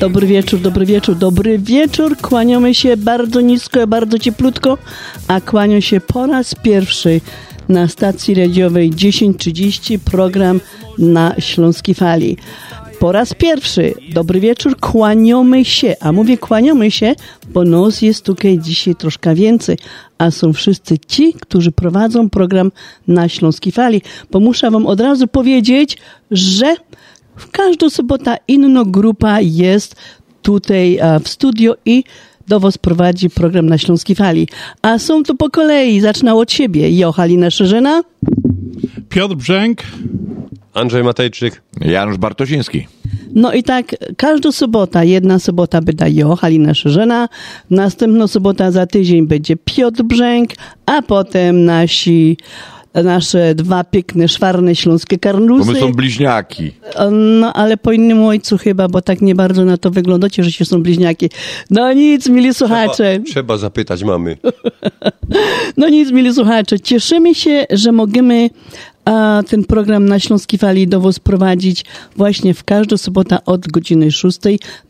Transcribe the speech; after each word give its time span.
Dobry 0.00 0.26
wieczór, 0.26 0.60
dobry 0.60 0.86
wieczór, 0.86 1.16
dobry 1.16 1.58
wieczór. 1.58 2.16
Kłaniamy 2.16 2.74
się 2.74 2.96
bardzo 2.96 3.40
nisko, 3.40 3.86
bardzo 3.86 4.18
cieplutko, 4.18 4.78
a 5.28 5.40
kłanią 5.40 5.80
się 5.80 6.00
po 6.00 6.26
raz 6.26 6.54
pierwszy 6.54 7.20
na 7.68 7.88
stacji 7.88 8.34
radiowej 8.34 8.90
1030 8.90 9.98
program 9.98 10.60
na 10.98 11.34
Śląskiej 11.38 11.94
Fali. 11.94 12.36
Po 12.98 13.12
raz 13.12 13.34
pierwszy, 13.34 13.94
dobry 14.12 14.40
wieczór, 14.40 14.76
kłaniamy 14.80 15.64
się, 15.64 15.96
a 16.00 16.12
mówię 16.12 16.38
kłaniamy 16.38 16.90
się, 16.90 17.14
bo 17.48 17.64
nos 17.64 18.02
jest 18.02 18.24
tutaj 18.24 18.58
dzisiaj 18.58 18.94
troszkę 18.94 19.34
więcej, 19.34 19.78
a 20.18 20.30
są 20.30 20.52
wszyscy 20.52 20.98
ci, 20.98 21.32
którzy 21.32 21.72
prowadzą 21.72 22.30
program 22.30 22.72
na 23.08 23.28
Śląskiej 23.28 23.72
Fali, 23.72 24.02
bo 24.30 24.40
muszę 24.40 24.70
wam 24.70 24.86
od 24.86 25.00
razu 25.00 25.28
powiedzieć, 25.28 25.98
że 26.30 26.74
w 27.36 27.50
każdą 27.50 27.90
sobotę 27.90 28.36
inna 28.48 28.82
grupa 28.86 29.40
jest 29.40 29.96
tutaj 30.42 30.98
e, 31.00 31.20
w 31.20 31.28
studio 31.28 31.74
i 31.84 32.04
do 32.48 32.60
Was 32.60 32.78
prowadzi 32.78 33.30
program 33.30 33.66
na 33.66 33.78
Śląskiej 33.78 34.16
Fali. 34.16 34.48
A 34.82 34.98
są 34.98 35.22
to 35.22 35.34
po 35.34 35.50
kolei. 35.50 36.00
Zacznę 36.00 36.34
od 36.34 36.52
siebie. 36.52 36.98
Jo, 36.98 37.12
Halina 37.12 37.50
Szerzyna. 37.50 38.02
Piotr 39.08 39.34
Brzęk. 39.34 39.82
Andrzej 40.74 41.04
Matejczyk. 41.04 41.62
Janusz 41.80 42.16
Bartosiński. 42.16 42.86
No 43.34 43.52
i 43.52 43.62
tak 43.62 43.96
każda 44.16 44.52
sobota, 44.52 45.04
jedna 45.04 45.38
sobota 45.38 45.80
będzie 45.80 46.10
jo, 46.10 46.36
Halina 46.36 46.74
Szerzyna, 46.74 47.28
następna 47.70 48.26
sobota 48.28 48.70
za 48.70 48.86
tydzień 48.86 49.26
będzie 49.26 49.56
Piotr 49.56 50.02
Brzęk, 50.02 50.50
a 50.86 51.02
potem 51.02 51.64
nasi 51.64 52.36
nasze 53.02 53.54
dwa 53.54 53.84
piękne, 53.84 54.28
szwarne 54.28 54.74
śląskie 54.74 55.16
Bo 55.16 55.20
karnusy. 55.20 55.72
my 55.72 55.80
są 55.80 55.92
bliźniaki. 55.92 56.72
No, 57.12 57.52
ale 57.52 57.76
po 57.76 57.92
innym 57.92 58.22
ojcu 58.22 58.58
chyba, 58.58 58.88
bo 58.88 59.02
tak 59.02 59.20
nie 59.20 59.34
bardzo 59.34 59.64
na 59.64 59.76
to 59.76 59.90
wyglądacie, 59.90 60.44
że 60.44 60.52
się 60.52 60.64
są 60.64 60.82
bliźniaki. 60.82 61.30
No 61.70 61.92
nic, 61.92 62.28
mili 62.28 62.54
słuchacze. 62.54 62.94
Trzeba, 62.94 63.24
trzeba 63.30 63.56
zapytać 63.56 64.04
mamy. 64.04 64.36
No 65.76 65.88
nic, 65.88 66.12
mili 66.12 66.34
słuchacze. 66.34 66.80
Cieszymy 66.80 67.34
się, 67.34 67.66
że 67.70 67.92
możemy 67.92 68.50
a, 69.04 69.42
ten 69.48 69.64
program 69.64 70.06
na 70.06 70.20
Śląskiej 70.20 70.58
Fali 70.58 70.88
do 70.88 71.00
Was 71.00 71.18
prowadzić 71.18 71.84
właśnie 72.16 72.54
w 72.54 72.64
każdą 72.64 72.96
sobotę 72.96 73.44
od 73.44 73.68
godziny 73.68 74.12
6 74.12 74.38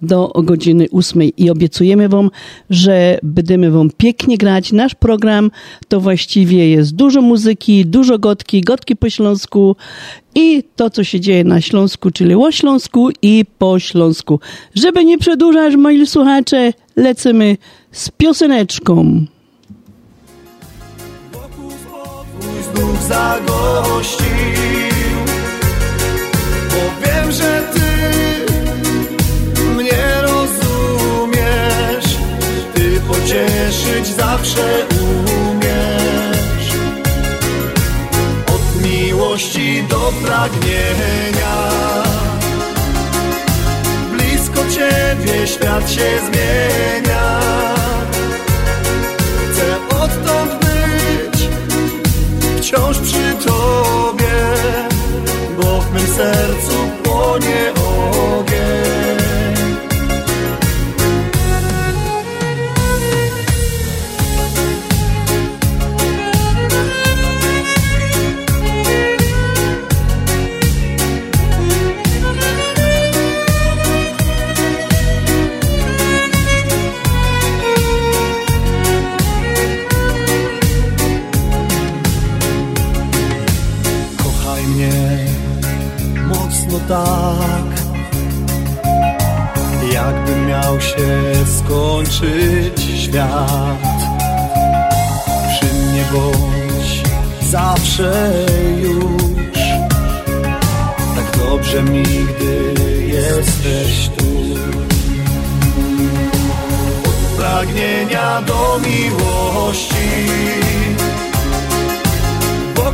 do 0.02 0.32
godziny 0.44 0.86
8 0.92 1.22
i 1.22 1.50
obiecujemy 1.50 2.08
Wam, 2.08 2.30
że 2.70 3.18
będziemy 3.22 3.70
Wam 3.70 3.90
pięknie 3.96 4.38
grać. 4.38 4.72
Nasz 4.72 4.94
program 4.94 5.50
to 5.88 6.00
właściwie 6.00 6.70
jest 6.70 6.94
dużo 6.94 7.22
muzyki, 7.22 7.86
dużo 7.86 8.18
gotki, 8.18 8.60
gotki 8.60 8.96
po 8.96 9.10
śląsku 9.10 9.76
i 10.34 10.62
to, 10.76 10.90
co 10.90 11.04
się 11.04 11.20
dzieje 11.20 11.44
na 11.44 11.60
Śląsku, 11.60 12.10
czyli 12.10 12.34
o 12.34 12.52
Śląsku 12.52 13.08
i 13.22 13.44
po 13.58 13.78
Śląsku. 13.78 14.40
Żeby 14.74 15.04
nie 15.04 15.18
przedłużać, 15.18 15.76
moi 15.76 16.06
słuchacze, 16.06 16.72
lecimy 16.96 17.56
z 17.92 18.10
pioseneczką. 18.10 19.26
Znów 22.64 23.02
zagościł. 23.08 24.24
Bo 26.70 27.06
wiem, 27.06 27.32
że 27.32 27.62
Ty 27.74 27.84
mnie 29.62 30.22
rozumiesz. 30.22 32.08
Ty 32.74 33.00
pocieszyć 33.08 34.06
zawsze 34.16 34.86
umiesz. 34.90 36.68
Od 38.46 38.86
miłości 38.86 39.84
do 39.88 40.12
pragnienia. 40.24 41.54
Blisko 44.12 44.60
Ciebie 44.70 45.46
świat 45.46 45.90
się 45.90 46.20
zmienia 46.26 47.40
wciąż 52.74 52.98
przy 52.98 53.46
Tobie, 53.46 54.44
bo 55.56 55.80
w 55.80 55.92
mym 55.92 56.06
sercu 56.06 56.73
mnie 84.74 84.90
mocno 86.28 86.80
tak, 86.88 87.66
jakby 89.92 90.36
miał 90.46 90.80
się 90.80 91.32
skończyć 91.58 93.02
świat. 93.02 93.78
Przy 95.48 95.74
mnie 95.74 96.04
bądź 96.12 97.02
zawsze 97.50 98.32
już, 98.82 99.58
tak 101.14 101.38
dobrze 101.38 101.82
mi, 101.82 102.02
gdy 102.02 102.74
jesteś 103.06 104.08
tu. 104.16 104.24
Od 107.04 107.36
pragnienia 107.36 108.42
do 108.42 108.80
miłości 108.80 109.94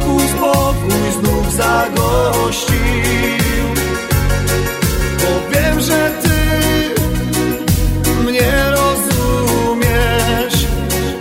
wokół 0.00 0.20
spokój 0.20 1.12
znów 1.20 1.52
zagościł. 1.52 2.74
Bo 5.18 5.54
wiem, 5.54 5.80
że 5.80 6.10
Ty 6.22 8.10
mnie 8.24 8.52
rozumiesz. 8.70 10.66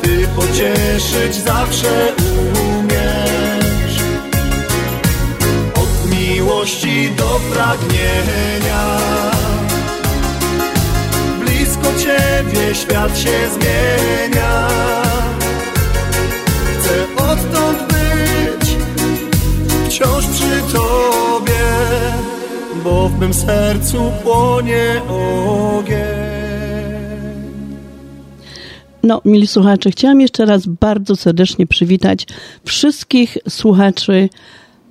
Ty 0.01 0.27
pocieszyć 0.35 1.35
zawsze 1.35 2.13
umiesz. 2.51 3.99
Od 5.75 6.11
miłości 6.11 7.11
do 7.17 7.39
pragnienia. 7.53 8.99
Blisko 11.39 11.87
Ciebie 11.97 12.75
świat 12.75 13.19
się 13.19 13.49
zmienia 13.53 15.08
przy 20.49 20.73
Tobie, 20.73 21.65
bo 22.83 23.09
w 23.09 23.19
mym 23.19 23.33
sercu 23.33 24.11
płonie 24.23 25.01
ogień. 25.09 25.99
No, 29.03 29.21
mili 29.25 29.47
słuchacze, 29.47 29.91
chciałam 29.91 30.21
jeszcze 30.21 30.45
raz 30.45 30.65
bardzo 30.65 31.15
serdecznie 31.15 31.67
przywitać 31.67 32.25
wszystkich 32.65 33.37
słuchaczy 33.49 34.29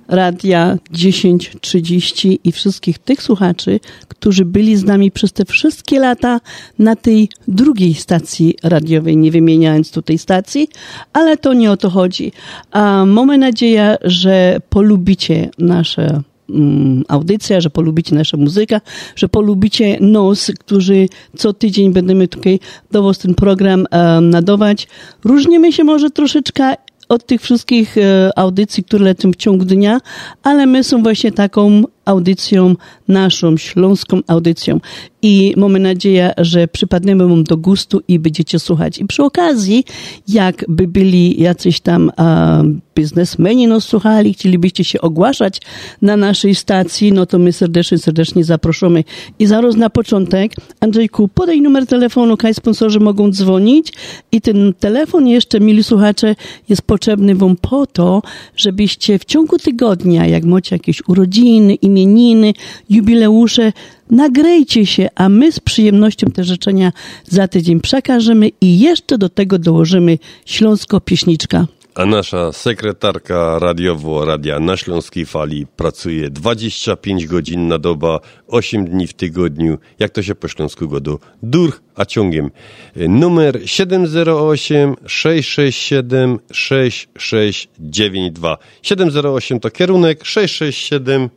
Radia 0.09 0.77
1030 0.91 2.39
i 2.43 2.51
wszystkich 2.51 2.99
tych 2.99 3.23
słuchaczy, 3.23 3.79
którzy 4.07 4.45
byli 4.45 4.77
z 4.77 4.83
nami 4.83 5.11
przez 5.11 5.33
te 5.33 5.45
wszystkie 5.45 5.99
lata 5.99 6.39
na 6.79 6.95
tej 6.95 7.29
drugiej 7.47 7.93
stacji 7.93 8.55
radiowej, 8.63 9.17
nie 9.17 9.31
wymieniając 9.31 9.91
tutaj 9.91 10.17
stacji, 10.17 10.67
ale 11.13 11.37
to 11.37 11.53
nie 11.53 11.71
o 11.71 11.77
to 11.77 11.89
chodzi. 11.89 12.31
A 12.71 13.05
mamy 13.05 13.37
nadzieję, 13.37 13.97
że 14.01 14.57
polubicie 14.69 15.49
nasze 15.57 16.21
mm, 16.49 17.03
audycja, 17.07 17.61
że 17.61 17.69
polubicie 17.69 18.15
naszą 18.15 18.37
muzykę, 18.37 18.81
że 19.15 19.29
polubicie 19.29 19.97
nos, 20.01 20.51
którzy 20.59 21.09
co 21.37 21.53
tydzień 21.53 21.93
będziemy 21.93 22.27
tutaj 22.27 22.59
do 22.91 23.03
was 23.03 23.17
ten 23.17 23.35
program 23.35 23.85
um, 23.91 24.29
nadawać. 24.29 24.87
Różnimy 25.23 25.73
się 25.73 25.83
może 25.83 26.09
troszeczkę 26.09 26.75
od 27.09 27.25
tych 27.25 27.41
wszystkich 27.41 27.97
e, 27.97 28.31
audycji, 28.35 28.83
które 28.83 29.05
lecą 29.05 29.31
w 29.31 29.35
ciągu 29.35 29.65
dnia, 29.65 29.99
ale 30.43 30.65
my 30.65 30.83
są 30.83 31.03
właśnie 31.03 31.31
taką 31.31 31.83
audycją 32.09 32.75
naszą, 33.07 33.57
śląską 33.57 34.19
audycją. 34.27 34.79
I 35.21 35.53
mamy 35.57 35.79
nadzieję, 35.79 36.33
że 36.37 36.67
przypadniemy 36.67 37.27
wam 37.27 37.43
do 37.43 37.57
gustu 37.57 38.01
i 38.07 38.19
będziecie 38.19 38.59
słuchać. 38.59 38.97
I 38.97 39.05
przy 39.05 39.23
okazji, 39.23 39.83
jakby 40.27 40.87
byli 40.87 41.41
jacyś 41.41 41.79
tam 41.79 42.11
um, 42.17 42.81
biznesmeni 42.95 43.67
nas 43.67 43.83
słuchali, 43.83 44.33
chcielibyście 44.33 44.83
się 44.83 45.01
ogłaszać 45.01 45.61
na 46.01 46.17
naszej 46.17 46.55
stacji, 46.55 47.11
no 47.11 47.25
to 47.25 47.39
my 47.39 47.53
serdecznie, 47.53 47.97
serdecznie 47.97 48.43
zapraszamy. 48.43 49.03
I 49.39 49.45
zaraz 49.45 49.75
na 49.75 49.89
początek, 49.89 50.51
Andrzejku, 50.79 51.27
podaj 51.27 51.61
numer 51.61 51.87
telefonu, 51.87 52.37
kaj 52.37 52.53
sponsorzy 52.53 52.99
mogą 52.99 53.31
dzwonić 53.31 53.93
i 54.31 54.41
ten 54.41 54.73
telefon 54.79 55.27
jeszcze, 55.27 55.59
mili 55.59 55.83
słuchacze, 55.83 56.35
jest 56.69 56.81
potrzebny 56.81 57.35
wam 57.35 57.55
po 57.55 57.85
to, 57.85 58.21
żebyście 58.55 59.19
w 59.19 59.25
ciągu 59.25 59.57
tygodnia, 59.57 60.27
jak 60.27 60.43
macie 60.43 60.75
jakieś 60.75 61.07
urodziny, 61.07 61.73
imieniny, 62.03 62.53
jubileusze, 62.89 63.73
nagrejcie 64.09 64.85
się, 64.85 65.07
a 65.15 65.29
my 65.29 65.51
z 65.51 65.59
przyjemnością 65.59 66.27
te 66.27 66.43
życzenia 66.43 66.91
za 67.25 67.47
tydzień 67.47 67.79
przekażemy 67.79 68.49
i 68.61 68.79
jeszcze 68.79 69.17
do 69.17 69.29
tego 69.29 69.59
dołożymy 69.59 70.17
Śląsko 70.45 71.01
Pieśniczka. 71.01 71.65
A 71.95 72.05
nasza 72.05 72.51
sekretarka 72.51 73.59
radiowo 73.59 74.25
Radia 74.25 74.59
na 74.59 74.77
Śląskiej 74.77 75.25
Fali 75.25 75.67
pracuje 75.67 76.29
25 76.29 77.27
godzin 77.27 77.67
na 77.67 77.77
doba, 77.77 78.19
8 78.47 78.85
dni 78.85 79.07
w 79.07 79.13
tygodniu. 79.13 79.77
Jak 79.99 80.11
to 80.11 80.23
się 80.23 80.35
po 80.35 80.47
śląsku 80.47 80.87
godu? 80.87 81.19
Dur, 81.43 81.73
a 81.95 82.05
ciągiem. 82.05 82.51
Numer 82.95 83.61
708 83.65 84.95
667 85.05 86.39
6692. 86.51 88.57
708 88.81 89.59
to 89.59 89.71
kierunek, 89.71 90.25
667 90.25 91.29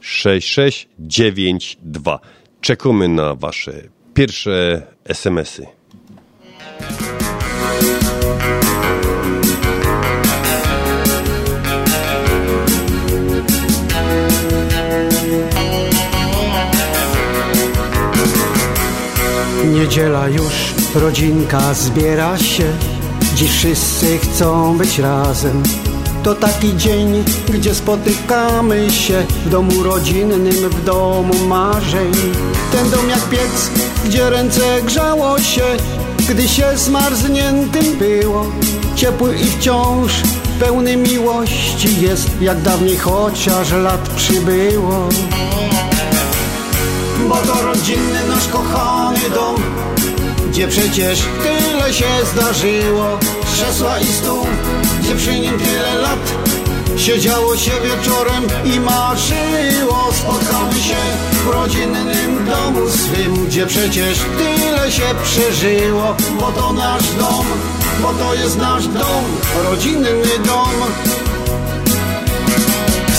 6692. 0.00 2.18
Czekamy 2.60 3.08
na 3.08 3.34
wasze 3.34 3.72
pierwsze 4.14 4.82
SMS-y. 5.04 5.66
Niedziela 19.64 20.28
już, 20.28 20.74
rodzinka 20.94 21.74
zbiera 21.74 22.38
się 22.38 22.64
Dziś 23.34 23.50
wszyscy 23.50 24.18
chcą 24.18 24.78
być 24.78 24.98
razem 24.98 25.62
To 26.22 26.34
taki 26.34 26.76
dzień, 26.76 27.24
gdzie 27.48 27.74
spotykamy 27.74 28.90
się 28.90 29.26
W 29.46 29.48
domu 29.48 29.82
rodzinnym, 29.82 30.70
w 30.70 30.84
domu 30.84 31.34
marzeń. 31.48 32.12
Ten 32.72 32.90
dom 32.90 33.08
jak 33.08 33.28
piec, 33.28 33.70
gdzie 34.04 34.30
ręce 34.30 34.82
grzało 34.82 35.38
się 35.38 35.62
Gdy 36.28 36.48
się 36.48 36.64
zmarzniętym 36.76 37.98
było. 37.98 38.46
Ciepły 38.96 39.36
i 39.36 39.44
wciąż 39.44 40.12
pełny 40.60 40.96
miłości 40.96 42.00
jest 42.00 42.28
Jak 42.40 42.60
dawniej 42.62 42.96
chociaż 42.96 43.72
lat 43.72 44.08
przybyło. 44.08 45.08
Bo 47.28 47.36
to 47.36 47.62
rodzinny 47.62 48.20
nasz 48.28 48.48
kochany 48.48 49.30
dom 49.34 49.89
Gdzie 50.60 50.68
przecież 50.68 51.18
tyle 51.42 51.92
się 51.92 52.06
zdarzyło. 52.32 53.18
Krzesła 53.52 53.98
i 53.98 54.06
stół, 54.06 54.46
gdzie 55.02 55.16
przy 55.16 55.40
nim 55.40 55.58
tyle 55.58 55.94
lat. 55.94 56.18
Siedziało 56.96 57.56
się 57.56 57.70
wieczorem 57.70 58.44
i 58.64 58.80
marzyło. 58.80 60.12
Spotkamy 60.12 60.74
się 60.74 60.96
w 61.32 61.46
rodzinnym 61.46 62.46
domu 62.46 62.90
swym 62.90 63.46
Gdzie 63.46 63.66
przecież 63.66 64.18
tyle 64.38 64.92
się 64.92 65.02
przeżyło. 65.24 66.16
Bo 66.40 66.52
to 66.52 66.72
nasz 66.72 67.10
dom, 67.18 67.46
bo 68.02 68.12
to 68.12 68.34
jest 68.34 68.58
nasz 68.58 68.86
dom 68.86 69.24
Rodzinny 69.64 70.22
dom. 70.46 70.74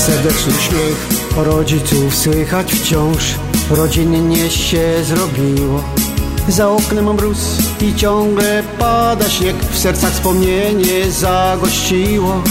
Serdeczny 0.05 0.53
śmiech 0.53 1.07
rodziców 1.35 2.15
słychać 2.15 2.73
wciąż. 2.73 3.35
Rodzinnie 3.71 4.49
się 4.49 5.03
zrobiło. 5.03 5.83
Za 6.47 6.69
oknem 6.69 7.13
mróz 7.13 7.38
i 7.81 7.95
ciągle 7.95 8.63
pada 8.79 9.29
śnieg, 9.29 9.55
w 9.71 9.79
sercach 9.79 10.11
wspomnienie 10.13 11.11
zagościło. 11.11 12.43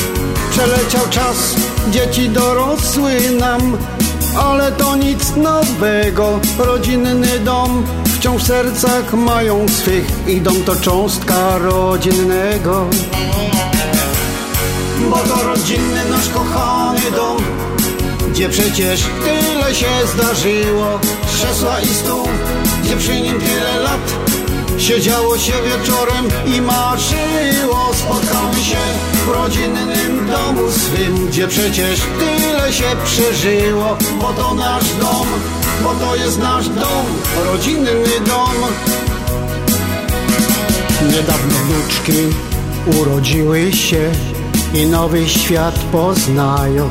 Przeleciał 0.50 1.08
czas, 1.10 1.54
dzieci 1.90 2.28
dorosły 2.28 3.12
nam, 3.40 3.76
ale 4.38 4.72
to 4.72 4.96
nic 4.96 5.36
nowego. 5.36 6.40
Rodzinny 6.58 7.38
dom 7.38 7.84
wciąż 8.16 8.42
w 8.42 8.46
sercach 8.46 9.12
mają 9.12 9.68
swych 9.68 10.28
i 10.28 10.40
dom 10.40 10.62
to 10.64 10.76
cząstka 10.76 11.58
rodzinnego. 11.58 12.86
Bo 15.10 15.16
to 15.16 15.42
rodzinny 15.42 16.04
nasz 16.10 16.28
kochany 16.28 17.10
dom 17.16 17.36
gdzie 18.40 18.48
przecież 18.48 19.00
tyle 19.24 19.74
się 19.74 19.86
zdarzyło 20.14 21.00
Krzesła 21.26 21.80
i 21.80 21.86
stół, 21.86 22.28
gdzie 22.90 22.98
przy 22.98 23.20
nim 23.20 23.40
tyle 23.40 23.80
lat. 23.82 24.00
Siedziało 24.78 25.38
się 25.38 25.52
wieczorem 25.52 26.28
i 26.46 26.60
marzyło 26.60 27.90
Spotkamy 27.94 28.64
się 28.64 28.76
w 29.12 29.28
rodzinnym 29.28 30.26
domu 30.26 30.70
swym 30.70 31.26
Gdzie 31.26 31.48
przecież 31.48 32.00
tyle 32.18 32.72
się 32.72 32.84
przeżyło 33.04 33.98
Bo 34.20 34.32
to 34.32 34.54
nasz 34.54 34.94
dom, 34.94 35.26
bo 35.82 35.94
to 35.94 36.16
jest 36.16 36.38
nasz 36.38 36.68
dom 36.68 37.06
Rodzinny 37.44 37.90
dom. 38.26 38.54
Niedawno 41.12 41.54
wnuczki 41.64 42.36
urodziły 43.00 43.72
się 43.72 44.10
I 44.74 44.86
nowy 44.86 45.28
świat 45.28 45.78
poznają 45.92 46.90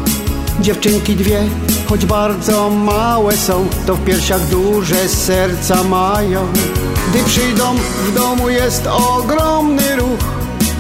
Dziewczynki 0.62 1.16
dwie, 1.16 1.44
choć 1.90 2.06
bardzo 2.06 2.70
małe 2.70 3.38
są, 3.38 3.68
to 3.88 3.96
w 3.96 4.06
piersiach 4.06 4.48
duże 4.48 5.10
serca 5.10 5.84
mają. 5.84 6.48
Gdy 7.10 7.24
przyjdą, 7.24 7.76
w 8.08 8.14
domu 8.16 8.50
jest 8.50 8.88
ogromny 8.88 9.96
ruch 9.96 10.20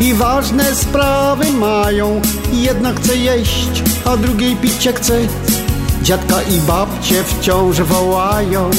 i 0.02 0.14
ważne 0.14 0.76
sprawy 0.76 1.52
mają. 1.52 2.22
Jedna 2.54 2.94
chce 2.94 3.16
jeść, 3.16 3.84
a 4.06 4.18
drugiej 4.18 4.56
picie 4.56 4.94
chce. 4.94 5.20
Dziadka 6.04 6.42
i 6.42 6.60
babcie 6.60 7.24
wciąż 7.24 7.82
wołają. 7.82 8.70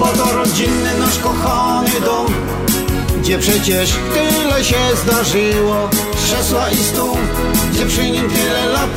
Bo 0.00 0.06
to 0.06 0.32
rodzinny 0.32 0.90
nasz 1.00 1.18
kochany 1.18 2.00
dom, 2.04 2.26
gdzie 3.28 3.38
przecież 3.38 3.90
tyle 4.14 4.64
się 4.64 4.76
zdarzyło. 5.02 5.90
Krzesła 6.24 6.70
i 6.70 6.76
stół, 6.76 7.16
gdzie 7.72 7.86
przy 7.86 8.10
nim 8.10 8.30
tyle 8.30 8.66
lat. 8.66 8.90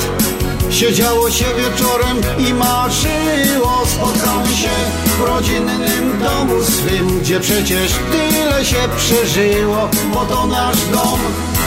Siedziało 0.70 1.32
się 1.32 1.46
wieczorem 1.46 2.18
i 2.38 2.54
marzyło. 2.54 3.84
Spotkamy 3.86 4.56
się 4.56 4.70
w 5.18 5.22
rodzinnym 5.22 6.20
domu 6.24 6.64
swym 6.64 7.20
Gdzie 7.20 7.40
przecież 7.40 7.92
tyle 8.12 8.66
się 8.66 8.90
przeżyło. 8.98 9.90
Bo 10.14 10.26
to 10.26 10.48
nasz 10.48 10.86
dom, 10.92 11.20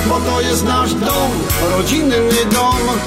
bo 0.08 0.20
to 0.20 0.40
jest 0.40 0.64
nasz 0.64 0.94
dom 0.94 1.30
Rodzinny 1.76 2.16
dom 2.52 2.98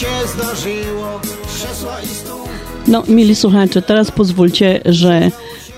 się 0.00 0.06
zdarzyło. 0.34 1.20
Krzesła 1.46 2.00
i 2.00 2.06
stół. 2.06 2.40
No, 2.86 3.02
mili 3.08 3.34
słuchacze, 3.34 3.82
teraz 3.82 4.10
pozwólcie, 4.10 4.80
że 4.84 5.30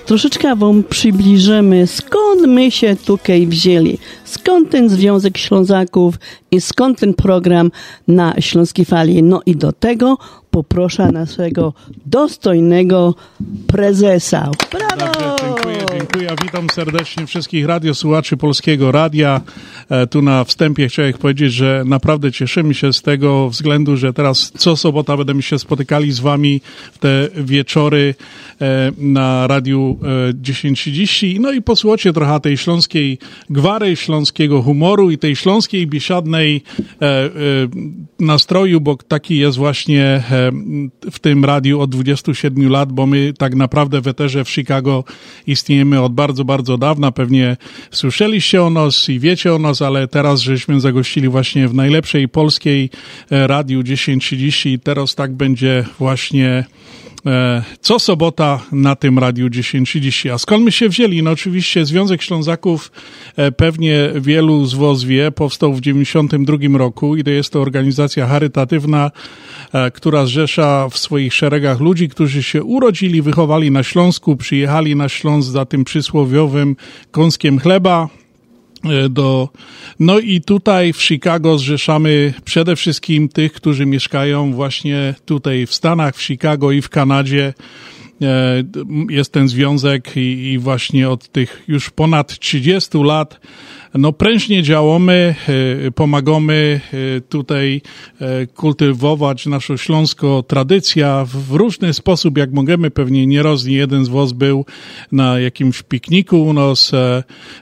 troszeczkę 0.07 0.57
Wam 0.57 0.85
przybliżymy, 0.85 1.87
skąd 1.87 2.47
my 2.47 2.71
się 2.71 2.97
tutaj 2.97 3.47
wzięli, 3.47 3.99
skąd 4.25 4.71
ten 4.71 4.89
Związek 4.89 5.39
Ślązaków 5.39 6.15
i 6.51 6.61
skąd 6.61 6.99
ten 6.99 7.15
program 7.15 7.71
na 8.09 8.35
Śląskiej 8.41 8.85
Fali. 8.85 9.23
No 9.23 9.41
i 9.47 9.57
do 9.57 9.73
tego 9.73 10.19
poproszę 10.51 11.13
naszego 11.13 11.73
dostojnego 12.07 13.15
prezesa. 13.67 14.51
Brawo! 14.73 14.97
Dobrze, 14.97 15.37
dziękuję, 15.43 15.92
dziękuję. 16.03 16.37
Witam 16.43 16.71
serdecznie 16.71 17.27
wszystkich 17.27 17.67
radiosłuchaczy 17.67 18.37
Polskiego 18.37 18.93
Radia. 18.93 19.41
E, 19.89 20.07
tu 20.07 20.23
na 20.23 20.45
wstępie 20.45 20.89
chciałem 20.89 21.13
powiedzieć, 21.13 21.53
że 21.53 21.83
naprawdę 21.87 22.33
cieszymy 22.33 22.75
się 22.75 22.93
z 22.93 23.03
tego 23.03 23.49
względu, 23.49 23.97
że 23.97 24.13
teraz 24.13 24.53
co 24.57 24.77
sobota 24.77 25.17
będziemy 25.17 25.43
się 25.43 25.59
spotykali 25.59 26.13
z 26.13 26.21
wami 26.21 26.61
w 26.93 26.99
te 26.99 27.29
wieczory 27.37 28.15
e, 28.61 28.93
na 28.99 29.47
Radiu 29.47 29.99
e, 30.31 30.35
1030. 30.35 31.41
No 31.41 31.53
i 31.53 31.63
posłuchajcie 31.63 32.13
trochę 32.13 32.41
tej 32.41 32.57
śląskiej 32.57 33.19
gwary, 33.51 33.97
śląskiego 33.97 34.63
humoru 34.63 35.11
i 35.11 35.19
tej 35.19 35.37
śląskiej 35.37 35.87
biesiadnej 35.87 36.63
e, 37.03 37.07
e, 37.07 37.31
nastroju, 38.21 38.81
bo 38.81 38.97
taki 38.97 39.39
jest 39.39 39.59
właśnie 39.59 40.05
e, 40.05 40.51
w 41.11 41.19
tym 41.19 41.45
radiu 41.45 41.81
od 41.81 41.91
27 41.91 42.69
lat, 42.69 42.93
bo 42.93 43.07
my 43.07 43.33
tak 43.39 43.55
naprawdę 43.55 44.01
w 44.01 44.09
eterze 44.09 44.45
w 44.45 44.51
Chicago 44.51 45.05
istniejemy 45.47 45.92
od 46.01 46.13
bardzo, 46.13 46.45
bardzo 46.45 46.79
dawna. 46.79 47.13
Pewnie 47.13 47.57
słyszeliście 47.91 48.63
o 48.63 48.71
nas 48.71 49.09
i 49.09 49.21
wiecie 49.21 49.55
o 49.55 49.59
nas, 49.59 49.83
ale 49.83 50.09
teraz 50.09 50.41
żeśmy 50.41 50.81
zagościli 50.81 51.29
właśnie 51.29 51.69
w 51.69 51.75
najlepszej 51.75 52.29
polskiej 52.29 52.91
e, 53.31 53.47
radiu 53.47 53.83
1030 53.83 54.73
i 54.73 54.79
teraz 54.79 55.15
tak 55.15 55.33
będzie 55.33 55.85
właśnie 55.99 56.65
co 57.81 57.99
sobota 57.99 58.61
na 58.73 58.97
tym 58.97 59.19
Radiu 59.19 59.51
1030. 59.51 60.31
A 60.31 60.39
skąd 60.39 60.65
my 60.65 60.73
się 60.73 60.89
wzięli? 60.89 61.23
No 61.23 61.31
oczywiście 61.31 61.87
Związek 61.87 62.23
Ślązaków 62.23 62.93
e, 63.37 63.53
pewnie 63.53 64.11
wielu 64.15 64.67
z 64.67 64.75
was 64.75 65.05
wie, 65.05 65.31
powstał 65.33 65.73
w 65.75 65.81
92 65.81 66.79
roku 66.79 67.17
i 67.17 67.25
to 67.25 67.31
jest 67.31 67.53
to 67.53 67.61
organizacja 67.61 68.27
charytatywna, 68.27 69.11
e, 69.73 69.91
która 69.91 70.27
zrzesza 70.27 70.89
w 70.89 70.99
swoich 70.99 71.35
szeregach 71.35 71.81
ludzi, 71.81 72.09
którzy 72.09 72.43
się 72.43 72.63
urodzili, 72.63 73.23
wychowali 73.23 73.71
na 73.71 73.83
Śląsku, 73.83 74.37
przyjechali 74.37 74.97
na 74.97 75.09
Śląsk 75.09 75.51
za 75.51 75.65
tym 75.65 75.85
przysłowiowym 75.85 76.77
kąskiem 77.11 77.59
chleba, 77.59 78.09
e, 78.09 78.22
do, 79.11 79.49
no 80.01 80.19
i 80.19 80.41
tutaj 80.41 80.93
w 80.93 81.03
Chicago 81.03 81.59
zrzeszamy 81.59 82.35
przede 82.45 82.77
wszystkim 82.77 83.29
tych, 83.29 83.53
którzy 83.53 83.87
mieszkają 83.87 84.53
właśnie 84.53 85.15
tutaj 85.25 85.67
w 85.67 85.75
Stanach, 85.75 86.17
w 86.17 86.23
Chicago 86.23 86.73
i 86.73 86.83
w 86.83 86.89
Kanadzie. 86.89 87.55
E, 88.23 88.63
Jest 89.11 89.33
ten 89.33 89.49
związek 89.49 90.17
i, 90.17 90.53
i 90.53 90.59
właśnie 90.59 91.09
od 91.09 91.29
tych 91.29 91.63
już 91.69 91.91
ponad 91.91 92.39
30 92.39 92.99
lat 92.99 93.41
no 93.95 94.13
prężnie 94.13 94.63
działamy, 94.63 95.35
e, 95.87 95.91
pomagamy 95.91 96.81
e, 96.93 97.21
tutaj 97.21 97.81
e, 98.21 98.47
kultywować 98.47 99.47
naszą 99.47 99.77
śląską 99.77 100.43
tradycję 100.43 101.25
w 101.27 101.55
różny 101.55 101.95
sposób, 101.95 102.39
jak 102.39 102.53
możemy. 102.53 102.91
Pewnie 102.91 103.27
nie 103.27 103.43
jeden 103.67 104.05
z 104.05 104.09
was 104.09 104.33
był 104.33 104.65
na 105.13 105.41
jakimś 105.41 105.83
pikniku 105.83 106.43
u 106.43 106.53
nas 106.53 106.93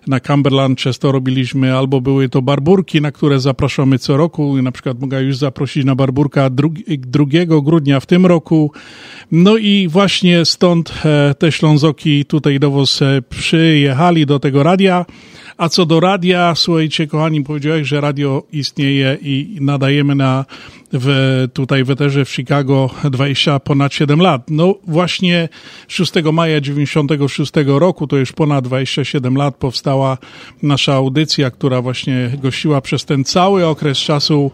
na 0.06 0.20
Cumberland, 0.20 0.78
często 0.78 1.12
robiliśmy, 1.12 1.76
albo 1.76 2.00
były 2.00 2.28
to 2.28 2.42
barburki, 2.42 3.00
na 3.00 3.12
które 3.12 3.40
zapraszamy 3.40 3.98
co 3.98 4.16
roku. 4.16 4.62
Na 4.62 4.72
przykład 4.72 5.00
mogę 5.00 5.22
już 5.22 5.36
zaprosić 5.36 5.84
na 5.84 5.94
barburka 5.94 6.50
2 6.50 6.68
grudnia 7.62 8.00
w 8.00 8.06
tym 8.06 8.26
roku. 8.26 8.72
No 9.32 9.56
i 9.56 9.88
właśnie 9.88 10.44
stąd 10.44 10.92
te 11.38 11.52
Ślązoki 11.52 12.24
tutaj 12.24 12.60
do 12.60 12.70
was 12.70 13.00
przyjechali 13.28 14.26
do 14.26 14.38
tego 14.38 14.62
radia. 14.62 15.04
A 15.60 15.68
co 15.68 15.86
do 15.86 16.00
radia, 16.00 16.54
słuchajcie, 16.54 17.06
kochani, 17.06 17.44
powiedziałeś, 17.44 17.88
że 17.88 18.00
radio 18.00 18.42
istnieje 18.52 19.18
i 19.22 19.56
nadajemy 19.60 20.14
na, 20.14 20.44
w, 20.92 21.48
tutaj 21.52 21.84
w 21.84 21.90
eterze 21.90 22.24
w 22.24 22.30
Chicago 22.30 22.90
20 23.10 23.60
ponad 23.60 23.94
7 23.94 24.20
lat. 24.20 24.50
No 24.50 24.74
właśnie 24.86 25.48
6 25.88 26.12
maja 26.32 26.60
96 26.60 27.52
roku, 27.66 28.06
to 28.06 28.16
już 28.16 28.32
ponad 28.32 28.64
27 28.64 29.36
lat 29.36 29.56
powstała 29.56 30.18
nasza 30.62 30.94
audycja, 30.94 31.50
która 31.50 31.82
właśnie 31.82 32.30
gościła 32.42 32.80
przez 32.80 33.04
ten 33.04 33.24
cały 33.24 33.66
okres 33.66 33.98
czasu 33.98 34.50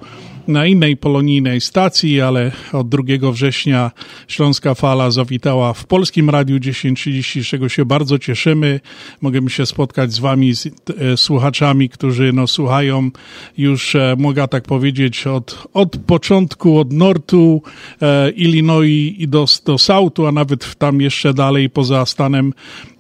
na 0.49 0.67
innej 0.67 0.97
polonijnej 0.97 1.61
stacji, 1.61 2.21
ale 2.21 2.53
od 2.73 2.89
2 2.89 3.33
września 3.33 3.91
Śląska 4.29 4.75
Fala 4.75 5.11
zawitała 5.11 5.73
w 5.73 5.85
Polskim 5.85 6.31
Radiu 6.31 6.61
1030, 6.61 7.43
z 7.43 7.47
czego 7.47 7.69
się 7.69 7.85
bardzo 7.85 8.19
cieszymy. 8.19 8.81
Możemy 9.21 9.51
się 9.51 9.67
spotkać 9.67 10.13
z 10.13 10.19
wami, 10.19 10.55
z 10.55 10.67
e, 10.67 11.17
słuchaczami, 11.17 11.89
którzy 11.89 12.33
no, 12.33 12.47
słuchają 12.47 13.11
już, 13.59 13.95
e, 13.95 14.15
mogę 14.19 14.49
tak 14.49 14.65
powiedzieć, 14.65 15.27
od, 15.27 15.69
od 15.75 15.97
początku, 15.97 16.79
od 16.79 16.93
Nortu 16.93 17.63
e, 18.03 18.31
Illinois 18.31 19.15
i 19.19 19.29
do, 19.29 19.47
do 19.65 19.79
Soutu, 19.79 20.27
a 20.27 20.33
nawet 20.33 20.75
tam 20.75 21.01
jeszcze 21.01 21.35
dalej 21.35 21.71
poza 21.71 22.07
stanem 22.07 22.53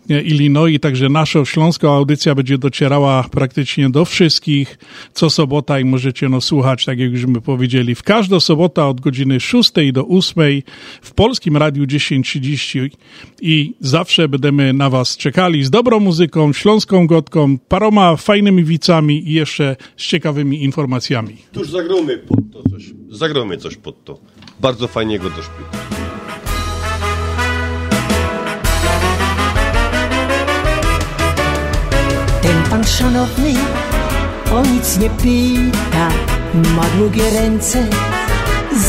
Illinois, 0.09 0.81
także 0.81 1.09
nasza 1.09 1.45
śląska 1.45 1.89
audycja 1.89 2.35
będzie 2.35 2.59
docierała 2.59 3.25
praktycznie 3.31 3.91
do 3.91 4.05
wszystkich 4.05 4.79
co 5.13 5.31
sobota 5.31 5.81
i 5.81 5.85
możecie 5.85 6.29
no 6.29 6.41
słuchać, 6.41 6.85
tak 6.85 6.99
jak 6.99 7.13
już 7.13 7.27
my 7.27 7.41
powiedzieli, 7.41 7.95
w 7.95 8.03
każdą 8.03 8.41
sobota 8.41 8.89
od 8.89 9.01
godziny 9.01 9.41
6 9.41 9.73
do 9.93 10.07
8 10.07 10.63
w 11.03 11.15
Polskim 11.15 11.57
Radiu 11.57 11.87
1030 11.87 12.79
i 13.41 13.75
zawsze 13.81 14.29
będziemy 14.29 14.73
na 14.73 14.91
was 14.91 15.17
czekali 15.17 15.65
z 15.65 15.71
dobrą 15.71 16.01
muzyką, 16.01 16.53
śląską 16.53 17.07
gotką, 17.07 17.59
paroma 17.69 18.17
fajnymi 18.17 18.65
wicami 18.65 19.29
i 19.29 19.33
jeszcze 19.33 19.77
z 19.97 20.07
ciekawymi 20.07 20.65
informacjami. 20.65 21.37
Tuż 21.53 21.71
zagromy 21.71 22.19
pod 22.19 22.39
to 22.53 22.71
coś. 22.71 22.85
Zagromy 23.11 23.57
coś 23.57 23.77
pod 23.77 24.05
to. 24.05 24.19
Bardzo 24.61 24.89
fajnie 24.89 25.19
go 25.19 25.31
doszpy. 25.31 25.96
Szanowny 32.89 33.55
o 34.55 34.63
nic 34.63 34.99
nie 34.99 35.11
pyta, 35.11 36.09
ma 36.77 36.83
długie 36.97 37.31
ręce, 37.31 37.79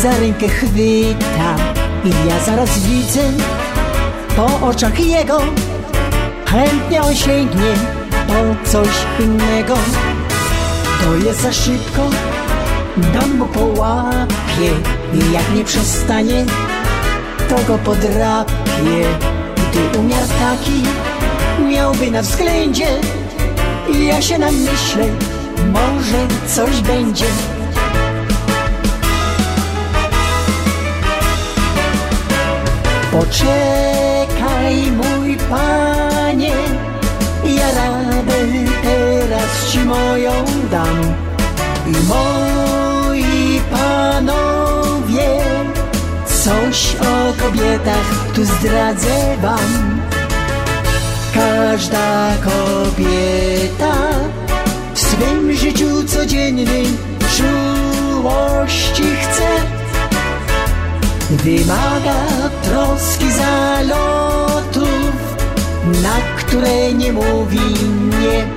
za 0.01 0.20
rękę 0.20 0.48
chwyta 0.48 1.56
i 2.06 2.27
ja 2.30 2.39
zaraz 2.46 2.80
widzę 2.80 3.22
po 4.36 4.68
oczach 4.68 5.00
jego, 5.00 5.39
chętnie 6.46 7.01
on 7.01 7.16
sięgnie 7.16 7.74
po 8.27 8.70
coś 8.70 8.89
innego. 9.20 9.74
To 11.04 11.16
jest 11.27 11.42
za 11.42 11.54
szybko, 11.54 12.10
dam 12.98 13.38
mu 13.38 13.46
po 13.46 13.66
łapie 13.82 14.72
i 15.13 15.34
jak 15.34 15.56
nie 15.56 15.63
przestanie, 15.63 16.46
to 17.50 17.56
go 17.68 17.77
podrapie. 17.77 19.06
Gdy 19.56 20.00
umiar 20.00 20.27
taki 20.39 20.84
miałby 21.70 22.12
na 22.12 22.22
względzie, 22.22 22.88
ja 23.94 24.22
się 24.22 24.38
namyślę, 24.38 25.06
może 25.74 26.27
coś 26.48 26.82
będzie. 26.82 27.25
Poczekaj, 33.12 34.91
mój 34.91 35.38
panie, 35.50 36.53
ja 37.44 37.72
radę 37.72 38.38
teraz 38.84 39.72
ci 39.72 39.79
moją 39.79 40.32
dam. 40.72 41.01
I 41.88 42.08
moi 42.08 43.62
panowie, 43.72 45.41
coś 46.25 46.96
o 46.96 47.44
kobietach 47.44 48.34
tu 48.36 48.46
zdradzę 48.46 49.38
wam. 49.41 50.07
Każda 51.72 52.34
kobieta 52.44 53.94
w 54.94 55.00
swym 55.00 55.54
życiu 55.54 56.04
codziennym 56.04 56.98
czułości 57.38 59.04
chce. 59.04 59.48
Wymaga 61.30 62.50
troski 62.64 63.32
zalotów, 63.32 64.88
na 66.04 66.16
które 66.38 66.94
nie 66.94 67.14
mówi 67.14 67.60
nie. 68.22 68.48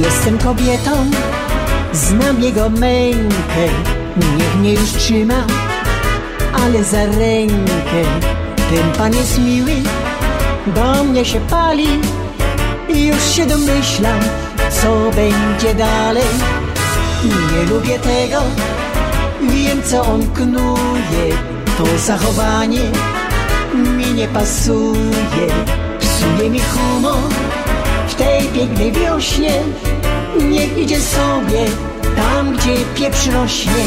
Jestem 0.00 0.38
kobietą, 0.38 1.10
znam 1.94 2.42
jego 2.42 2.70
mękę, 2.70 3.64
niech 4.38 4.56
mnie 4.56 4.72
już 4.72 4.92
trzyma, 4.92 5.46
ale 6.64 6.84
za 6.84 7.04
rękę. 7.04 8.02
Ten 8.56 8.92
pan 8.98 9.14
jest 9.14 9.38
miły, 9.38 9.72
do 10.66 11.04
mnie 11.04 11.24
się 11.24 11.40
pali 11.40 11.88
Już 12.88 13.24
się 13.24 13.46
domyślam, 13.46 14.20
co 14.70 15.10
będzie 15.16 15.74
dalej. 15.74 16.24
Nie 17.24 17.74
lubię 17.74 17.98
tego, 17.98 18.42
wiem 19.40 19.82
co 19.82 20.02
on 20.02 20.26
knuje. 20.34 21.36
To 21.78 21.98
zachowanie 21.98 22.80
mi 23.74 24.14
nie 24.14 24.28
pasuje. 24.28 25.46
Psuje 26.00 26.50
mi 26.50 26.60
humor 26.60 27.63
w 28.14 28.16
tej 28.16 28.48
pięknej 28.48 28.92
wiośnie. 28.92 29.52
Niech 30.50 30.78
idzie 30.78 31.00
sobie 31.00 31.64
tam, 32.16 32.56
gdzie 32.56 32.74
pieprz 32.94 33.26
rośnie. 33.26 33.84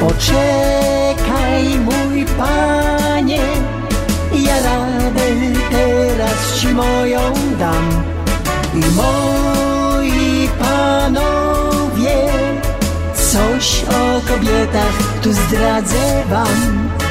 Poczekaj 0.00 1.64
mój 1.84 2.24
panie 2.24 3.42
Ja 4.32 4.56
radę 4.62 5.26
teraz 5.70 6.60
ci 6.60 6.68
moją 6.68 7.20
dam. 7.58 8.04
I 8.74 8.80
moi 8.96 10.48
panowie 10.58 12.16
Coś 13.32 13.84
o 13.84 14.20
kobietach 14.28 15.20
tu 15.22 15.32
zdradzę 15.32 16.24
wam 16.30 17.05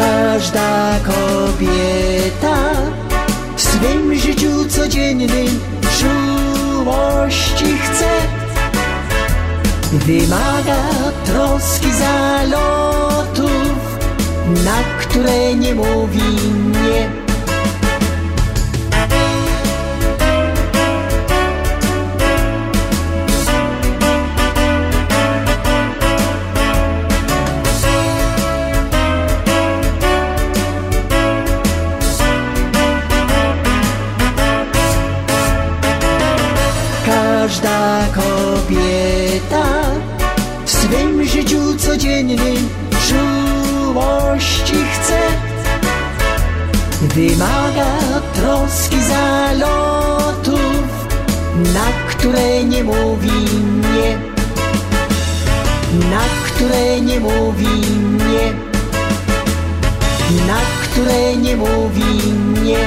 Każda 0.00 0.98
kobieta 1.04 2.56
w 3.56 3.60
swym 3.60 4.14
życiu 4.14 4.68
codziennym 4.68 5.60
czułości 5.98 7.78
chce 7.78 8.10
Wymaga 9.92 10.82
troski 11.24 11.92
zalotów, 11.92 13.98
na 14.64 14.82
które 15.00 15.54
nie 15.54 15.74
mówi 15.74 16.22
nie. 16.72 17.29
Czułości 44.40 44.74
chce. 44.92 45.20
Wymaga 47.14 48.20
troski 48.34 48.96
zalotów, 49.02 50.62
na 51.74 52.10
które 52.10 52.64
nie 52.64 52.84
mówi 52.84 53.30
nie. 53.94 54.18
Na 56.10 56.24
które 56.46 57.00
nie 57.00 57.20
mówi 57.20 57.66
nie. 58.28 58.52
Na 60.46 60.60
które 60.82 61.36
nie 61.36 61.56
mówi 61.56 62.32
nie. 62.62 62.78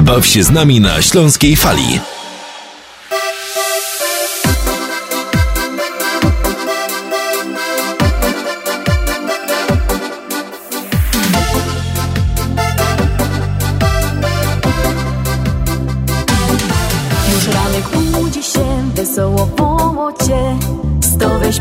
Baw 0.00 0.26
się 0.26 0.42
z 0.42 0.50
nami 0.50 0.80
na 0.80 1.02
Śląskiej 1.02 1.56
Fali. 1.56 2.00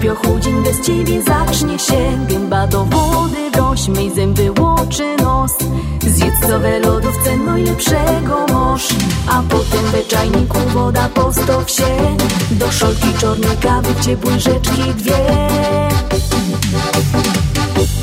Stowe 0.04 0.16
śpiochu 0.16 0.40
dzień 0.40 0.64
bez 0.64 0.82
ciebie 0.82 1.22
zacznie 1.22 1.80
się. 1.80 2.26
Gęba 2.28 2.68
do 2.68 2.86
wody 2.86 3.52
wrośmej, 3.54 4.12
zęby 4.16 4.52
łoczy 4.60 5.16
nos. 5.16 5.52
Zjedz 6.02 6.34
co 6.42 6.60
lodówce 6.90 7.38
najlepszego 7.38 8.46
moż 8.54 8.88
A 9.28 9.44
potem 9.50 9.86
we 9.92 10.04
czajniku 10.04 10.58
woda 10.74 11.10
postow 11.10 11.70
się. 11.72 12.18
Do 12.52 12.72
szolki 12.72 13.14
czarnej 13.20 13.58
kawy 13.58 13.96
ciepłej 14.02 14.40
rzeczki 14.40 14.94
dwie. 14.94 15.50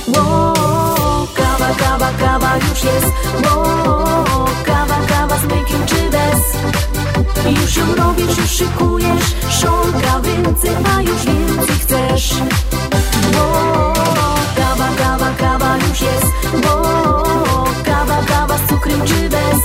Ło, 0.07 0.55
kawa, 1.35 1.75
kawa, 1.79 2.11
kawa 2.21 2.57
już 2.57 2.85
jest. 2.85 3.13
Kawa, 3.43 4.45
kawa 4.65 4.80
już 7.49 7.77
ją 7.77 7.95
robisz, 7.95 8.39
już 8.39 8.51
szykujesz 8.51 9.35
Szonka 9.51 10.21
więcej, 10.21 10.71
a 10.97 11.01
już 11.03 11.25
więcej 11.25 11.77
chcesz. 11.81 12.35
Bo 13.33 13.93
kawa, 14.57 14.89
kawa, 14.99 15.31
kawa 15.39 15.77
już 15.77 16.01
jest. 16.01 16.27
Bo 16.63 16.83
kawa, 17.85 18.23
kawa 18.27 18.59
z 18.59 18.71
cukrem 18.71 19.01
czy 19.07 19.29
bez? 19.29 19.61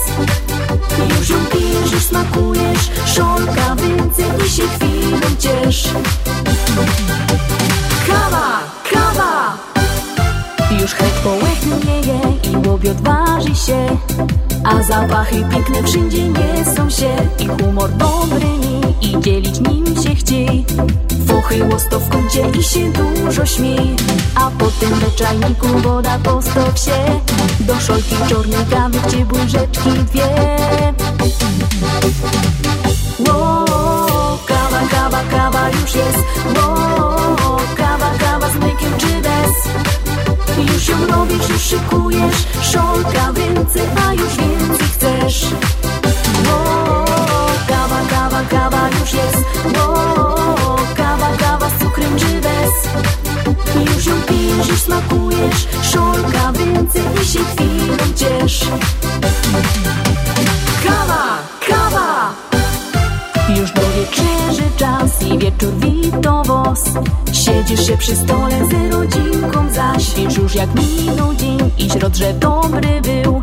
Już 1.19 1.29
ją 1.29 1.45
pijesz, 1.45 1.91
już 1.91 2.03
smakujesz 2.03 2.91
Szonka 3.05 3.75
więcej 3.75 4.25
i 4.45 4.49
się 4.49 4.63
chwilą 4.67 5.19
ciesz. 5.39 5.89
Kawa, 8.07 8.59
kawa! 8.93 9.57
Już 10.81 10.93
chleb 10.93 11.13
połechnieje 11.23 12.19
i 12.43 12.67
łobiot 12.67 13.01
waży 13.01 13.55
się 13.55 13.97
A 14.65 14.83
zapachy 14.83 15.45
piękne 15.51 15.83
wszędzie 15.83 16.27
nie 16.27 16.65
są 16.75 16.89
się. 16.89 17.15
I 17.39 17.47
humor 17.47 17.89
dobry 17.89 18.47
i 19.01 19.19
dzielić 19.21 19.59
nim 19.59 19.85
się 20.03 20.15
chciej 20.15 20.65
Fuchy 21.27 21.63
łosto 21.63 21.99
w 21.99 22.09
kącie 22.09 22.49
i 22.59 22.63
się 22.63 22.91
dużo 22.91 23.45
śmiej 23.45 23.95
A 24.35 24.51
potem 24.57 24.93
we 24.99 25.11
czajniku 25.11 25.67
woda 25.67 26.19
postow 26.23 26.79
się. 26.79 27.19
Do 27.59 27.79
szolki 27.79 28.15
czarnej 28.29 28.65
kawy 28.69 28.99
ciepłej 29.11 29.49
rzeczki 29.49 29.89
dwie. 29.89 30.57
Ło, 33.27 33.65
kawa, 34.47 34.87
kawa, 34.91 35.23
kawa 35.31 35.69
już 35.69 35.95
jest. 35.95 36.19
Ło, 36.55 37.04
robisz, 40.93 41.49
już 41.49 41.61
szykujesz. 41.61 42.35
Szolka 42.61 43.33
więcej, 43.33 43.81
a 44.07 44.13
już 44.13 44.35
więcej 44.35 44.87
chcesz. 44.87 45.45
O, 46.49 47.05
kawa, 47.67 47.99
kawa, 48.09 48.41
kawa 48.49 48.89
już 48.99 49.13
jest. 49.13 49.37
O, 49.79 50.75
kawa, 50.95 51.29
kawa 51.37 51.69
z 51.69 51.83
cukrem 51.83 52.13
bez? 52.41 52.73
Już 53.95 54.05
ją 54.05 54.21
pijesz, 54.21 54.67
już 54.67 54.79
smakujesz. 54.79 55.67
Szolka 55.93 56.51
więcej 56.51 57.03
i 57.21 57.25
się 57.25 57.39
chwilą 57.39 57.97
ciesz 58.15 58.59
wos 66.75 66.83
Siedzisz 67.33 67.87
się 67.87 67.97
przy 67.97 68.15
stole 68.15 68.67
z 68.67 68.93
rodzinką 68.93 69.73
zaś 69.73 70.13
Wiesz 70.15 70.37
już 70.37 70.55
jak 70.55 70.69
minął 70.75 71.35
dzień 71.35 71.71
i 71.77 71.89
środrze 71.89 72.33
dobry 72.33 73.01
był. 73.01 73.41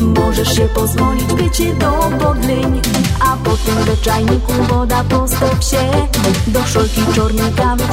Możesz 0.00 0.56
się 0.56 0.68
pozwolić 0.68 1.24
bycie 1.24 1.74
do 1.74 1.90
podleń 2.18 2.80
A 3.20 3.36
potem 3.36 3.84
do 3.86 3.96
czajniku 3.96 4.52
woda 4.68 5.04
postop 5.04 5.64
się. 5.64 6.08
Do 6.46 6.66
szolki 6.66 7.02
czarnej 7.14 7.52
kawy 7.52 7.84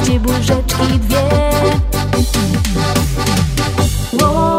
rzeczki 0.42 0.98
dwie. 0.98 1.22
Ło, 4.22 4.58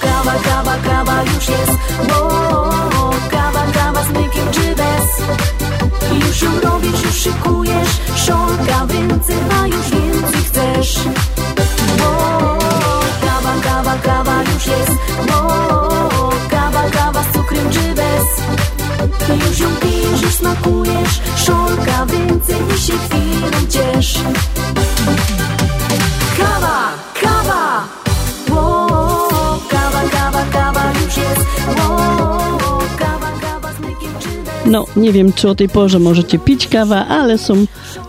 kawa, 0.00 0.34
kawa, 0.44 0.76
kawa 0.76 1.22
już 1.22 1.48
jest. 1.48 1.72
Ło, 2.10 3.10
kawa, 3.30 3.64
kawa 3.74 4.04
z 4.04 4.08
mlekiem 4.08 4.46
czy 4.52 4.74
bez 4.76 5.61
robisz, 6.62 7.02
już 7.02 7.14
szykujesz 7.14 7.88
Szolka 8.16 8.86
więcej, 8.86 9.36
a 9.62 9.66
już 9.66 9.90
więcej 9.90 10.42
chcesz. 10.44 10.98
O, 12.02 12.58
kawa, 13.20 13.54
kawa, 13.62 13.94
kawa 14.02 14.42
już 14.42 14.66
jest. 14.66 14.92
O, 15.34 16.30
kawa, 16.50 16.82
kawa 16.90 17.22
z 17.22 17.32
cukrem 17.36 17.70
czy 17.70 17.94
bez? 17.94 18.26
Już 19.48 19.58
ją 19.60 19.68
pijesz, 19.76 20.22
już 20.22 20.34
smakujesz 20.34 21.20
Szolka 21.36 22.06
więcej 22.06 22.56
i 22.76 22.80
się 22.80 22.92
chwilą 22.92 23.66
ciesz. 23.68 24.18
Kawa, 26.38 26.92
kawa! 27.22 27.84
O, 28.56 29.58
kawa, 29.70 30.02
kawa, 30.10 30.44
kawa 30.52 30.82
już 31.04 31.16
jest. 31.16 31.46
O, 31.88 32.41
No, 34.66 34.86
nie 34.96 35.12
wiem, 35.12 35.32
czy 35.32 35.48
o 35.48 35.54
tej 35.54 35.68
porze 35.68 35.98
możecie 35.98 36.38
pić 36.38 36.68
kawę, 36.68 37.06
ale 37.06 37.38
są 37.38 37.54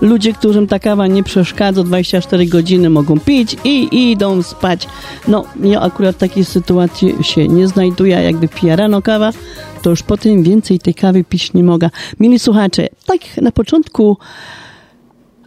ludzie, 0.01 0.33
którym 0.33 0.67
ta 0.67 0.79
kawa 0.79 1.07
nie 1.07 1.23
przeszkadza, 1.23 1.83
24 1.83 2.45
godziny 2.45 2.89
mogą 2.89 3.19
pić 3.19 3.57
i, 3.63 3.69
i 3.69 4.11
idą 4.11 4.43
spać. 4.43 4.87
No, 5.27 5.45
ja 5.63 5.81
akurat 5.81 6.15
w 6.15 6.19
takiej 6.19 6.45
sytuacji 6.45 7.15
się 7.21 7.47
nie 7.47 7.67
znajduję, 7.67 8.15
jakby 8.15 8.47
pija 8.47 8.75
rano 8.75 9.01
kawa, 9.01 9.31
to 9.81 9.89
już 9.89 10.03
potem 10.03 10.43
więcej 10.43 10.79
tej 10.79 10.93
kawy 10.93 11.23
pić 11.23 11.53
nie 11.53 11.63
mogę. 11.63 11.89
Mili 12.19 12.39
słuchacze, 12.39 12.87
tak 13.05 13.41
na 13.41 13.51
początku 13.51 14.17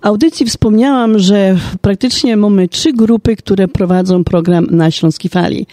audycji 0.02 0.46
wspomniałam, 0.46 1.18
że 1.18 1.56
praktycznie 1.80 2.36
mamy 2.36 2.68
trzy 2.68 2.92
grupy, 2.92 3.36
które 3.36 3.68
prowadzą 3.68 4.24
program 4.24 4.66
na 4.70 4.90
Śląskiej 4.90 5.30
Fali. 5.30 5.66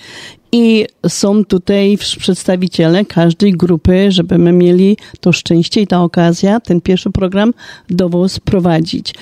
I 0.56 0.86
są 1.08 1.46
tutaj 1.46 1.98
przedstawiciele 2.18 3.06
każdej 3.06 3.52
grupy, 3.52 4.12
żebyśmy 4.12 4.52
mieli 4.52 4.98
to 5.20 5.32
szczęście 5.32 5.82
i 5.82 5.88
ta 5.88 6.04
okazja, 6.04 6.60
ten 6.60 6.82
pierwszy 6.82 7.12
program 7.12 7.54
do 7.90 8.10
Was 8.10 8.40
prowadzić. 8.40 9.14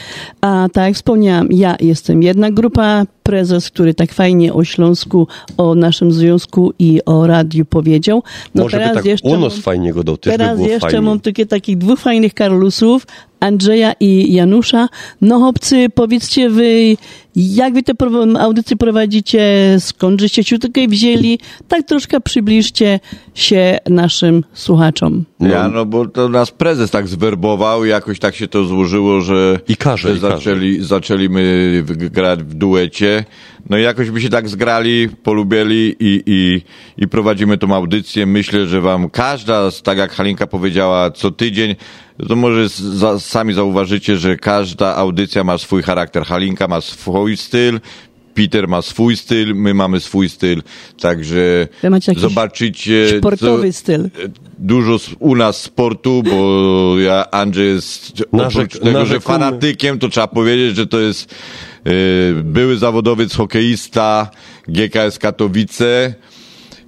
A 0.41 0.67
tak 0.73 0.85
jak 0.85 0.95
wspomniałam, 0.95 1.47
ja 1.51 1.75
jestem 1.79 2.23
jedna 2.23 2.51
grupa, 2.51 3.05
prezes, 3.23 3.69
który 3.69 3.93
tak 3.93 4.13
fajnie 4.13 4.53
o 4.53 4.63
Śląsku, 4.63 5.27
o 5.57 5.75
naszym 5.75 6.11
związku 6.11 6.73
i 6.79 6.99
o 7.05 7.27
radiu 7.27 7.65
powiedział. 7.65 8.23
No 8.55 8.63
Może 8.63 8.77
teraz 8.77 8.89
by 8.89 8.95
tak 8.95 9.05
jeszcze 9.05 9.29
u 9.29 9.39
nas 9.39 9.57
fajnie 9.57 9.93
go 9.93 10.17
Teraz 10.17 10.59
by 10.59 10.63
jeszcze 10.63 10.79
fajnie. 10.79 11.01
mam 11.01 11.19
takie, 11.19 11.45
takich 11.45 11.77
dwóch 11.77 11.99
fajnych 11.99 12.33
Karlusów, 12.33 13.07
Andrzeja 13.39 13.93
i 13.99 14.33
Janusza. 14.33 14.87
No 15.21 15.39
chłopcy, 15.39 15.89
powiedzcie 15.89 16.49
wy, 16.49 16.97
jak 17.35 17.73
wy 17.73 17.83
te 17.83 17.93
audycje 18.39 18.77
prowadzicie, 18.77 19.75
skąd 19.79 20.21
żeście 20.21 20.43
się 20.43 20.59
tutaj 20.59 20.87
wzięli? 20.87 21.39
Tak 21.67 21.87
troszkę 21.87 22.21
przybliżcie 22.21 22.99
się 23.33 23.77
naszym 23.89 24.43
słuchaczom. 24.53 25.25
No. 25.39 25.47
Ja, 25.47 25.67
no 25.67 25.85
bo 25.85 26.05
to 26.05 26.29
nas 26.29 26.51
prezes 26.51 26.91
tak 26.91 27.07
zwerbował, 27.07 27.85
jakoś 27.85 28.19
tak 28.19 28.35
się 28.35 28.47
to 28.47 28.65
złożyło, 28.65 29.21
że, 29.21 29.59
I 29.67 29.77
każe, 29.77 30.09
że 30.09 30.15
i 30.15 30.19
zaczęli, 30.19 30.75
każe. 30.75 30.87
zaczęliśmy 30.87 31.83
grać 31.87 32.43
w 32.43 32.53
duecie. 32.53 33.25
No 33.69 33.77
i 33.77 33.83
jakoś 33.83 34.09
by 34.09 34.21
się 34.21 34.29
tak 34.29 34.49
zgrali, 34.49 35.09
polubieli 35.23 35.95
i, 35.99 36.23
i, 36.25 36.61
i 36.97 37.07
prowadzimy 37.07 37.57
tą 37.57 37.75
audycję. 37.75 38.25
Myślę, 38.25 38.67
że 38.67 38.81
wam 38.81 39.09
każda, 39.09 39.69
tak 39.83 39.97
jak 39.97 40.11
Halinka 40.11 40.47
powiedziała, 40.47 41.11
co 41.11 41.31
tydzień, 41.31 41.75
to 42.27 42.35
może 42.35 42.69
za, 42.69 43.19
sami 43.19 43.53
zauważycie, 43.53 44.17
że 44.17 44.37
każda 44.37 44.95
audycja 44.95 45.43
ma 45.43 45.57
swój 45.57 45.83
charakter. 45.83 46.23
Halinka 46.23 46.67
ma 46.67 46.81
swój 46.81 47.37
styl, 47.37 47.79
Peter 48.33 48.67
ma 48.67 48.81
swój 48.81 49.17
styl, 49.17 49.55
my 49.55 49.73
mamy 49.73 49.99
swój 49.99 50.29
styl, 50.29 50.61
także 50.99 51.67
zobaczycie. 52.17 53.17
Sportowy 53.19 53.73
styl. 53.73 54.09
Dużo 54.59 54.97
u 55.19 55.35
nas 55.35 55.61
sportu, 55.61 56.23
bo 56.23 56.99
ja 56.99 57.31
Andrzej 57.31 57.67
jest 57.67 58.23
oprócz 58.31 58.79
tego, 58.79 59.05
że 59.05 59.19
fanatykiem, 59.19 59.99
to 59.99 60.09
trzeba 60.09 60.27
powiedzieć, 60.27 60.75
że 60.75 60.87
to 60.87 60.99
jest 60.99 61.35
były 62.43 62.77
zawodowiec 62.77 63.35
hokeista 63.35 64.31
GKS 64.67 65.19
Katowice. 65.19 66.13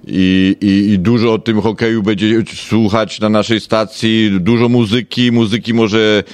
I, 0.06 0.56
i, 0.60 0.92
I 0.92 0.98
dużo 0.98 1.32
o 1.32 1.38
tym 1.38 1.60
hokeju 1.60 2.02
będzie 2.02 2.42
słuchać 2.54 3.20
na 3.20 3.28
naszej 3.28 3.60
stacji, 3.60 4.30
dużo 4.40 4.68
muzyki, 4.68 5.32
muzyki 5.32 5.74
może 5.74 6.24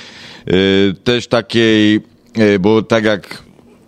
yy, 0.47 0.95
też 1.05 1.27
takiej, 1.27 2.01
yy, 2.37 2.59
bo 2.59 2.83
tak 2.83 3.05
jak 3.05 3.43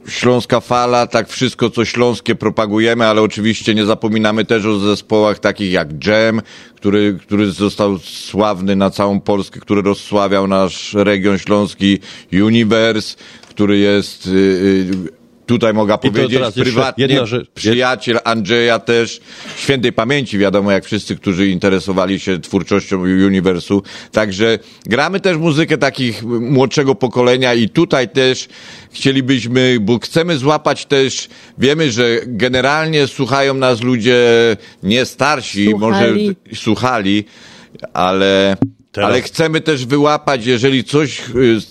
Śląska 0.09 0.61
Fala, 0.61 1.07
tak 1.07 1.29
wszystko 1.29 1.71
co 1.71 1.85
śląskie 1.85 2.35
propagujemy, 2.35 3.07
ale 3.07 3.23
oczywiście 3.23 3.75
nie 3.75 3.85
zapominamy 3.85 4.45
też 4.45 4.67
o 4.67 4.79
zespołach 4.79 5.39
takich 5.39 5.73
jak 5.73 6.07
Jam, 6.07 6.43
który, 6.77 7.19
który 7.23 7.51
został 7.51 7.99
sławny 7.99 8.77
na 8.77 8.91
całą 8.91 9.21
Polskę, 9.21 9.61
który 9.61 9.83
rozsławiał 9.83 10.47
nasz 10.47 10.95
region 10.95 11.39
śląski, 11.39 11.99
Universe, 12.33 13.17
który 13.49 13.79
jest 13.79 14.27
yy, 14.27 15.22
tutaj 15.47 15.75
mogę 15.75 15.99
powiedzieć, 15.99 16.41
prywatnie 16.55 17.07
jedna 17.07 17.27
rzecz, 17.27 17.51
przyjaciel 17.55 18.19
Andrzeja 18.25 18.79
też, 18.79 19.21
świętej 19.57 19.93
pamięci, 19.93 20.39
wiadomo, 20.39 20.73
jak 20.73 20.85
wszyscy, 20.85 21.17
którzy 21.17 21.49
interesowali 21.49 22.21
się 22.21 22.39
twórczością 22.39 23.01
uniwersu. 23.01 23.83
Także 24.13 24.59
gramy 24.87 25.21
też 25.21 25.37
muzykę 25.37 25.79
takich 25.79 26.23
młodszego 26.25 26.95
pokolenia 26.95 27.55
i 27.55 27.69
tutaj 27.69 28.09
też 28.09 28.49
chcielibyśmy, 28.93 29.79
bo 29.81 29.99
chcemy 29.99 30.37
złapać 30.37 30.87
też, 30.87 31.29
wiemy, 31.59 31.93
że 31.93 32.19
generalnie 32.27 33.07
słuchają 33.07 33.55
nas 33.55 33.83
ludzie 33.83 34.21
nie 34.83 35.05
starsi, 35.05 35.71
słuchali. 35.71 35.81
może 35.81 36.15
słuchali, 36.55 37.25
ale 37.93 38.57
Teraz. 38.93 39.11
Ale 39.11 39.23
chcemy 39.23 39.61
też 39.61 39.87
wyłapać, 39.87 40.47
jeżeli 40.47 40.85
coś, 40.85 41.23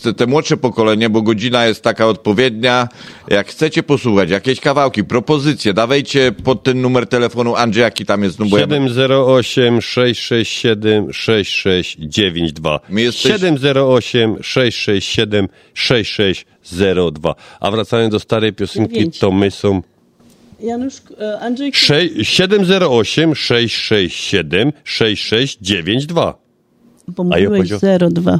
y, 0.06 0.14
te 0.14 0.28
młodsze 0.28 0.58
pokolenie, 0.58 1.10
bo 1.10 1.22
godzina 1.22 1.66
jest 1.66 1.84
taka 1.84 2.08
odpowiednia, 2.08 2.90
jak 3.28 3.48
chcecie 3.48 3.84
posłuchać, 3.84 4.30
jakieś 4.30 4.60
kawałki, 4.60 5.04
propozycje, 5.04 5.74
dawajcie 5.74 6.32
pod 6.32 6.64
ten 6.64 6.82
numer 6.82 7.08
telefonu 7.08 7.56
Andrzej, 7.56 7.82
jaki 7.82 8.06
tam 8.06 8.24
jest 8.24 8.40
numer? 8.40 8.60
708 8.60 9.82
667 9.82 11.14
6692. 11.14 12.80
Jesteś... 12.90 13.32
708 13.32 14.44
667 14.44 15.48
6602. 15.74 17.36
A 17.60 17.72
wracając 17.72 18.12
do 18.12 18.20
starej 18.20 18.54
piosenki, 18.54 19.12
to 19.12 19.32
my 19.32 19.52
są 19.52 19.82
Janusz, 20.60 20.96
e, 21.20 21.40
Andrzej... 21.40 21.72
708 22.24 23.36
667 23.36 24.74
6692 24.84 26.51
pomyliłeś 27.12 27.70
0,2. 27.70 28.40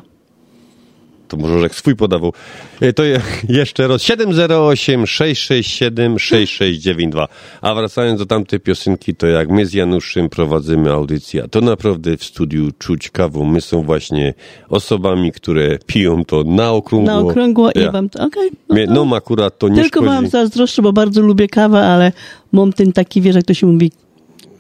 To 1.32 1.38
może 1.38 1.60
jak 1.60 1.76
swój 1.76 1.96
podawał. 1.96 2.34
E, 2.82 2.94
to 2.94 3.04
jeszcze 3.50 3.88
raz 3.88 4.02
708 4.02 5.08
667 5.08 6.20
6692. 6.20 7.28
A 7.62 7.76
wracając 7.76 8.20
do 8.20 8.26
tamtej 8.26 8.60
piosenki, 8.60 9.16
to 9.16 9.28
jak 9.28 9.50
my 9.50 9.66
z 9.66 9.74
Januszem 9.74 10.30
prowadzimy 10.30 10.92
audycję, 10.92 11.48
to 11.52 11.62
naprawdę 11.62 12.18
w 12.18 12.24
studiu 12.24 12.72
czuć 12.80 13.10
kawą. 13.10 13.46
My 13.46 13.62
są 13.62 13.84
właśnie 13.84 14.34
osobami, 14.70 15.32
które 15.32 15.78
piją 15.86 16.26
to 16.26 16.44
na 16.44 16.72
okrągło. 16.72 17.14
Na 17.14 17.20
okrągło 17.20 17.70
ja. 17.76 17.90
i 17.90 17.92
wam 17.92 18.10
to, 18.10 18.24
okej. 18.26 18.52
Okay, 18.70 18.88
no, 18.88 19.06
no 19.06 19.16
akurat 19.16 19.58
to 19.58 19.70
nie 19.70 19.82
Tylko 19.82 20.00
szkodzi. 20.00 20.16
wam 20.16 20.28
zazdroszczę, 20.28 20.82
bo 20.82 20.94
bardzo 20.94 21.22
lubię 21.22 21.48
kawę, 21.48 21.80
ale 21.80 22.12
mam 22.52 22.74
ten 22.74 22.94
taki, 22.94 23.22
wiesz, 23.22 23.36
jak 23.36 23.46
to 23.46 23.54
się 23.54 23.68
mówi, 23.68 23.92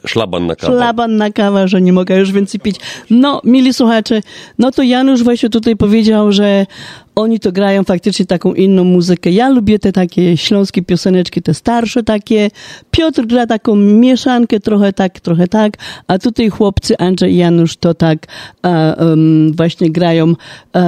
Szlaban 0.08 0.48
na 0.48 0.56
kawę. 0.56 0.74
Szlaban 0.74 1.18
na 1.18 1.32
kawę, 1.32 1.68
że 1.68 1.82
nie 1.82 1.94
mogę 1.94 2.20
już 2.20 2.32
więcej 2.32 2.60
pić. 2.60 2.76
No, 3.10 3.42
mili 3.44 3.74
słuchacze, 3.74 4.22
no 4.60 4.72
to 4.72 4.84
Janusz 4.84 5.24
właśnie 5.24 5.50
tutaj 5.50 5.76
powiedział, 5.76 6.32
że 6.32 6.66
oni 7.16 7.40
to 7.40 7.52
grają 7.52 7.84
faktycznie 7.84 8.26
taką 8.26 8.54
inną 8.54 8.84
muzykę. 8.84 9.32
Ja 9.32 9.50
lubię 9.50 9.80
te 9.80 9.92
takie 9.92 10.38
śląskie 10.38 10.82
pioseneczki, 10.82 11.42
te 11.42 11.54
starsze 11.54 12.04
takie. 12.04 12.50
Piotr 12.92 13.26
gra 13.26 13.48
taką 13.48 13.76
mieszankę, 13.76 14.60
trochę 14.60 14.94
tak, 14.94 15.20
trochę 15.20 15.48
tak, 15.48 15.78
a 16.08 16.20
tutaj 16.20 16.50
chłopcy 16.50 16.98
Andrzej 16.98 17.34
i 17.34 17.38
Janusz 17.38 17.78
to 17.78 17.94
tak 17.94 18.28
um, 18.64 19.54
właśnie 19.54 19.92
grają 19.92 20.34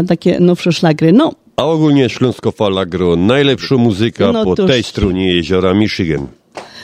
takie 0.07 0.39
nowsze 0.39 0.71
szlagry. 0.71 1.13
No, 1.13 1.31
a 1.57 1.65
ogólnie 1.65 2.09
Śląsko 2.09 2.51
Fala 2.51 2.85
gro 2.85 3.15
najlepsza 3.15 3.77
muzyka 3.77 4.31
no 4.31 4.43
po 4.43 4.55
tej 4.55 4.83
stronie 4.83 5.35
jeziora 5.35 5.73
Michigan. 5.73 6.27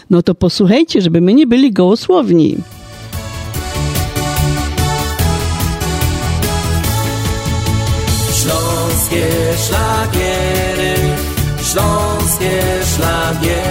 No 0.10 0.24
to 0.24 0.36
posłuchajcie, 0.36 1.02
żeby 1.02 1.22
my 1.22 1.34
nie 1.34 1.48
byli 1.48 1.72
gołosłowni. 1.72 2.58
Śląskie 8.42 9.28
szlagiery, 9.68 10.96
śląskie 11.72 12.62
szlagiery, 12.96 13.69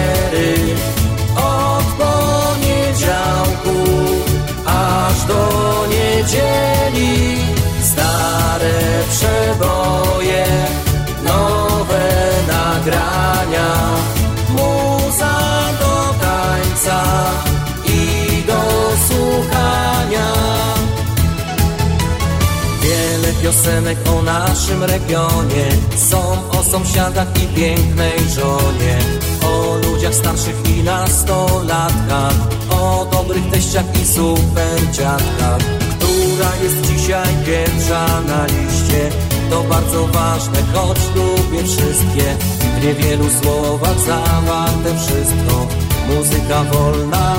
piosenek 23.49 23.97
o 24.09 24.21
naszym 24.21 24.83
regionie. 24.83 25.67
Są 25.97 26.49
o 26.59 26.63
sąsiadach 26.63 27.27
i 27.43 27.47
pięknej 27.55 28.19
żonie, 28.35 28.97
o 29.43 29.75
ludziach 29.75 30.13
starszych 30.13 30.69
i 30.69 30.83
nastolatkach, 30.83 32.33
o 32.69 33.07
dobrych 33.11 33.49
teściach 33.51 34.01
i 34.01 34.07
super 34.07 34.91
dziadkach, 34.91 35.61
która 35.99 36.55
jest 36.63 36.81
dzisiaj 36.81 37.27
pierwsza 37.45 38.21
na 38.21 38.45
liście. 38.45 39.09
To 39.49 39.63
bardzo 39.63 40.07
ważne, 40.07 40.59
choć 40.73 40.97
lubię 41.15 41.63
wszystkie, 41.63 42.35
w 42.79 42.83
niewielu 42.83 43.25
słowach 43.41 43.99
zawarte 43.99 44.89
wszystko. 44.97 45.67
Muzyka 46.07 46.63
wolna 46.63 47.35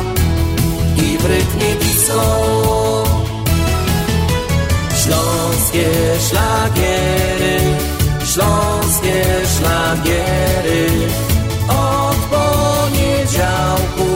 i 0.96 1.18
w 1.18 1.24
rytmie 1.24 1.74
disco. 1.80 2.22
Śląsk 5.04 5.39
Śląskie 5.60 5.90
szlagiery, 6.28 7.60
śląskie 8.24 9.24
szlagiery. 9.58 10.86
Od 11.68 12.16
poniedziałku 12.16 14.10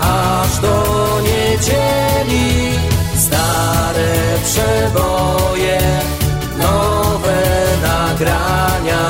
aż 0.00 0.58
do 0.58 1.18
niedzieli 1.20 2.78
Stare 3.16 4.38
przeboje, 4.44 5.80
nowe 6.58 7.42
nagrania 7.82 9.08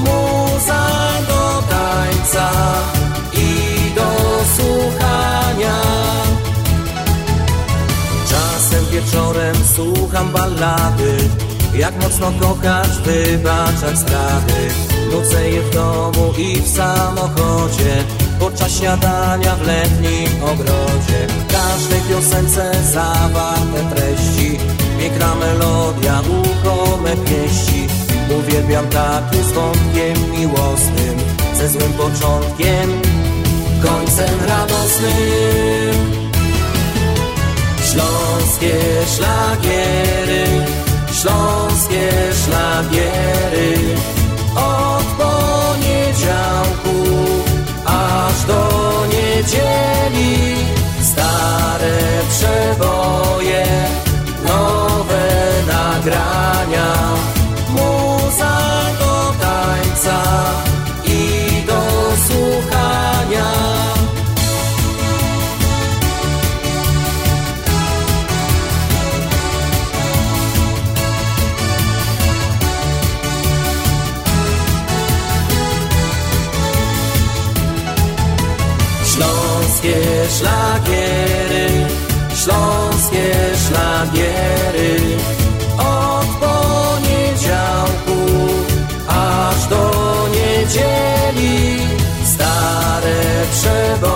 Muza 0.00 0.86
do 1.28 1.62
tańca 1.70 2.50
słucham 9.76 10.32
ballady 10.32 11.16
Jak 11.74 12.02
mocno 12.02 12.32
kochasz, 12.40 12.98
wybaczać 12.98 13.98
straty 13.98 14.68
Nucę 15.12 15.50
je 15.50 15.62
w 15.62 15.70
domu 15.70 16.32
i 16.38 16.60
w 16.60 16.68
samochodzie 16.68 18.04
Podczas 18.38 18.72
śniadania 18.72 19.56
w 19.56 19.66
letnim 19.66 20.42
ogrodzie. 20.42 21.26
W 21.28 21.52
każdej 21.52 22.00
piosence 22.00 22.72
zawarte 22.92 23.94
treści 23.94 24.58
Piękna 25.00 25.34
melodia, 25.34 26.20
uchome 26.20 27.10
pieści. 27.16 27.86
Uwielbiam 28.38 28.86
takie 28.86 29.44
z 29.44 29.52
wątkiem 29.52 30.30
miłosnym 30.30 31.16
Ze 31.54 31.68
złym 31.68 31.92
początkiem, 31.92 33.00
końcem 33.82 34.38
radosnym 34.48 36.15
Śląskie 37.96 38.78
szlagiery, 39.06 40.44
śląskie 41.12 42.10
szlagiery 42.44 43.76
szlagiery, 80.28 81.68
śląskie 82.34 83.34
szlagiery. 83.68 85.00
Od 85.78 86.26
poniedziałku 86.26 88.18
aż 89.08 89.66
do 89.66 89.90
niedzieli 90.30 91.76
Stare 92.24 93.46
przeboje, 93.52 94.15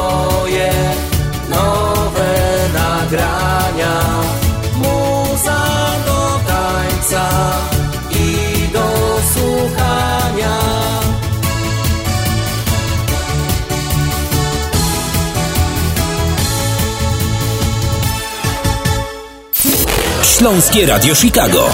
Śląskie 20.41 20.87
Radio 20.87 21.15
Chicago. 21.15 21.69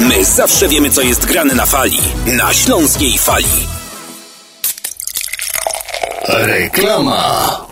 My 0.00 0.24
zawsze 0.24 0.68
wiemy, 0.68 0.90
co 0.90 1.02
jest 1.02 1.24
grane 1.26 1.54
na 1.54 1.66
fali. 1.66 1.98
Na 2.26 2.54
Śląskiej 2.54 3.18
Fali. 3.18 3.66
Reklama. 6.28 7.71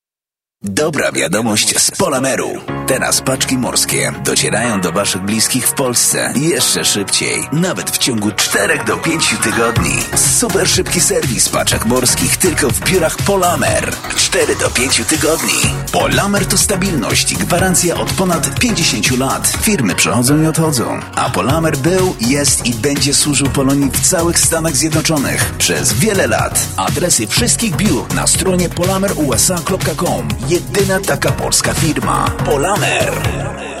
Dobra 0.63 1.11
wiadomość 1.11 1.79
z 1.79 1.91
Polameru. 1.91 2.49
Teraz 2.87 3.21
paczki 3.21 3.57
morskie 3.57 4.13
docierają 4.23 4.81
do 4.81 4.91
Waszych 4.91 5.21
bliskich 5.21 5.67
w 5.67 5.73
Polsce 5.73 6.33
jeszcze 6.35 6.85
szybciej, 6.85 7.47
nawet 7.51 7.91
w 7.91 7.97
ciągu 7.97 8.31
4 8.31 8.79
do 8.87 8.97
5 8.97 9.35
tygodni. 9.43 9.95
Super 10.15 10.67
szybki 10.67 11.01
serwis 11.01 11.49
paczek 11.49 11.85
morskich 11.85 12.37
tylko 12.37 12.69
w 12.69 12.79
biurach 12.79 13.17
Polamer. 13.17 13.93
4 14.17 14.55
do 14.55 14.69
5 14.69 15.01
tygodni. 15.09 15.59
Polamer 15.91 16.45
to 16.45 16.57
stabilność 16.57 17.31
i 17.31 17.35
gwarancja 17.35 17.95
od 17.95 18.13
ponad 18.13 18.59
50 18.59 19.19
lat. 19.19 19.47
Firmy 19.61 19.95
przychodzą 19.95 20.41
i 20.41 20.45
odchodzą, 20.45 20.99
a 21.15 21.29
Polamer 21.29 21.77
był, 21.77 22.15
jest 22.19 22.65
i 22.65 22.73
będzie 22.73 23.13
służył 23.13 23.47
Polonii 23.49 23.91
w 23.91 24.07
całych 24.07 24.39
Stanach 24.39 24.75
Zjednoczonych 24.75 25.53
przez 25.57 25.93
wiele 25.93 26.27
lat. 26.27 26.67
Adresy 26.77 27.27
wszystkich 27.27 27.75
biur 27.75 28.13
na 28.13 28.27
stronie 28.27 28.69
polamerusa.com. 28.69 30.27
Jedyna 30.51 30.99
taka 30.99 31.31
polska 31.31 31.73
firma. 31.73 32.27
Polamer. 32.45 33.80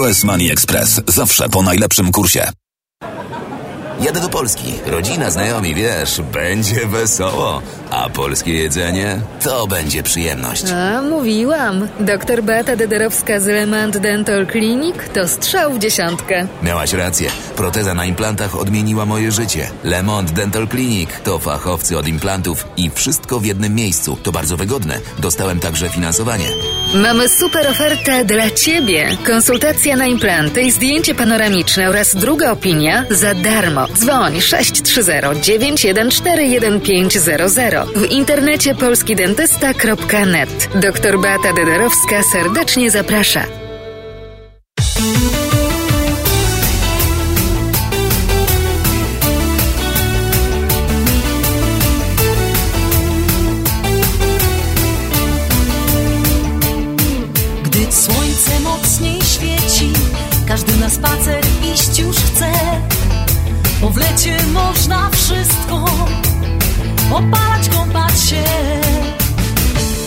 US 0.00 0.24
Money 0.24 0.50
Express. 0.50 1.00
Zawsze 1.06 1.48
po 1.48 1.62
najlepszym 1.62 2.12
kursie. 2.12 2.48
Jadę 4.00 4.20
do 4.20 4.28
Polski. 4.28 4.74
Rodzina, 4.86 5.30
znajomi, 5.30 5.74
wiesz, 5.74 6.20
będzie 6.32 6.86
wesoło. 6.86 7.62
A 7.90 8.08
polskie 8.08 8.54
jedzenie 8.54 9.20
to 9.44 9.66
będzie 9.66 10.02
przyjemność. 10.02 10.64
A, 10.70 11.02
mówiłam. 11.02 11.88
Doktor 12.00 12.42
Beata 12.42 12.76
Dederowska 12.76 13.40
z 13.40 13.46
Lemant 13.46 13.98
Dental 13.98 14.46
Clinic 14.46 14.96
to 15.14 15.28
strzał 15.28 15.72
w 15.72 15.78
dziesiątkę. 15.78 16.46
Miałaś 16.62 16.92
rację. 16.92 17.30
Proteza 17.56 17.94
na 17.94 18.04
implantach 18.04 18.56
odmieniła 18.56 19.06
moje 19.06 19.32
życie. 19.32 19.70
Lemont 19.84 20.30
Dental 20.30 20.68
Clinic 20.68 21.10
to 21.24 21.38
fachowcy 21.38 21.98
od 21.98 22.08
implantów 22.08 22.66
i 22.76 22.90
wszystko 22.90 23.40
w 23.40 23.44
jednym 23.44 23.74
miejscu. 23.74 24.18
To 24.22 24.32
bardzo 24.32 24.56
wygodne. 24.56 25.00
Dostałem 25.18 25.60
także 25.60 25.88
finansowanie. 25.88 26.46
Mamy 26.94 27.28
super 27.28 27.66
ofertę 27.68 28.24
dla 28.24 28.50
Ciebie. 28.50 29.08
Konsultacja 29.26 29.96
na 29.96 30.06
implanty 30.06 30.62
i 30.62 30.70
zdjęcie 30.70 31.14
panoramiczne 31.14 31.88
oraz 31.88 32.16
druga 32.16 32.50
opinia 32.52 33.04
za 33.10 33.34
darmo. 33.34 33.87
Dzwoń 33.94 34.40
630 34.40 35.12
914 35.42 36.22
1500. 36.90 37.88
W 37.94 38.04
internecie 38.10 38.74
polskidentysta.net. 38.74 40.68
Doktor 40.74 41.20
Beata 41.20 41.52
Dederowska 41.52 42.22
serdecznie 42.32 42.90
zaprasza. 42.90 43.44
Opalać, 67.18 67.68
kąpać 67.68 68.20
się. 68.20 68.44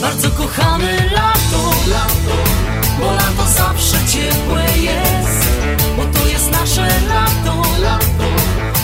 Bardzo 0.02 0.32
kochamy 0.32 1.10
lato, 1.12 1.72
bo 3.00 3.12
lato 3.12 3.46
zawsze 3.58 3.98
ciepłe 4.08 4.64
jest, 4.78 5.48
bo 5.98 6.20
to 6.20 6.28
jest 6.28 6.52
nasze 6.52 6.88
lato. 7.10 7.62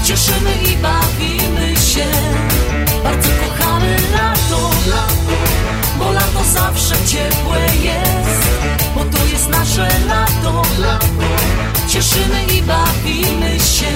Cieszymy 0.03 0.53
i 0.71 0.77
bawimy 0.77 1.75
się. 1.75 2.05
Bardzo 3.03 3.29
kochamy 3.29 3.95
lato, 4.13 4.69
bo 5.99 6.11
lato 6.11 6.43
zawsze 6.53 6.95
ciepłe 7.05 7.59
jest, 7.81 8.47
bo 8.95 9.17
to 9.17 9.25
jest 9.25 9.49
nasze 9.49 9.89
lato. 10.07 10.61
Cieszymy 11.87 12.43
i 12.57 12.61
bawimy 12.61 13.59
się. 13.59 13.91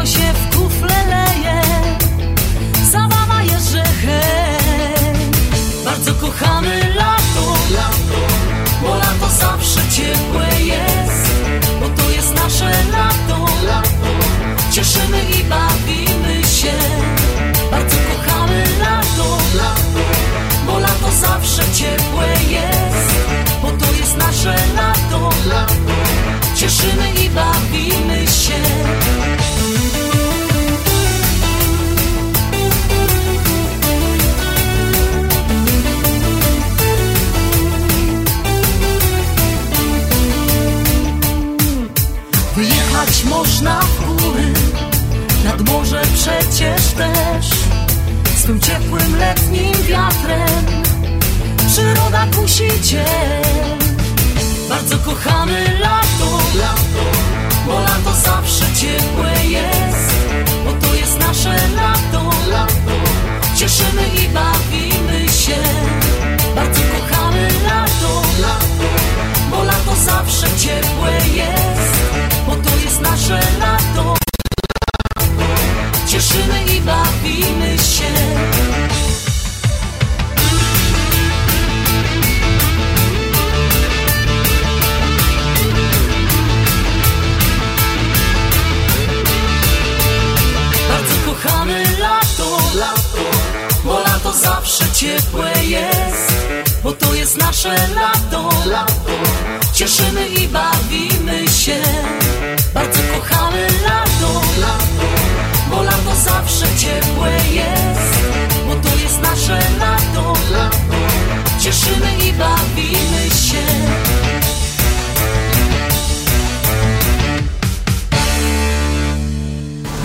Piwko 0.00 0.06
się 0.06 0.32
w 0.32 0.56
kufle 0.56 1.06
leje, 1.06 1.62
zabawa 2.90 3.42
jest, 3.42 3.70
że. 3.70 3.82
Bardzo 5.84 6.14
kochamy 6.14 6.94
lato, 6.94 7.54
bo 8.82 8.94
lato 8.94 9.28
zawsze 9.40 9.80
ciepłe 9.90 10.60
jest, 10.60 11.30
bo 11.80 11.88
to 11.88 12.10
jest 12.10 12.34
nasze 12.34 12.70
lato. 12.92 13.46
Cieszymy 14.72 15.22
i 15.40 15.44
bawimy 15.44 16.44
się, 16.48 16.72
bardzo 17.70 17.96
kochamy 17.96 18.64
lato, 18.80 19.38
bo 20.66 20.78
lato 20.78 21.12
zawsze 21.20 21.62
ciepłe 21.74 22.26
jest, 22.48 23.14
bo 23.62 23.70
to 23.70 23.92
jest 24.00 24.16
nasze 24.16 24.54
lato. 24.76 25.30
Cieszymy 26.56 27.10
i 27.24 27.30
bawimy 27.30 28.26
się. 28.26 29.19
Można 43.24 43.80
w 43.80 44.06
góry, 44.06 44.52
nad 45.44 45.60
morze 45.60 46.02
przecież 46.14 46.82
też. 46.96 47.46
Z 48.36 48.42
tym 48.42 48.60
ciepłym 48.60 49.18
letnim 49.18 49.72
wiatrem 49.82 50.64
przyroda 51.68 52.26
kusi 52.36 52.82
cię. 52.84 53.04
Bardzo 54.68 54.98
kochamy 54.98 55.78
lato, 55.80 56.38
bo 57.66 57.80
lato 57.80 58.20
zawsze 58.24 58.64
ciepłe 58.76 59.46
jest, 59.48 60.14
bo 60.64 60.72
to 60.86 60.94
jest 60.94 61.18
nasze 61.18 61.56
lato. 61.76 62.30
Cieszymy 63.56 64.02
i 64.24 64.28
bawimy 64.28 65.28
się. 65.28 65.56
Bardzo 66.54 66.80
kochamy 66.80 67.48
lato, 67.66 68.22
bo 69.50 69.64
lato 69.64 69.96
zawsze 69.96 70.46
ciepłe 70.58 71.12
jest, 71.34 71.79
jest 72.90 73.00
nasze 73.00 73.40
lato. 73.60 74.14
Cieszymy 76.06 76.64
i 76.76 76.80
bawimy 76.80 77.78
się. 77.78 78.10
Bardzo 90.88 91.14
kochamy 91.26 91.84
lato, 91.98 92.58
bo 93.84 94.00
lato 94.00 94.32
zawsze 94.32 94.84
ciepłe 94.92 95.64
jest, 95.64 96.32
bo 96.84 96.92
to 96.92 97.14
jest 97.14 97.36
nasze 97.36 97.74
lato. 97.94 98.48
Cieszymy 99.72 100.28
i 100.28 100.48
bawimy 100.48 101.48
się. 101.48 101.82
Bardzo 102.74 103.00
kochamy 103.14 103.66
lato, 103.86 104.40
bo 105.70 105.82
lato 105.82 106.14
zawsze 106.24 106.66
ciepłe 106.78 107.30
jest, 107.52 108.18
bo 108.66 108.74
to 108.88 108.96
jest 108.96 109.22
nasze 109.22 109.58
lato. 109.78 110.32
Cieszymy 111.60 112.12
i 112.28 112.32
bawimy 112.32 113.30
się. 113.30 113.62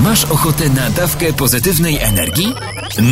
Masz 0.04 0.26
ochotę 0.26 0.70
na 0.70 0.90
dawkę 0.90 1.34
pozytywnej 1.34 1.98
energii? 1.98 2.48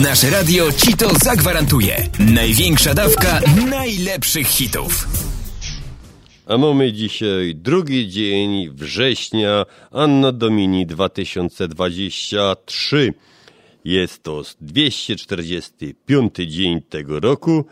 Nasze 0.03 0.29
radio 0.29 0.71
ci 0.71 0.97
to 0.97 1.09
zagwarantuje. 1.23 2.07
Największa 2.19 2.93
dawka 2.93 3.39
najlepszych 3.69 4.47
hitów. 4.47 5.07
A 6.47 6.57
mamy 6.57 6.93
dzisiaj 6.93 7.55
drugi 7.55 8.09
dzień 8.09 8.69
września 8.69 9.65
Anno 9.91 10.31
Domini 10.31 10.85
2023. 10.85 13.13
Jest 13.85 14.23
to 14.23 14.41
245 14.61 16.33
dzień 16.47 16.81
tego 16.81 17.19
roku. 17.19 17.65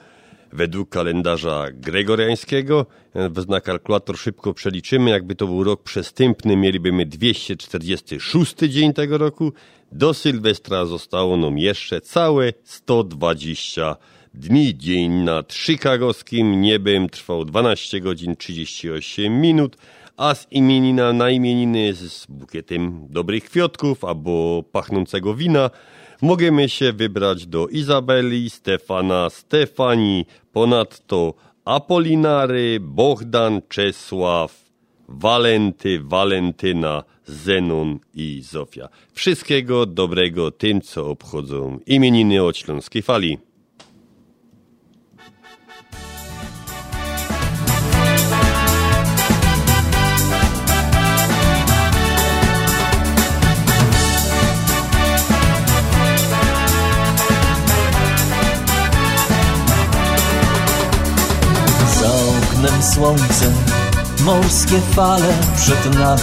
Według 0.53 0.89
kalendarza 0.89 1.65
gregoriańskiego, 1.73 2.85
e, 3.15 3.29
na 3.47 3.61
kalkulator 3.61 4.17
szybko 4.17 4.53
przeliczymy, 4.53 5.09
jakby 5.09 5.35
to 5.35 5.47
był 5.47 5.63
rok 5.63 5.83
przestępny, 5.83 6.57
mielibyśmy 6.57 7.05
246 7.05 8.55
dzień 8.67 8.93
tego 8.93 9.17
roku. 9.17 9.53
Do 9.91 10.13
Sylwestra 10.13 10.85
zostało 10.85 11.37
nam 11.37 11.57
jeszcze 11.57 12.01
całe 12.01 12.53
120 12.63 13.95
dni. 14.33 14.77
Dzień 14.77 15.11
nad 15.11 15.53
chicagowskim 15.53 16.61
niebem 16.61 17.09
trwał 17.09 17.45
12 17.45 18.01
godzin 18.01 18.35
38 18.35 19.41
minut, 19.41 19.77
a 20.17 20.35
z 20.35 20.47
imienina 20.51 21.13
na 21.13 21.29
imieniny 21.29 21.93
z 21.93 22.25
bukietem 22.29 23.07
dobrych 23.09 23.43
kwiatków 23.43 24.05
albo 24.05 24.63
pachnącego 24.71 25.35
wina 25.35 25.69
możemy 26.21 26.69
się 26.69 26.93
wybrać 26.93 27.47
do 27.47 27.67
Izabeli, 27.67 28.49
Stefana, 28.49 29.29
Stefanii, 29.29 30.25
ponadto 30.51 31.33
Apolinary, 31.65 32.79
Bohdan, 32.79 33.61
Czesław, 33.69 34.65
Walenty, 35.07 35.99
Walentyna, 36.03 37.03
Zenon 37.25 37.99
i 38.13 38.41
Zofia. 38.41 38.89
Wszystkiego 39.13 39.85
dobrego 39.85 40.51
tym, 40.51 40.81
co 40.81 41.09
obchodzą 41.09 41.79
imieniny 41.85 42.43
od 42.43 42.57
Śląskiej 42.57 43.01
Fali. 43.01 43.37
Słońce, 62.93 63.51
morskie 64.19 64.81
fale 64.95 65.33
przed 65.57 65.95
nami. 65.99 66.21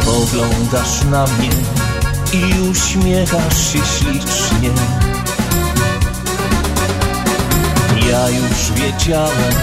Spoglądasz 0.00 1.04
na 1.10 1.26
mnie 1.26 1.50
i 2.32 2.68
uśmiechasz 2.70 3.72
się 3.72 3.78
ślicznie. 3.78 4.70
Ja 8.10 8.28
już 8.28 8.72
wiedziałem, 8.72 9.54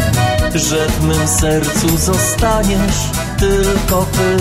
że 0.56 0.88
w 0.88 1.04
mym 1.04 1.28
sercu 1.28 1.98
zostaniesz 1.98 2.98
tylko 3.40 4.06
ty. 4.06 4.38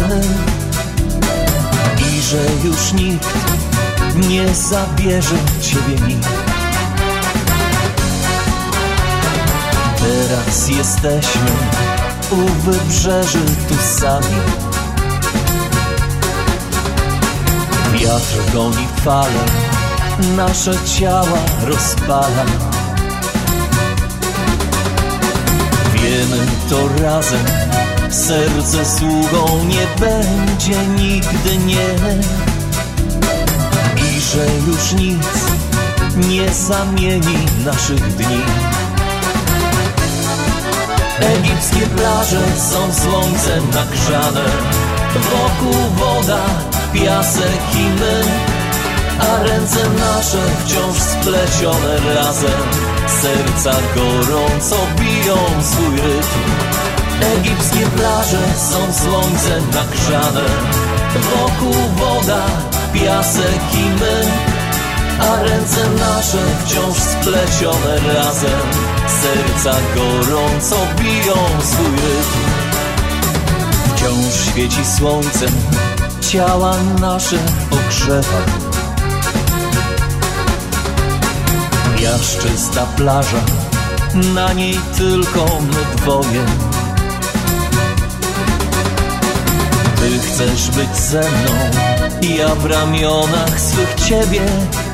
I 1.98 2.22
że 2.22 2.44
już 2.64 2.92
nikt 2.92 3.34
nie 4.28 4.54
zabierze 4.54 5.36
ciebie 5.60 6.06
mi. 6.06 6.45
Teraz 10.06 10.68
jesteśmy 10.68 11.50
u 12.30 12.36
wybrzeży 12.36 13.44
tu 13.68 13.74
sami. 14.00 14.36
Wiatr 17.92 18.52
goni 18.54 18.86
fale, 19.04 19.44
nasze 20.36 20.74
ciała 20.84 21.38
rozpala. 21.62 22.44
Wiemy 25.94 26.46
to 26.70 27.02
razem, 27.02 27.44
serce 28.10 28.84
sługą 28.98 29.64
nie 29.64 30.06
będzie 30.06 30.86
nigdy 30.86 31.56
nie. 31.66 31.88
I 33.96 34.20
że 34.20 34.46
już 34.66 34.92
nic 34.92 35.26
nie 36.28 36.54
zamieni 36.54 37.46
naszych 37.64 38.16
dni. 38.16 38.75
Egipskie 41.34 41.86
plaże 41.86 42.42
są 42.56 42.94
słońcem 42.94 43.70
nagrzane, 43.74 44.44
wokół 45.14 45.74
woda, 45.96 46.44
piasek 46.92 47.60
i 47.74 48.00
my, 48.00 48.22
a 49.20 49.42
ręce 49.42 49.90
nasze 49.90 50.38
wciąż 50.64 50.98
splecione 50.98 52.14
razem, 52.14 52.62
serca 53.22 53.80
gorąco 53.94 54.76
biją 55.00 55.36
swój 55.62 55.96
rytm. 55.96 56.50
Egipskie 57.38 57.86
plaże 57.96 58.42
są 58.56 58.92
słońcem 59.04 59.64
nagrzane, 59.74 60.46
wokół 61.14 61.74
woda, 61.96 62.42
piasek 62.94 63.74
i 63.74 64.00
my, 64.00 64.22
a 65.20 65.42
ręce 65.42 65.90
nasze 65.90 66.38
wciąż 66.64 66.96
splecione 66.96 68.14
razem, 68.14 68.85
serca 69.08 69.78
gorąco 69.94 70.76
biją 71.00 71.34
swój 71.62 71.86
rytm. 71.86 72.56
Wciąż 73.94 74.50
świeci 74.50 74.84
słońcem, 74.98 75.50
ciała 76.20 76.74
nasze 77.00 77.38
ogrzewa. 77.70 78.38
Piaszczysta 81.98 82.86
plaża, 82.96 83.40
na 84.34 84.52
niej 84.52 84.78
tylko 84.98 85.44
my 85.60 85.96
dwoje. 85.96 86.46
Ty 89.96 90.18
chcesz 90.18 90.70
być 90.70 90.96
ze 90.96 91.20
mną, 91.20 91.52
ja 92.36 92.54
w 92.54 92.64
ramionach 92.64 93.60
swych 93.60 93.94
ciebie 93.94 94.40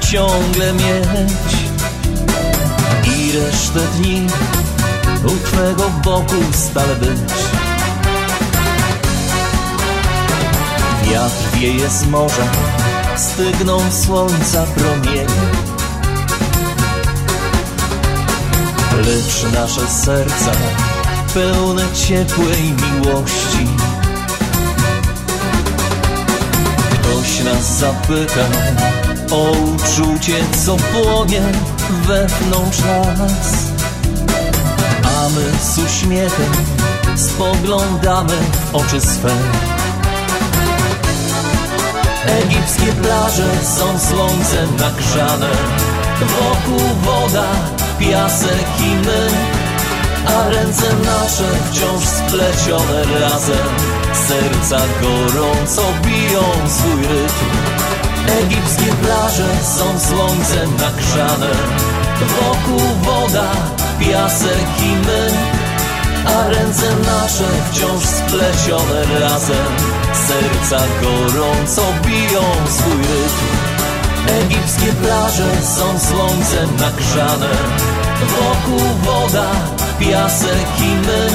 ciągle 0.01 0.73
mieć. 0.73 1.62
I 3.33 3.37
resztę 3.37 3.81
dni 3.81 4.27
u 5.25 5.47
twego 5.47 5.91
boku 6.05 6.35
stale 6.53 6.95
być. 6.95 7.33
Wiatr 11.05 11.45
wieje 11.55 11.91
z 11.91 12.07
morza, 12.07 12.47
stygną 13.17 13.79
słońca 14.05 14.67
promienie. 14.77 15.27
Lecz 18.97 19.53
nasze 19.55 19.87
serca 19.87 20.53
pełne 21.35 21.83
ciepłej 21.95 22.63
miłości. 22.63 23.67
Ktoś 26.91 27.45
nas 27.45 27.79
zapyta 27.79 28.45
o 29.33 29.51
uczucie, 29.51 30.37
co 30.67 30.77
płonie 30.77 31.43
wewnątrz 32.07 32.79
nas. 32.79 33.73
A 35.05 35.29
my 35.29 35.59
z 35.63 35.79
uśmiechem 35.79 36.53
spoglądamy 37.17 38.37
w 38.73 38.75
oczy 38.75 39.01
swe. 39.01 39.31
Egipskie 42.27 42.93
plaże 42.93 43.49
są 43.63 43.99
słońcem 43.99 44.77
nagrzane 44.79 45.51
Wokół 46.21 46.89
woda, 47.03 47.45
piasek 47.99 48.67
i 48.81 49.07
my 49.07 49.29
A 50.27 50.49
ręce 50.49 50.87
nasze 51.05 51.45
wciąż 51.71 52.05
splecione 52.05 53.21
razem 53.21 53.69
Serca 54.29 54.87
gorąco 55.03 55.83
biją 56.03 56.43
swój 56.69 57.03
rytm 57.03 57.92
Egipskie 58.29 58.93
plaże 59.03 59.49
są 59.63 60.01
słońcem 60.01 60.77
nagrzane 60.77 61.51
Wokół 62.21 62.89
woda, 63.03 63.51
piasek 64.01 64.67
i 64.83 65.07
my 65.07 65.31
A 66.27 66.49
ręce 66.49 66.87
nasze 66.97 67.45
wciąż 67.71 68.05
splecione 68.05 69.21
razem. 69.21 69.67
Serca 70.29 70.87
gorąco 71.03 71.83
biją 72.07 72.43
swój 72.71 72.99
rytm. 72.99 73.73
Egipskie 74.29 74.93
plaże 74.93 75.63
są 75.63 75.99
słońcem 75.99 76.77
nagrzane 76.77 77.51
Wokół 78.21 78.89
woda, 79.05 79.51
piasek 79.99 80.67
i 80.79 81.07
my 81.07 81.29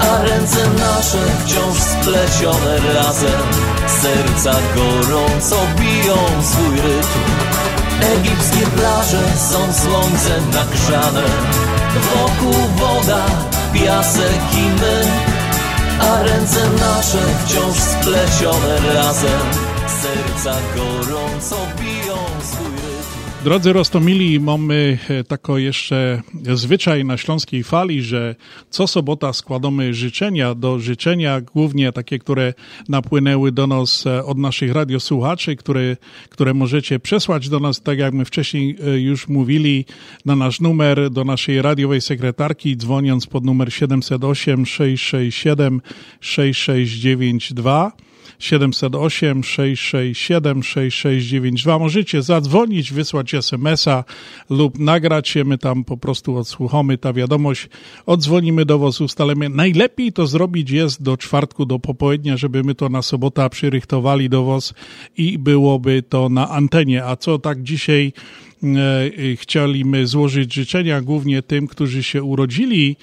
A 0.00 0.22
ręce 0.22 0.70
nasze 0.70 1.18
wciąż 1.44 1.78
splecione 1.78 2.76
razem 2.94 3.65
Serca 3.88 4.58
gorąco 4.76 5.56
biją 5.78 6.16
swój 6.42 6.76
rytm 6.76 7.20
Egipskie 8.00 8.66
plaże 8.66 9.22
są 9.36 9.58
słońcem 9.72 10.50
nagrzane 10.50 11.22
Wokół 12.14 12.62
woda, 12.76 13.26
piasek 13.72 14.40
i 14.52 14.80
my 14.80 15.02
a 16.00 16.22
ręce 16.22 16.70
nasze 16.70 17.18
wciąż 17.44 17.76
splecione 17.76 18.94
razem, 18.94 19.40
serca 20.02 20.56
gorąco 20.76 21.56
biją. 21.80 21.95
Drodzy 23.44 23.72
Rostomili, 23.72 24.40
mamy 24.40 24.98
e, 25.08 25.24
taką 25.24 25.56
jeszcze 25.56 26.22
zwyczaj 26.54 27.04
na 27.04 27.16
Śląskiej 27.16 27.64
Fali, 27.64 28.02
że 28.02 28.34
co 28.70 28.86
sobota 28.86 29.32
składamy 29.32 29.94
życzenia 29.94 30.54
do 30.54 30.78
życzenia, 30.78 31.40
głównie 31.40 31.92
takie, 31.92 32.18
które 32.18 32.54
napłynęły 32.88 33.52
do 33.52 33.66
nas 33.66 34.06
e, 34.06 34.24
od 34.24 34.38
naszych 34.38 34.72
radiosłuchaczy, 34.72 35.56
które, 35.56 35.96
które 36.28 36.54
możecie 36.54 37.00
przesłać 37.00 37.48
do 37.48 37.60
nas, 37.60 37.82
tak 37.82 37.98
jak 37.98 38.14
my 38.14 38.24
wcześniej 38.24 38.76
e, 38.86 39.00
już 39.00 39.28
mówili, 39.28 39.84
na 40.24 40.36
nasz 40.36 40.60
numer, 40.60 41.10
do 41.10 41.24
naszej 41.24 41.62
radiowej 41.62 42.00
sekretarki, 42.00 42.76
dzwoniąc 42.76 43.26
pod 43.26 43.44
numer 43.44 43.72
708 43.72 44.66
667 44.66 45.80
6692. 46.20 48.05
708 48.38 49.42
667 49.44 50.62
6692. 50.62 51.78
Możecie 51.78 52.22
zadzwonić, 52.22 52.92
wysłać 52.92 53.34
SMS-a 53.34 54.04
lub 54.50 54.78
nagrać 54.78 55.28
się. 55.28 55.44
My 55.44 55.58
tam 55.58 55.84
po 55.84 55.96
prostu 55.96 56.36
odsłuchamy 56.36 56.98
ta 56.98 57.12
wiadomość. 57.12 57.68
Odzwonimy 58.06 58.64
do 58.64 58.78
Was, 58.78 59.00
ustalemy. 59.00 59.48
Najlepiej 59.48 60.12
to 60.12 60.26
zrobić 60.26 60.70
jest 60.70 61.02
do 61.02 61.16
czwartku, 61.16 61.66
do 61.66 61.78
popołudnia, 61.78 62.36
żeby 62.36 62.62
my 62.62 62.74
to 62.74 62.88
na 62.88 63.02
sobota 63.02 63.48
przyrychtowali 63.48 64.28
do 64.28 64.44
Was 64.44 64.74
i 65.16 65.38
byłoby 65.38 66.02
to 66.02 66.28
na 66.28 66.50
antenie. 66.50 67.04
A 67.04 67.16
co 67.16 67.38
tak 67.38 67.62
dzisiaj 67.62 68.12
chcieliśmy 69.36 70.06
złożyć 70.06 70.54
życzenia 70.54 71.00
głównie 71.00 71.42
tym, 71.42 71.66
którzy 71.66 72.02
się 72.02 72.22
urodzili 72.22 72.96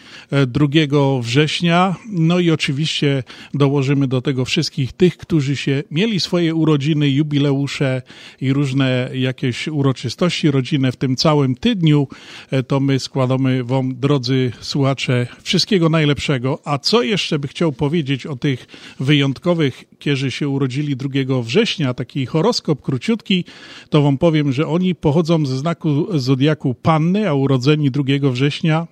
2 0.48 0.66
e, 0.66 1.22
września. 1.22 1.96
No 2.10 2.40
i 2.40 2.52
oczywiście 2.52 3.24
dołożymy 3.54 4.08
do 4.08 4.22
tego 4.22 4.46
wszystkich 4.46 4.94
tych, 4.94 5.18
którzy 5.18 5.56
się 5.56 5.84
mieli 5.92 6.20
swoje 6.20 6.56
urodziny, 6.56 7.10
jubileusze 7.10 8.02
i 8.42 8.54
różne 8.54 9.10
jakieś 9.14 9.68
uroczystości 9.68 10.52
rodzinne 10.52 10.92
w 10.92 10.96
tym 10.96 11.16
całym 11.16 11.56
tydniu. 11.56 12.08
E, 12.52 12.64
to 12.64 12.80
my 12.80 13.00
składamy 13.00 13.64
Wam, 13.64 13.96
drodzy 13.96 14.52
słuchacze, 14.62 15.28
wszystkiego 15.44 15.90
najlepszego. 15.90 16.60
A 16.66 16.78
co 16.78 17.02
jeszcze 17.04 17.40
by 17.40 17.48
chciał 17.48 17.72
powiedzieć 17.72 18.26
o 18.26 18.36
tych 18.36 18.68
wyjątkowych, 19.00 19.84
którzy 20.00 20.32
się 20.32 20.50
urodzili 20.50 20.96
2 20.96 21.10
września, 21.42 21.94
taki 21.94 22.26
horoskop 22.26 22.82
króciutki, 22.82 23.46
to 23.90 24.02
Wam 24.02 24.18
powiem, 24.18 24.52
że 24.52 24.68
oni 24.68 24.96
pochodzą 24.96 25.43
ze 25.46 25.58
znaku 25.58 26.20
zodiaku 26.20 26.74
Panny, 26.74 27.30
a 27.30 27.34
urodzeni 27.34 27.92
2 27.92 28.04
września 28.32 28.88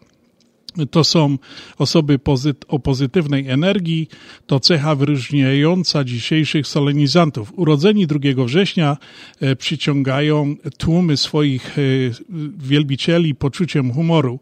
to 0.91 1.03
są 1.03 1.37
osoby 1.77 2.19
o 2.67 2.79
pozytywnej 2.79 3.47
energii, 3.47 4.07
to 4.47 4.59
cecha 4.59 4.95
wyróżniająca 4.95 6.03
dzisiejszych 6.03 6.67
solenizantów. 6.67 7.53
Urodzeni 7.55 8.07
2 8.07 8.19
września 8.45 8.97
e, 9.39 9.55
przyciągają 9.55 10.55
tłumy 10.77 11.17
swoich 11.17 11.77
e, 11.77 11.81
wielbicieli 12.57 13.35
poczuciem 13.35 13.93
humoru. 13.93 14.39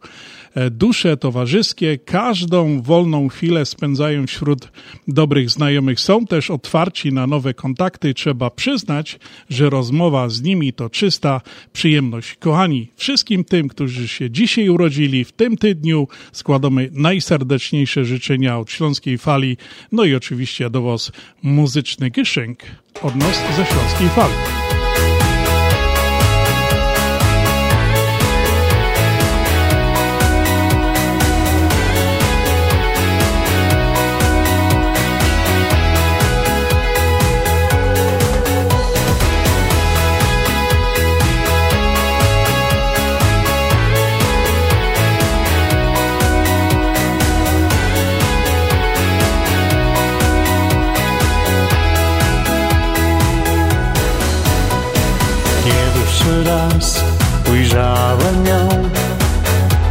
E, 0.54 0.70
dusze 0.70 1.16
towarzyskie 1.16 1.98
każdą 1.98 2.82
wolną 2.82 3.28
chwilę 3.28 3.66
spędzają 3.66 4.26
wśród 4.26 4.72
dobrych 5.08 5.50
znajomych. 5.50 6.00
Są 6.00 6.26
też 6.26 6.50
otwarci 6.50 7.12
na 7.12 7.26
nowe 7.26 7.54
kontakty. 7.54 8.14
Trzeba 8.14 8.50
przyznać, 8.50 9.18
że 9.50 9.70
rozmowa 9.70 10.28
z 10.28 10.42
nimi 10.42 10.72
to 10.72 10.90
czysta 10.90 11.40
przyjemność. 11.72 12.34
Kochani, 12.34 12.88
wszystkim 12.96 13.44
tym, 13.44 13.68
którzy 13.68 14.08
się 14.08 14.30
dzisiaj 14.30 14.68
urodzili 14.68 15.24
w 15.24 15.32
tym 15.32 15.56
tygodniu, 15.56 16.08
składamy 16.32 16.90
najserdeczniejsze 16.92 18.04
życzenia 18.04 18.58
od 18.58 18.70
Śląskiej 18.70 19.18
Fali, 19.18 19.56
no 19.92 20.04
i 20.04 20.14
oczywiście 20.14 20.70
do 20.70 20.82
Was 20.82 21.12
muzyczny 21.42 22.10
gyszynk 22.10 22.58
od 23.02 23.16
nas 23.16 23.42
ze 23.56 23.66
Śląskiej 23.66 24.08
Fali. 24.08 24.69
Raz 56.80 57.04
ujrzałem 57.52 58.46
ją 58.46 58.68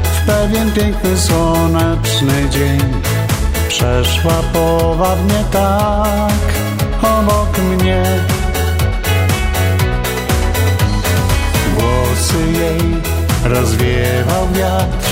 w 0.03 0.25
pewien 0.25 0.71
piękny 0.71 1.17
słoneczny 1.17 2.49
dzień. 2.49 2.79
Przeszła 3.67 4.33
powabnie 4.53 5.43
tak 5.51 6.33
obok 7.01 7.57
mnie. 7.57 8.03
Włosy 11.73 12.51
jej 12.51 12.97
rozwiewał 13.43 14.47
wiatr, 14.53 15.09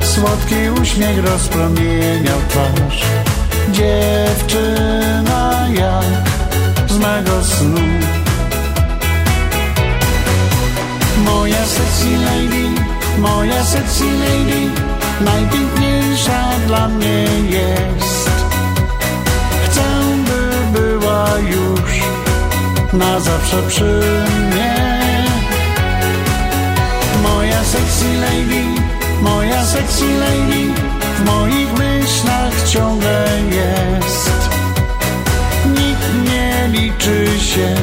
słodki 0.00 0.70
uśmiech 0.82 1.24
rozpromieniał 1.24 2.38
twarz. 2.48 3.02
Dziewczyna 3.72 5.66
jak 5.74 6.30
z 6.90 6.98
mego 6.98 7.44
snu. 7.44 8.15
Moja 11.26 11.64
sexy 11.66 12.16
lady, 12.28 12.64
moja 13.18 13.64
sexy 13.64 14.04
lady, 14.04 14.70
najpiękniejsza 15.20 16.40
dla 16.66 16.88
mnie 16.88 17.24
jest. 17.50 18.30
Chcę, 19.64 19.84
by 20.26 20.78
była 20.78 21.28
już 21.38 21.90
na 22.92 23.20
zawsze 23.20 23.62
przy 23.68 24.02
mnie. 24.50 24.74
Moja 27.22 27.64
sexy 27.64 28.04
lady, 28.20 28.64
moja 29.22 29.64
sexy 29.64 30.04
lady, 30.18 30.74
w 31.16 31.24
moich 31.24 31.72
myślach 31.78 32.68
ciągle 32.68 33.28
jest. 33.50 34.50
Nikt 35.66 36.30
nie 36.30 36.68
liczy 36.68 37.40
się 37.40 37.74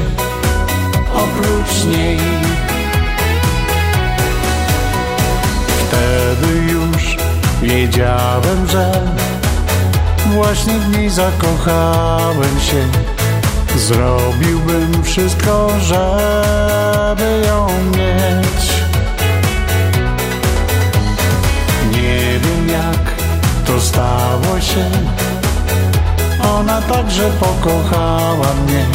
oprócz 1.14 1.86
niej. 1.86 2.23
Wiedziałem, 7.94 8.68
że 8.68 8.92
właśnie 10.34 10.74
w 10.74 10.98
niej 10.98 11.10
zakochałem 11.10 12.60
się. 12.60 12.88
Zrobiłbym 13.78 15.04
wszystko, 15.04 15.70
żeby 15.80 17.48
ją 17.48 17.68
mieć. 17.92 18.70
Nie 21.92 22.40
wiem 22.40 22.70
jak 22.70 23.14
to 23.66 23.82
stało 23.82 24.60
się. 24.62 24.90
Ona 26.58 26.82
także 26.82 27.30
pokochała 27.40 28.54
mnie 28.66 28.86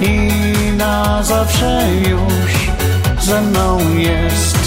i 0.00 0.30
na 0.76 1.22
zawsze 1.22 1.88
już 2.08 2.70
ze 3.20 3.40
mną 3.40 3.78
jest. 3.96 4.63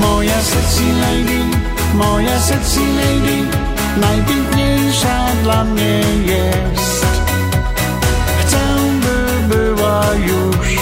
Moja 0.00 0.40
sexy 0.42 0.92
lady, 1.00 1.40
moja 1.94 2.40
sexy 2.40 2.80
lady, 2.80 3.48
najpiękniejsza 3.96 5.26
dla 5.42 5.64
mnie 5.64 6.00
jest. 6.26 7.06
Chcę, 8.40 8.60
by 9.00 9.54
była 9.54 10.04
już 10.14 10.76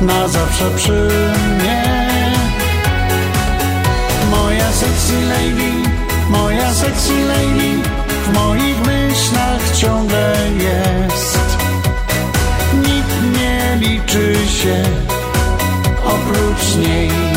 na 0.00 0.28
zawsze 0.28 0.70
przy 0.76 1.10
mnie. 1.58 1.84
Moja 4.30 4.72
sexy 4.72 5.20
lady, 5.28 5.72
moja 6.30 6.74
sexy 6.74 7.24
lady, 7.24 7.82
w 8.24 8.32
moich 8.34 8.80
myślach 8.86 9.76
ciągle 9.76 10.36
jest. 10.58 11.58
Nikt 12.74 13.38
nie 13.38 13.76
liczy 13.76 14.34
się 14.48 14.82
oprócz 16.04 16.76
niej. 16.76 17.33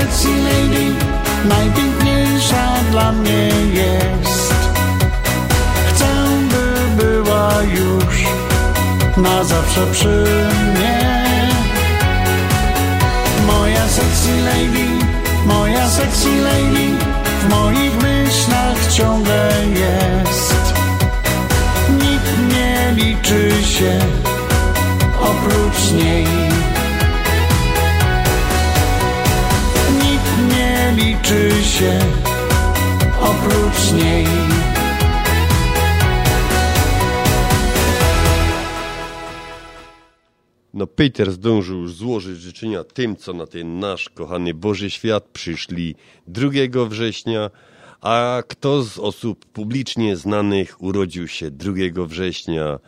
Sexy 0.00 0.28
lady, 0.28 0.94
najpiękniejsza 1.44 2.66
dla 2.90 3.12
mnie 3.12 3.48
jest. 3.72 4.54
Chcę, 5.88 6.08
by 6.50 7.02
była 7.02 7.52
już 7.62 8.24
na 9.16 9.44
zawsze 9.44 9.86
przy 9.92 10.26
mnie. 10.74 11.20
Moja 13.46 13.88
sexy 13.88 14.40
lady, 14.40 14.86
moja 15.46 15.88
sexy 15.88 16.40
lady, 16.40 16.86
w 17.40 17.48
moich 17.48 18.02
myślach 18.02 18.92
ciągle 18.92 19.52
jest. 19.66 20.74
Nikt 21.90 22.54
nie 22.54 22.92
liczy 22.94 23.64
się 23.64 23.98
oprócz 25.20 25.92
niej. 25.92 26.39
Liczy 31.30 31.64
się 31.64 31.98
oprócz 33.20 33.92
niej. 33.92 34.26
No 40.74 40.86
Peter 40.86 41.32
zdążył 41.32 41.78
już 41.78 41.94
złożyć 41.94 42.40
życzenia 42.40 42.84
tym, 42.84 43.16
co 43.16 43.32
na 43.32 43.46
ten 43.46 43.78
nasz 43.78 44.08
kochany 44.08 44.54
Boży 44.54 44.90
Świat 44.90 45.24
przyszli 45.24 45.94
2 46.26 46.50
września, 46.88 47.50
a 48.00 48.42
kto 48.48 48.82
z 48.82 48.98
osób 48.98 49.46
publicznie 49.46 50.16
znanych 50.16 50.82
urodził 50.82 51.28
się 51.28 51.50
2 51.50 51.72
września? 52.06 52.78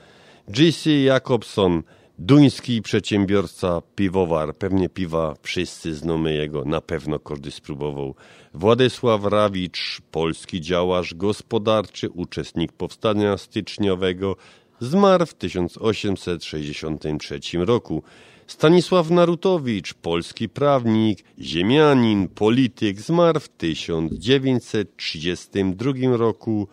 J.C. 0.58 0.90
Jakobson, 0.90 1.82
duński 2.18 2.82
przedsiębiorca, 2.82 3.82
piwowar, 3.96 4.56
pewnie 4.56 4.88
piwa 4.88 5.34
wszyscy 5.42 5.94
znamy 5.94 6.34
jego, 6.34 6.64
na 6.64 6.80
pewno 6.80 7.18
każdy 7.18 7.50
spróbował. 7.50 8.14
Władysław 8.54 9.24
Rawicz, 9.24 10.00
polski 10.10 10.60
działacz 10.60 11.14
gospodarczy, 11.14 12.10
uczestnik 12.10 12.72
powstania 12.72 13.36
styczniowego, 13.36 14.36
zmarł 14.80 15.26
w 15.26 15.34
1863 15.34 17.40
roku. 17.58 18.02
Stanisław 18.46 19.10
Narutowicz, 19.10 19.94
polski 19.94 20.48
prawnik, 20.48 21.24
ziemianin, 21.40 22.28
polityk, 22.28 23.00
zmarł 23.00 23.40
w 23.40 23.48
1932 23.48 25.92
roku. 26.16 26.68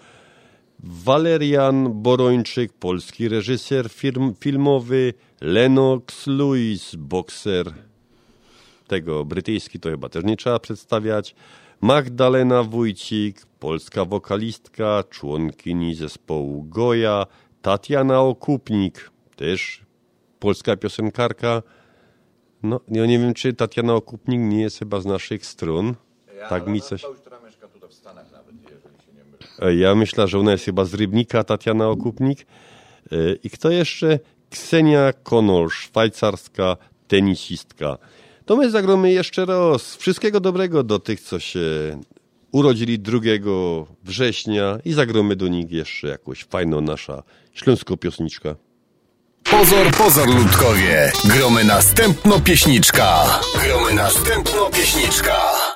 Walerian 0.84 2.02
Borończyk, 2.02 2.74
polski 2.74 3.30
reżyser 3.30 3.90
firm, 3.90 4.34
filmowy, 4.40 5.14
Lennox 5.42 6.28
Lewis, 6.28 6.96
bokser, 6.96 7.74
tego 8.88 9.26
brytyjski 9.26 9.80
to 9.80 9.90
chyba 9.90 10.10
też 10.10 10.24
nie 10.24 10.38
trzeba 10.38 10.60
przedstawiać, 10.60 11.36
Magdalena 11.82 12.64
Wójcik, 12.64 13.46
polska 13.60 14.06
wokalistka, 14.06 15.04
członkini 15.10 15.96
zespołu 15.96 16.64
Goja, 16.64 17.26
Tatiana 17.62 18.22
Okupnik, 18.22 19.12
też 19.36 19.82
polska 20.40 20.76
piosenkarka. 20.78 21.64
No, 22.64 22.80
ja 22.88 23.06
nie 23.06 23.20
wiem, 23.20 23.34
czy 23.34 23.54
Tatiana 23.54 23.94
Okupnik 23.94 24.40
nie 24.42 24.62
jest 24.62 24.80
chyba 24.80 25.02
z 25.02 25.06
naszych 25.06 25.46
stron. 25.46 25.96
tak 26.50 26.68
mi 26.68 26.82
coś... 26.82 27.04
E, 29.60 29.76
Ja 29.76 29.96
myślę, 29.96 30.28
że 30.28 30.40
ona 30.40 30.52
jest 30.52 30.66
chyba 30.66 30.86
z 30.86 30.94
Rybnika, 30.94 31.44
Tatiana 31.44 31.88
Okupnik. 31.90 32.46
E, 33.12 33.16
I 33.44 33.50
kto 33.50 33.70
jeszcze? 33.72 34.20
Ksenia 34.50 35.14
Konol, 35.24 35.70
szwajcarska 35.70 36.78
tenisistka. 37.08 37.98
To 38.46 38.56
my 38.56 38.72
zagromy 38.72 39.12
jeszcze 39.12 39.46
raz. 39.46 39.96
Wszystkiego 39.96 40.40
dobrego 40.40 40.84
do 40.84 41.00
tych, 41.00 41.22
co 41.22 41.40
się 41.40 41.60
urodzili 42.52 43.00
2 43.00 43.20
września 44.04 44.80
i 44.86 44.94
zagromy 44.94 45.36
do 45.36 45.48
nich 45.48 45.72
jeszcze 45.72 46.08
jakąś 46.08 46.44
fajną 46.44 46.82
nasza 46.82 47.24
śląską 47.54 47.98
piosniczka. 47.98 48.56
Pozor, 49.44 49.92
pozor, 49.92 50.28
ludkowie. 50.36 51.12
Gromy 51.26 51.64
następno 51.64 52.40
pieśniczka. 52.40 53.40
Gromy 53.64 53.94
następno 53.94 54.70
pieśniczka. 54.70 55.69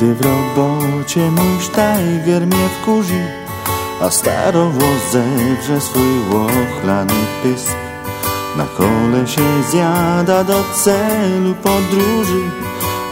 Kiedy 0.00 0.14
w 0.14 0.20
robocie 0.20 1.30
mój 1.30 1.60
sztajger 1.60 2.46
mnie 2.46 2.68
wkurzy 2.82 3.26
A 4.00 4.10
starowłos 4.10 5.10
zewrze 5.12 5.80
swój 5.80 6.18
łochlany 6.32 7.14
pysk 7.42 7.76
Na 8.56 8.64
kole 8.64 9.26
się 9.26 9.62
zjada 9.70 10.44
do 10.44 10.64
celu 10.84 11.54
podróży 11.54 12.42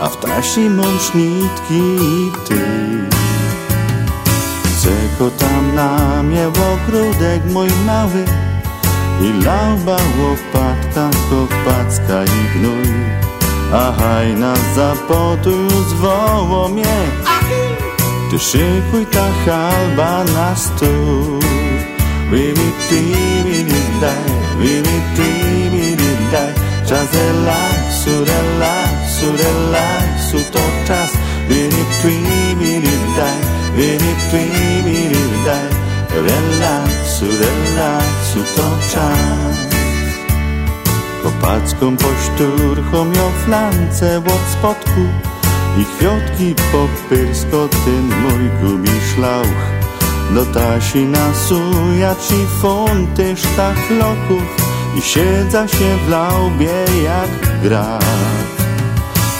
A 0.00 0.08
w 0.08 0.16
tasi 0.16 0.60
mąż 0.60 1.14
nitki 1.14 1.82
i 2.00 2.32
ty. 2.48 2.60
Czego 4.82 5.30
tam 5.30 5.74
na 5.74 6.22
mnie 6.22 6.48
ogródek 6.48 7.42
mój 7.52 7.68
mały 7.86 8.24
I 9.20 9.44
lauba 9.44 9.96
łopatka, 10.18 11.10
kopacka 11.30 12.24
i 12.24 12.58
gnój 12.58 13.26
A 13.72 13.92
hajna 13.92 14.54
za 14.74 14.94
potu 15.08 15.68
zwoło 15.88 16.68
mnie. 16.68 16.96
Ty 18.30 18.38
szykuj 18.38 19.06
ta 19.06 19.26
halba 19.44 20.24
na 20.24 20.56
stół. 20.56 21.40
Wili 22.30 22.72
ti, 22.88 23.02
wili 23.44 23.80
daj, 24.00 24.24
wili 24.58 24.98
ti, 25.16 25.30
wili 25.70 26.12
daj. 26.32 26.52
Czas 26.88 27.08
relaksu, 27.12 28.24
relaksu, 28.24 29.26
relaksu 29.42 30.38
to 30.52 30.62
czas. 30.86 31.10
Wili 31.48 31.84
ti, 32.02 32.14
wili 32.58 32.96
daj, 33.16 33.40
wili 33.76 34.14
ti, 34.30 34.42
wili 34.84 35.24
daj. 35.46 35.70
Relaksu, 36.26 37.26
relaksu 37.26 38.40
to 38.56 38.68
czas 38.92 39.65
Kopacką 41.26 41.96
poszturchą 41.96 43.06
ją 43.06 43.30
flance 43.44 44.18
od 44.18 44.52
spodku 44.52 45.00
I 45.78 45.84
kwiotki 45.84 46.54
popyrsko 46.72 47.68
mój 48.22 48.50
gumiszlauch 48.62 49.62
Do 50.30 50.44
tasi 50.46 51.04
nasuja 51.04 52.14
ci 52.14 52.46
fonty 52.62 53.36
sztachloków 53.36 54.42
I 54.98 55.02
siedza 55.02 55.68
się 55.68 55.98
w 56.06 56.08
laubie 56.08 56.74
jak 57.04 57.60
gra. 57.62 57.98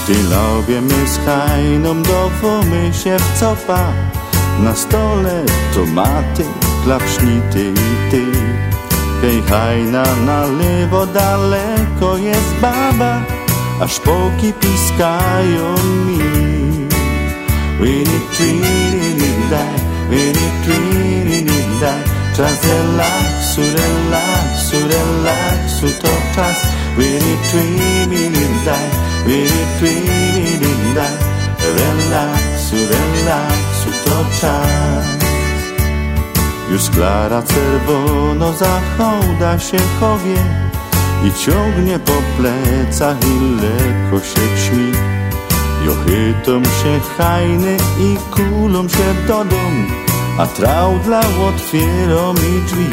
Ty 0.07 0.15
laubie 0.31 0.81
my 0.81 1.09
z 1.09 1.19
hajną 1.19 2.03
dowomy 2.03 2.95
się 2.95 3.17
w 3.19 3.41
copa. 3.41 3.93
Na 4.59 4.75
stole 4.75 5.45
tomaty, 5.75 6.45
klapsznity 6.85 7.73
i 7.73 8.11
ty 8.11 8.23
Hej, 9.23 9.43
hajna 9.49 10.05
na 10.27 10.47
lewo 10.47 11.07
daleko 11.07 12.19
jest 12.19 12.55
baba, 12.61 13.23
a 13.81 13.89
szpoki 13.89 14.53
piskają 14.53 15.75
mi. 16.07 16.19
Wini 17.81 18.21
twini 18.37 19.31
daj, 19.51 19.77
wini 20.11 20.49
twini 20.65 21.45
daj, 21.81 22.03
czas 22.37 22.61
relaksu, 22.65 23.61
relaksu, 23.77 24.77
relaksu 24.93 25.89
to 26.03 26.13
czas. 26.35 26.61
Wini 26.99 27.37
twini 27.51 28.31
daj, 28.65 28.89
wini 29.27 29.63
twini 29.79 30.73
daj, 30.95 31.17
relaksu, 31.77 32.77
relaksu 32.93 33.91
to 34.05 34.17
czas. 34.41 35.26
Już 36.71 36.91
Klara 36.91 37.43
czerwono 37.43 38.53
zachoda 38.53 39.59
się 39.59 39.79
chowie 40.01 40.37
I 41.25 41.45
ciągnie 41.45 41.99
po 41.99 42.13
plecach 42.37 43.17
i 43.25 43.63
lekko 43.63 44.27
się 44.27 44.41
ćmi. 44.41 44.93
Jochytom 45.87 46.65
się 46.65 47.01
hajny 47.19 47.77
i 48.01 48.17
kulą 48.31 48.89
się 48.89 49.15
do 49.27 49.45
dom 49.45 49.87
A 50.39 50.47
traudla 50.47 51.21
otwierą 51.21 52.33
mi 52.33 52.63
drzwi. 52.67 52.87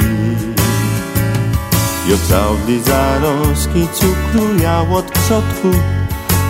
Jo 2.10 2.18
traudli 2.28 2.84
zaroski 2.84 3.88
cukruja 3.94 4.82
od 4.82 5.06
przodku 5.06 5.72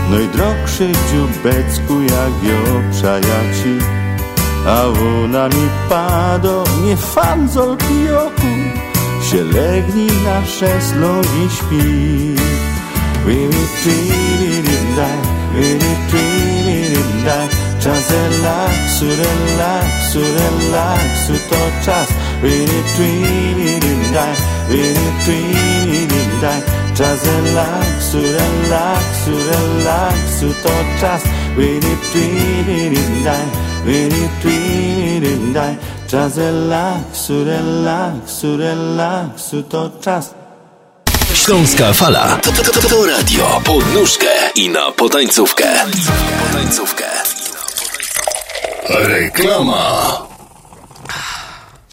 No 0.09 0.19
i 0.19 0.27
drogszy 0.27 0.91
dziubecku 1.11 2.01
jak 2.01 2.43
jo 2.43 2.81
przajaci 2.91 4.02
a 4.65 4.87
ona 4.87 5.47
mi 5.47 5.69
pado, 5.89 6.63
nie 6.83 6.97
fanzol 6.97 7.77
pioku 7.77 8.53
Się 9.23 9.43
legni 9.43 10.07
na 10.07 10.45
szezlong 10.45 11.25
i 11.45 11.49
śpi. 11.55 12.35
Wili 13.25 13.63
twili 13.81 14.77
daj, 14.95 15.19
wili 15.55 15.95
twili 16.09 17.03
daj 17.25 17.47
Czas 17.79 18.09
relaksu, 18.11 19.05
relaksu, 19.05 20.19
relaksu 20.19 21.33
to 21.49 21.85
czas. 21.85 22.07
Wili 22.43 22.83
twili 22.95 23.79
daj, 24.13 24.35
wili 24.69 25.07
twili 25.25 26.27
daj 26.41 26.61
Czas 26.95 27.19
relaksu, 27.25 28.17
relaksu, 28.21 29.31
relaksu 29.49 30.53
to 30.63 30.69
czas. 31.01 31.21
Wili 31.57 31.97
twili 32.11 32.97
twili 34.41 35.53
daj 35.53 35.75
Czas 36.07 36.37
relaksu, 36.37 37.43
relaksu, 37.43 38.57
relaksu 38.57 39.63
to 39.63 39.89
czas 40.01 40.33
Śląska 41.33 41.93
fala 41.93 42.37
to, 42.41 42.51
to, 42.51 42.63
to, 42.63 42.89
to 42.89 43.05
radio 43.05 43.61
pod 43.63 43.93
nóżkę 43.93 44.25
i 44.55 44.69
na 44.69 44.91
potańcówkę. 44.91 45.65
Potańcówkę. 46.47 47.05
Reklama. 48.89 50.32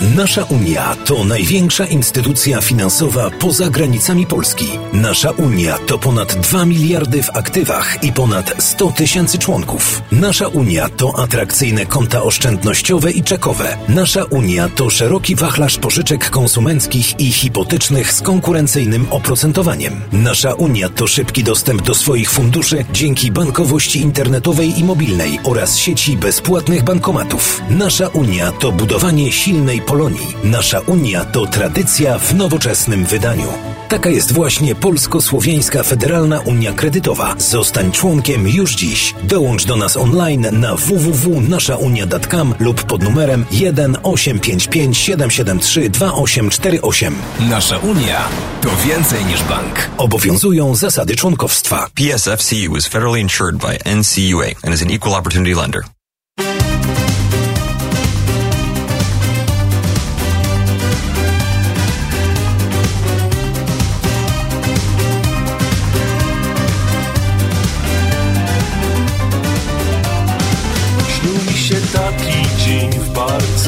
Nasza 0.00 0.44
Unia 0.44 0.96
to 1.04 1.24
największa 1.24 1.86
instytucja 1.86 2.60
finansowa 2.60 3.30
poza 3.30 3.70
granicami 3.70 4.26
Polski. 4.26 4.64
Nasza 4.92 5.30
Unia 5.30 5.78
to 5.78 5.98
ponad 5.98 6.34
2 6.34 6.64
miliardy 6.64 7.22
w 7.22 7.30
aktywach 7.36 8.04
i 8.04 8.12
ponad 8.12 8.54
100 8.58 8.92
tysięcy 8.92 9.38
członków. 9.38 10.02
Nasza 10.12 10.48
Unia 10.48 10.88
to 10.88 11.18
atrakcyjne 11.18 11.86
konta 11.86 12.22
oszczędnościowe 12.22 13.10
i 13.10 13.22
czekowe. 13.22 13.76
Nasza 13.88 14.24
Unia 14.24 14.68
to 14.68 14.90
szeroki 14.90 15.36
wachlarz 15.36 15.78
pożyczek 15.78 16.30
konsumenckich 16.30 17.20
i 17.20 17.32
hipotecznych 17.32 18.12
z 18.12 18.20
konkurencyjnym 18.22 19.06
oprocentowaniem. 19.10 20.00
Nasza 20.12 20.54
Unia 20.54 20.88
to 20.88 21.06
szybki 21.06 21.44
dostęp 21.44 21.82
do 21.82 21.94
swoich 21.94 22.30
funduszy 22.30 22.84
dzięki 22.92 23.32
bankowości 23.32 24.00
internetowej 24.00 24.78
i 24.78 24.84
mobilnej 24.84 25.40
oraz 25.44 25.78
sieci 25.78 26.16
bezpłatnych 26.16 26.84
bankomatów. 26.84 27.62
Nasza 27.70 28.08
Unia 28.08 28.52
to 28.52 28.72
budowanie 28.72 29.32
silnej 29.32 29.80
Polonii. 29.90 30.36
Nasza 30.44 30.80
Unia 30.80 31.24
to 31.24 31.46
tradycja 31.46 32.18
w 32.18 32.34
nowoczesnym 32.34 33.04
wydaniu. 33.04 33.52
Taka 33.88 34.10
jest 34.10 34.32
właśnie 34.32 34.74
Polsko-Słowiańska 34.74 35.82
Federalna 35.82 36.40
Unia 36.40 36.72
Kredytowa. 36.72 37.34
Zostań 37.38 37.92
członkiem 37.92 38.48
już 38.48 38.74
dziś. 38.74 39.14
Dołącz 39.22 39.64
do 39.64 39.76
nas 39.76 39.96
online 39.96 40.46
na 40.52 40.76
www.naszaunia.com 40.76 42.54
lub 42.58 42.84
pod 42.84 43.02
numerem 43.02 43.44
1 43.50 43.96
855 44.02 44.98
773 44.98 45.90
2848. 45.90 47.14
Nasza 47.40 47.78
Unia 47.78 48.28
to 48.62 48.68
więcej 48.86 49.24
niż 49.24 49.42
bank. 49.42 49.90
Obowiązują 49.96 50.74
zasady 50.74 51.16
członkowstwa. 51.16 51.86
PSFCU 51.94 52.76
is 52.76 52.88
federally 52.88 53.20
insured 53.20 53.56
by 53.56 53.78
NCUA 53.94 54.46
and 54.64 54.74
is 54.74 54.82
an 54.82 54.90
equal 54.90 55.14
opportunity 55.14 55.54
lender. 55.60 55.99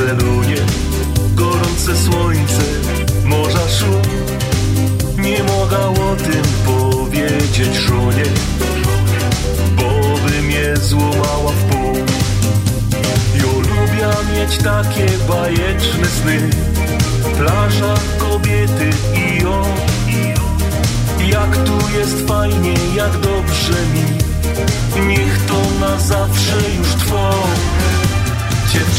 Barcelonie 0.03 0.57
Gorące 1.35 1.97
słońce, 1.97 2.63
morza 3.25 3.69
szum 3.69 4.03
Nie 5.19 5.43
mogę 5.43 5.79
o 5.79 6.17
tym 6.17 6.43
powiedzieć 6.67 7.75
żonie 7.75 8.25
Bo 9.77 10.19
by 10.29 10.43
mnie 10.43 10.77
złamała 10.77 11.53
w 11.53 11.65
pół. 11.65 11.95
Ja 13.35 13.47
lubię 13.47 14.41
mieć 14.41 14.59
takie 14.59 15.07
bajeczne 15.29 16.07
sny 16.07 16.51
Plaża, 17.39 17.95
kobiety 18.19 18.91
i 19.15 19.45
o 19.45 19.65
Jak 21.29 21.57
tu 21.57 21.99
jest 21.99 22.29
fajnie, 22.29 22.75
jak 22.95 23.13
dobrze 23.13 23.79
mi 23.95 24.19
Niech 25.09 25.47
to 25.47 25.87
na 25.87 25.99
zawsze 25.99 26.57
już 26.79 26.89
trwa 26.89 27.31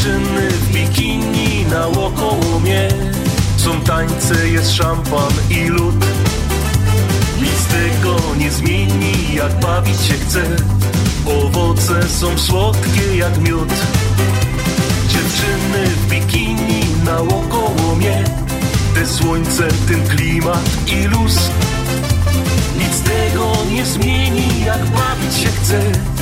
Dziewczyny 0.04 0.50
w 0.50 0.72
bikini 0.72 1.66
naokoło 1.70 2.60
mnie. 2.60 2.88
Są 3.56 3.80
tańce, 3.80 4.48
jest 4.48 4.72
szampan 4.72 5.32
i 5.50 5.68
lód. 5.68 5.94
Nic 7.40 7.66
tego 7.66 8.16
nie 8.38 8.50
zmieni, 8.50 9.34
jak 9.34 9.60
bawić 9.60 10.00
się 10.00 10.14
chce. 10.14 10.42
Owoce 11.44 12.08
są 12.08 12.38
słodkie 12.38 13.16
jak 13.16 13.38
miód. 13.38 13.68
Dziewczyny 15.08 15.86
w 15.86 16.10
bikini 16.10 16.80
naokoło 17.04 17.96
mnie. 17.96 18.24
Te 18.94 19.06
słońce, 19.06 19.68
ten 19.88 20.08
klimat 20.08 20.70
i 20.86 21.04
luz. 21.04 21.50
Nic 22.78 23.00
tego 23.00 23.52
nie 23.72 23.86
zmieni, 23.86 24.64
jak 24.66 24.84
bawić 24.84 25.34
się 25.34 25.48
chce 25.48 26.13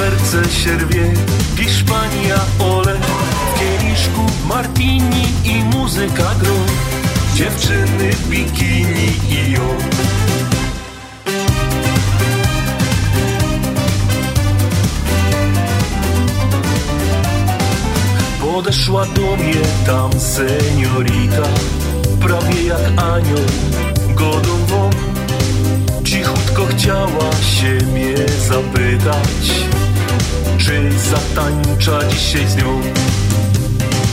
serce 0.00 0.50
się 0.50 0.76
rwie. 0.76 1.12
Hiszpania, 1.56 2.40
ole 2.58 2.94
W 2.96 3.58
kieliszku 3.58 4.46
martini 4.48 5.24
i 5.44 5.64
muzyka 5.64 6.34
gro 6.40 6.54
Dziewczyny, 7.34 8.10
bikini 8.28 9.12
i 9.30 9.56
o 9.56 9.70
Podeszła 18.40 19.06
do 19.06 19.36
mnie 19.36 19.62
tam 19.86 20.20
seniorita 20.20 21.48
Prawie 22.20 22.64
jak 22.64 22.80
anioł 22.96 23.46
godą 24.14 24.66
wą 24.66 24.90
Cichutko 26.04 26.66
chciała 26.66 27.32
się 27.32 27.78
zapytać 28.48 29.70
Czy 30.70 30.98
zatańcza 30.98 32.08
dzisiaj 32.08 32.48
z 32.48 32.56
nią? 32.56 32.80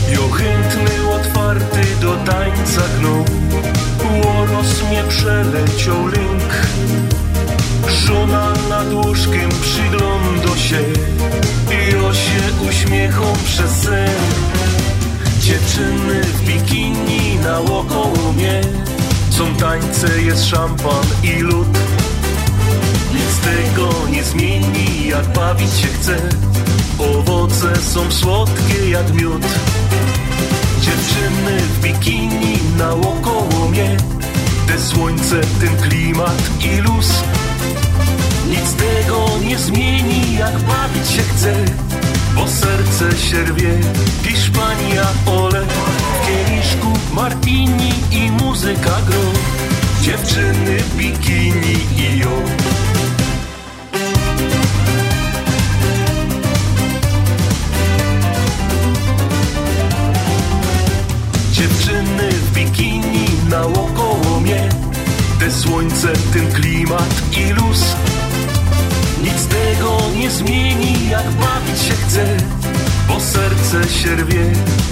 Jo 0.10 0.30
chętny, 0.30 1.10
otwarty 1.12 1.82
do 2.02 2.16
tańca 2.16 2.82
gną 3.00 3.26
Łoros 4.24 4.84
mnie 4.90 5.04
przeleciał 5.10 6.08
lęk 6.08 6.54
Żona 7.88 8.54
nad 8.70 8.94
łóżkiem 8.94 9.50
przygląda 9.62 10.58
się 10.58 10.82
I 11.72 11.96
o 11.96 12.12
uśmiechą 12.70 13.24
przez 13.46 13.72
sen 13.72 14.10
Dziewczyny 15.40 16.24
w 16.24 16.42
bikini 16.42 17.36
naokoło 17.44 18.34
mnie 18.36 18.62
są 19.30 19.56
tańce, 19.56 20.22
jest 20.22 20.46
szampan 20.46 21.06
i 21.24 21.40
lód 21.40 21.68
tego 23.48 23.90
nie 24.12 24.24
zmieni, 24.24 25.08
jak 25.08 25.28
bawić 25.28 25.74
się 25.74 25.88
chce. 25.88 26.18
Owoce 27.00 27.76
są 27.76 28.12
słodkie 28.12 28.90
jak 28.90 29.14
miód. 29.14 29.42
Dziewczyny 30.82 31.60
w 31.60 31.82
bikini 31.82 32.60
naokoło 32.78 33.70
mnie 33.70 33.98
Te 34.68 34.80
słońce, 34.80 35.42
ten 35.42 35.90
klimat 35.90 36.50
i 36.62 36.82
luz. 36.82 37.24
Nic 38.50 38.74
tego 38.74 39.26
nie 39.48 39.58
zmieni, 39.58 40.36
jak 40.40 40.60
bawić 40.60 41.10
się 41.10 41.22
chce. 41.22 41.54
Bo 42.36 42.48
serce 42.48 43.18
się 43.18 43.44
rwie 43.44 43.80
Hiszpania, 44.24 45.06
ole. 45.26 45.66
W 45.66 46.28
kieliszku 46.28 46.88
martini 47.14 47.92
i 48.12 48.32
muzyka 48.32 49.02
gro. 49.08 49.32
Dziewczyny, 50.02 50.78
bikini 50.98 51.78
i 51.98 52.24
o 52.24 52.87
ten 66.34 66.52
klimat 66.54 67.22
i 67.32 67.54
luz. 67.54 67.96
Nic 69.24 69.48
tego 69.48 69.98
nie 70.16 70.30
zmieni, 70.30 71.10
jak 71.10 71.24
bawić 71.32 71.82
się 71.82 71.94
chce 71.94 72.38
Bo 73.08 73.20
serce 73.20 73.90
się 73.90 74.16
rwie 74.16 74.46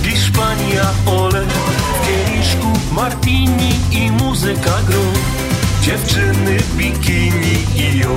Hiszpania, 0.04 0.86
ole 1.06 1.42
W 1.42 2.08
kieliszku 2.08 2.68
martini 2.92 3.70
i 3.92 4.12
muzyka 4.12 4.74
gro 4.88 5.02
Dziewczyny, 5.82 6.58
bikini 6.78 7.66
i 7.76 8.06
o 8.06 8.16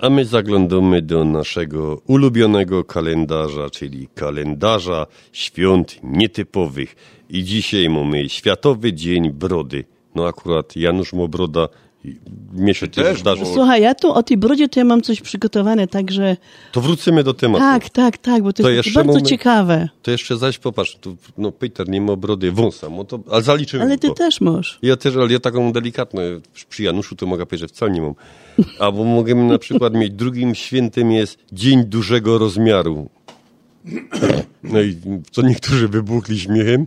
A 0.00 0.10
my 0.10 0.24
zaglądamy 0.24 1.02
do 1.02 1.24
naszego 1.24 2.00
ulubionego 2.06 2.84
kalendarza, 2.84 3.70
czyli 3.70 4.08
kalendarza 4.14 5.06
świąt 5.32 5.96
nietypowych. 6.02 6.96
I 7.30 7.44
dzisiaj 7.44 7.88
mamy 7.88 8.28
Światowy 8.28 8.92
Dzień 8.92 9.30
Brody. 9.30 9.84
No 10.14 10.26
akurat 10.26 10.76
Janusz 10.76 11.12
Mobroda 11.12 11.68
Mnie 12.52 12.74
się 12.74 12.88
też 12.88 13.20
zdarzy. 13.20 13.44
Słuchaj, 13.46 13.82
ja 13.82 13.94
tu 13.94 14.12
o 14.12 14.22
tej 14.22 14.36
brodzie 14.36 14.68
to 14.68 14.80
ja 14.80 14.84
mam 14.84 15.02
coś 15.02 15.20
przygotowane, 15.20 15.86
także 15.86 16.36
To 16.72 16.80
wrócimy 16.80 17.24
do 17.24 17.34
tematu. 17.34 17.64
tak, 17.64 17.90
tak, 17.90 18.18
tak, 18.18 18.42
bo 18.42 18.52
to, 18.52 18.62
To 18.62 18.70
jest 18.70 18.92
bardzo 18.92 19.12
moment. 19.12 19.28
ciekawe. 19.28 19.88
To 20.02 20.10
jeszcze 20.10 20.36
zaś 20.36 20.58
popatrz, 20.58 20.96
tu, 21.00 21.16
no 21.38 21.52
Peter 21.52 21.88
nie 21.88 22.00
ma 22.00 22.16
brody 22.16 22.52
wąsa, 22.52 22.88
no 22.90 23.04
to, 23.04 23.20
ale 23.30 23.42
zaliczyłem 23.42 23.86
Ale 23.86 23.98
ty 23.98 24.08
to. 24.08 24.14
też 24.14 24.40
możesz. 24.40 24.78
Ja 24.82 24.96
też, 24.96 25.16
ale 25.16 25.32
ja 25.32 25.40
taką 25.40 25.72
delikatną, 25.72 26.20
przy 26.68 26.82
Januszu 26.82 27.16
to 27.16 27.26
mogę 27.26 27.46
powiedzieć, 27.46 27.60
że 27.70 27.74
wcale 27.74 27.92
nie 27.92 28.00
mam. 28.02 28.14
Albo 28.78 29.04
możemy 29.04 29.44
na 29.44 29.58
przykład 29.58 29.94
mieć, 29.94 30.12
drugim 30.12 30.54
świętym 30.54 31.12
jest 31.12 31.38
Dzień 31.52 31.84
Dużego 31.84 32.38
Rozmiaru. 32.38 33.08
No 34.62 34.80
i 34.80 34.96
co 35.30 35.42
niektórzy 35.42 35.88
wybuchli 35.88 36.40
śmiechem, 36.40 36.86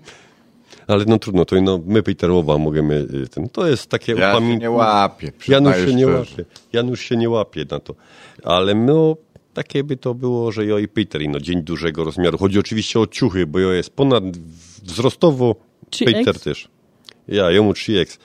ale 0.87 1.05
no 1.05 1.19
trudno, 1.19 1.45
to 1.45 1.61
no, 1.61 1.79
my 1.85 2.03
Peterowa 2.03 2.57
możemy, 2.57 2.95
y, 2.95 3.27
ten, 3.27 3.49
to 3.49 3.67
jest 3.67 3.87
takie 3.89 4.13
Ja 4.13 4.39
się 4.39 4.57
nie 4.57 4.71
łapię, 4.71 5.31
Janusz 5.47 5.75
się 5.75 5.95
nie 5.95 6.07
łapie, 6.07 6.45
Janusz 6.73 7.01
się 7.01 7.17
nie 7.17 7.29
łapie 7.29 7.65
na 7.71 7.79
to, 7.79 7.95
ale 8.43 8.75
no, 8.75 9.15
takie 9.53 9.83
by 9.83 9.97
to 9.97 10.13
było, 10.13 10.51
że 10.51 10.65
ja 10.65 10.79
i 10.79 10.87
Peter, 10.87 11.21
no, 11.29 11.39
Dzień 11.39 11.61
Dużego 11.61 12.03
Rozmiaru. 12.03 12.37
Chodzi 12.37 12.59
oczywiście 12.59 12.99
o 12.99 13.07
ciuchy, 13.07 13.47
bo 13.47 13.59
ja 13.59 13.73
jest 13.73 13.89
ponad 13.89 14.23
wzrostowo, 14.83 15.55
3X? 15.89 16.05
Peter 16.05 16.39
też. 16.39 16.67
Ja, 17.27 17.51
jemu 17.51 17.71
3X. 17.71 18.17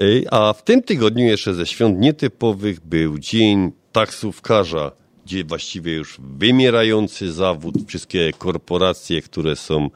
Ej, 0.00 0.26
A 0.30 0.52
w 0.52 0.64
tym 0.64 0.82
tygodniu 0.82 1.24
jeszcze 1.24 1.54
ze 1.54 1.66
świąt 1.66 1.98
nietypowych 1.98 2.80
był 2.80 3.18
Dzień 3.18 3.72
Taksówkarza, 3.92 4.92
gdzie 5.26 5.44
właściwie 5.44 5.92
już 5.92 6.16
wymierający 6.20 7.32
zawód, 7.32 7.74
wszystkie 7.86 8.32
korporacje, 8.38 9.22
które 9.22 9.56
są 9.56 9.90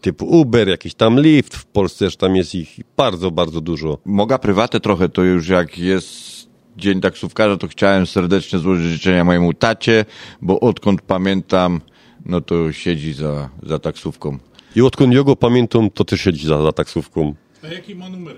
typu 0.00 0.26
Uber, 0.26 0.68
jakiś 0.68 0.94
tam 0.94 1.16
Lyft, 1.16 1.54
w 1.56 1.64
Polsce 1.64 2.04
też 2.04 2.16
tam 2.16 2.36
jest 2.36 2.54
ich 2.54 2.78
bardzo, 2.96 3.30
bardzo 3.30 3.60
dużo. 3.60 3.98
Mogę 4.04 4.38
prywatę 4.38 4.80
trochę, 4.80 5.08
to 5.08 5.22
już 5.22 5.48
jak 5.48 5.78
jest 5.78 6.32
Dzień 6.76 7.00
Taksówkarza, 7.00 7.56
to 7.56 7.68
chciałem 7.68 8.06
serdecznie 8.06 8.58
złożyć 8.58 8.86
życzenia 8.86 9.24
mojemu 9.24 9.54
tacie, 9.54 10.04
bo 10.42 10.60
odkąd 10.60 11.02
pamiętam, 11.02 11.80
no 12.26 12.40
to 12.40 12.72
siedzi 12.72 13.12
za, 13.12 13.50
za 13.62 13.78
taksówką. 13.78 14.38
I 14.76 14.82
odkąd 14.82 15.14
ja 15.14 15.22
go 15.22 15.36
pamiętam, 15.36 15.90
to 15.90 16.04
też 16.04 16.20
siedzi 16.20 16.46
za, 16.46 16.62
za 16.62 16.72
taksówką. 16.72 17.34
A 17.62 17.66
jaki 17.66 17.94
ma 17.94 18.08
numer? 18.08 18.36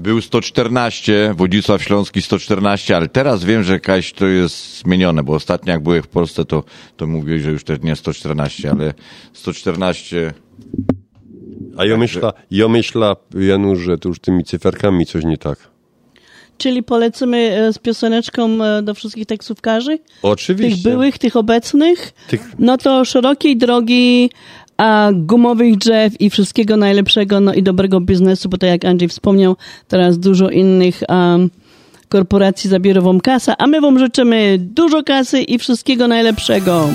Był 0.00 0.20
114, 0.20 1.34
Wodzisław 1.36 1.82
Śląski 1.82 2.22
114, 2.22 2.96
ale 2.96 3.08
teraz 3.08 3.44
wiem, 3.44 3.62
że 3.62 3.72
jakaś 3.72 4.12
to 4.12 4.26
jest 4.26 4.78
zmienione, 4.78 5.22
bo 5.22 5.34
ostatnio 5.34 5.72
jak 5.72 5.82
byłem 5.82 6.02
w 6.02 6.08
Polsce, 6.08 6.44
to, 6.44 6.64
to 6.96 7.06
mówili, 7.06 7.40
że 7.40 7.50
już 7.50 7.64
też 7.64 7.78
nie 7.82 7.96
114, 7.96 8.70
ale 8.70 8.94
114. 9.32 10.32
A 11.76 11.84
ja 11.84 11.96
myślę, 11.96 12.32
ja 12.50 12.68
myślę, 12.68 13.16
Janusz, 13.34 13.78
że 13.78 13.98
to 13.98 14.08
już 14.08 14.18
tymi 14.20 14.44
cyferkami 14.44 15.06
coś 15.06 15.24
nie 15.24 15.38
tak. 15.38 15.70
Czyli 16.58 16.82
polecimy 16.82 17.36
e, 17.38 17.72
z 17.72 17.78
pioseneczką 17.78 18.64
e, 18.64 18.82
do 18.82 18.94
wszystkich 18.94 19.26
taksówkarzy? 19.26 19.98
Oczywiście. 20.22 20.82
Tych 20.82 20.92
byłych, 20.92 21.18
tych 21.18 21.36
obecnych? 21.36 22.12
Tych- 22.28 22.54
No 22.58 22.78
to 22.78 23.04
szerokiej 23.04 23.56
drogi, 23.56 24.30
a 24.80 25.10
gumowych 25.14 25.76
drzew 25.76 26.20
i 26.20 26.30
wszystkiego 26.30 26.76
najlepszego, 26.76 27.40
no 27.40 27.54
i 27.54 27.62
dobrego 27.62 28.00
biznesu, 28.00 28.48
bo 28.48 28.58
tak 28.58 28.70
jak 28.70 28.84
Andrzej 28.84 29.08
wspomniał, 29.08 29.56
teraz 29.88 30.18
dużo 30.18 30.50
innych 30.50 31.00
um, 31.08 31.50
korporacji 32.08 32.70
zabiera 32.70 33.00
wam 33.00 33.20
kasę, 33.20 33.54
a 33.58 33.66
my 33.66 33.80
wam 33.80 33.98
życzymy 33.98 34.56
dużo 34.58 35.02
kasy 35.02 35.42
i 35.42 35.58
wszystkiego 35.58 36.08
najlepszego. 36.08 36.88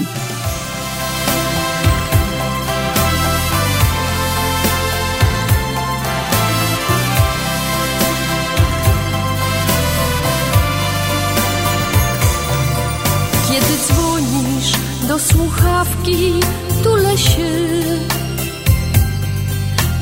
Kiedy 13.48 13.78
dzwonisz 13.88 14.74
do 15.08 15.20
słuchawki, 15.20 16.34
tulę 16.86 17.18
się. 17.18 17.52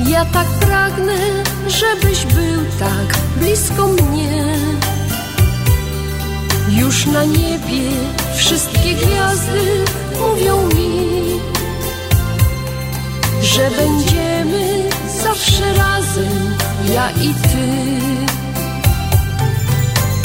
Ja 0.06 0.24
tak 0.24 0.46
pragnę, 0.46 1.18
żebyś 1.66 2.26
był 2.26 2.64
tak 2.78 3.18
blisko 3.36 3.88
mnie. 3.88 4.56
Już 6.68 7.06
na 7.06 7.24
niebie 7.24 7.90
wszystkie 8.36 8.94
gwiazdy 8.94 9.84
mówią 10.20 10.62
mi, 10.66 11.40
że 13.42 13.70
będziemy 13.70 14.82
zawsze 15.22 15.74
razem, 15.74 16.54
ja 16.94 17.10
i 17.10 17.34
ty. 17.34 17.66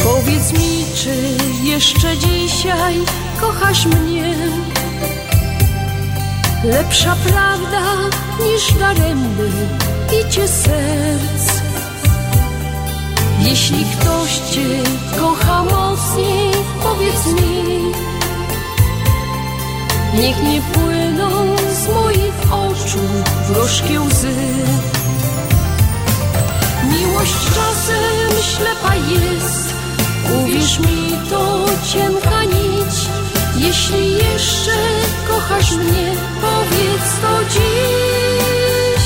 Powiedz 0.03 0.53
mi, 0.53 0.85
czy 0.95 1.15
jeszcze 1.63 2.17
dzisiaj 2.17 2.95
kochasz 3.41 3.85
mnie? 3.85 4.35
Lepsza 6.63 7.15
prawda 7.27 7.81
niż 8.43 8.73
daremny 8.79 9.49
bicie 10.11 10.47
serc. 10.47 11.61
Jeśli 13.39 13.85
ktoś 13.85 14.37
cię 14.51 14.67
kocha 15.19 15.63
mocniej, 15.63 16.51
powiedz 16.83 17.25
mi. 17.25 17.91
Niech 20.13 20.43
nie 20.43 20.61
płyną 20.61 21.29
z 21.73 21.87
moich 21.87 22.53
oczu 22.53 22.99
gorzkie 23.53 24.01
łzy. 24.01 24.35
Miłość 26.83 27.35
czasem 27.45 28.43
ślepa 28.43 28.95
jest, 28.95 29.73
uwierz 30.43 30.79
mi 30.79 31.29
to 31.29 31.65
cienka. 31.93 32.29
Jeśli 33.69 34.13
jeszcze 34.13 34.71
kochasz 35.27 35.71
mnie, 35.71 36.13
powiedz 36.41 37.09
to 37.21 37.43
dziś. 37.53 39.03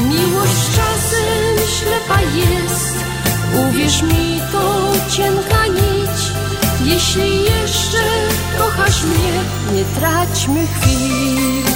Miłość 0.00 0.66
czasem 0.76 1.68
ślepa 1.78 2.20
jest, 2.20 2.94
uwierz 3.68 4.02
mi 4.02 4.40
to 4.52 4.92
cienka 5.10 5.66
nić. 5.66 6.32
Jeśli 6.84 7.42
jeszcze 7.42 8.02
kochasz 8.58 9.04
mnie, 9.04 9.32
nie 9.74 9.84
traćmy 9.84 10.66
chwil. 10.66 11.69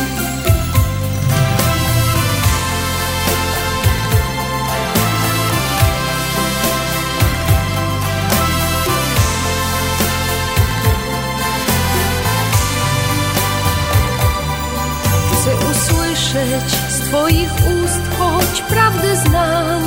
Usłyszeć 16.34 16.74
z 16.90 16.98
Twoich 16.98 17.52
ust, 17.84 18.00
choć 18.18 18.62
prawdę 18.62 19.16
znam. 19.16 19.82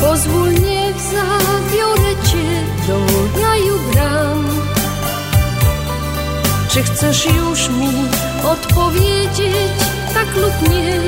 Pozwól, 0.00 0.52
niech 0.52 0.96
zabiorę 1.00 2.22
Cię 2.24 2.64
do 2.86 2.98
raju 3.42 3.74
bram. 3.92 4.44
Czy 6.70 6.82
chcesz 6.82 7.26
już 7.26 7.68
mi 7.68 7.92
odpowiedzieć 8.44 9.78
tak 10.14 10.36
lub 10.36 10.70
nie? 10.70 11.00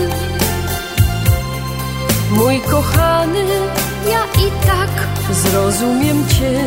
Mój 2.31 2.61
kochany, 2.61 3.45
ja 4.11 4.25
i 4.25 4.67
tak 4.67 4.91
zrozumiem 5.31 6.29
Cię. 6.29 6.65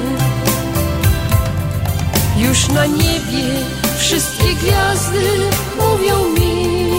Już 2.38 2.68
na 2.68 2.86
niebie 2.86 3.83
wszystkie 4.04 4.56
gwiazdy 4.56 5.50
mówią 5.80 6.30
mi, 6.30 6.94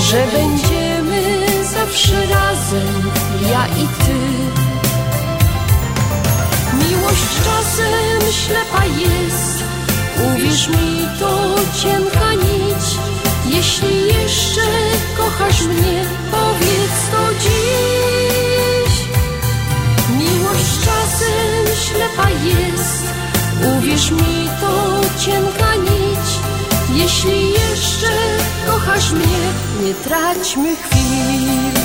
że 0.00 0.26
będziemy 0.32 1.46
zawsze 1.64 2.26
razem, 2.26 3.10
ja 3.50 3.66
i 3.66 3.88
ty. 3.88 4.18
Miłość 6.76 7.28
czasem 7.44 8.32
ślepa 8.32 8.84
jest, 8.84 9.64
uwierz 10.34 10.68
mi 10.68 11.08
to 11.20 11.54
cienka 11.82 12.32
nić. 12.32 12.84
Jeśli 13.46 14.06
jeszcze 14.06 14.62
kochasz 15.16 15.62
mnie, 15.62 16.04
powiedz 16.30 16.96
to 17.10 17.34
dziś. 17.40 19.08
Miłość 20.18 20.78
czasem 20.84 21.76
ślepa 21.84 22.30
jest, 22.30 23.13
uwierz 23.76 24.10
mi 24.10 24.48
to 24.60 25.00
cienka 25.20 25.74
nić. 25.74 26.40
Jeśli 26.94 27.50
jeszcze 27.50 28.10
kochasz 28.66 29.12
mnie, 29.12 29.52
nie 29.82 29.94
traćmy 29.94 30.76
chwil. 30.76 31.83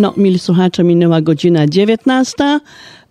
No, 0.00 0.14
mili 0.16 0.38
słuchacze, 0.38 0.84
minęła 0.84 1.20
godzina 1.20 1.66
19. 1.66 2.60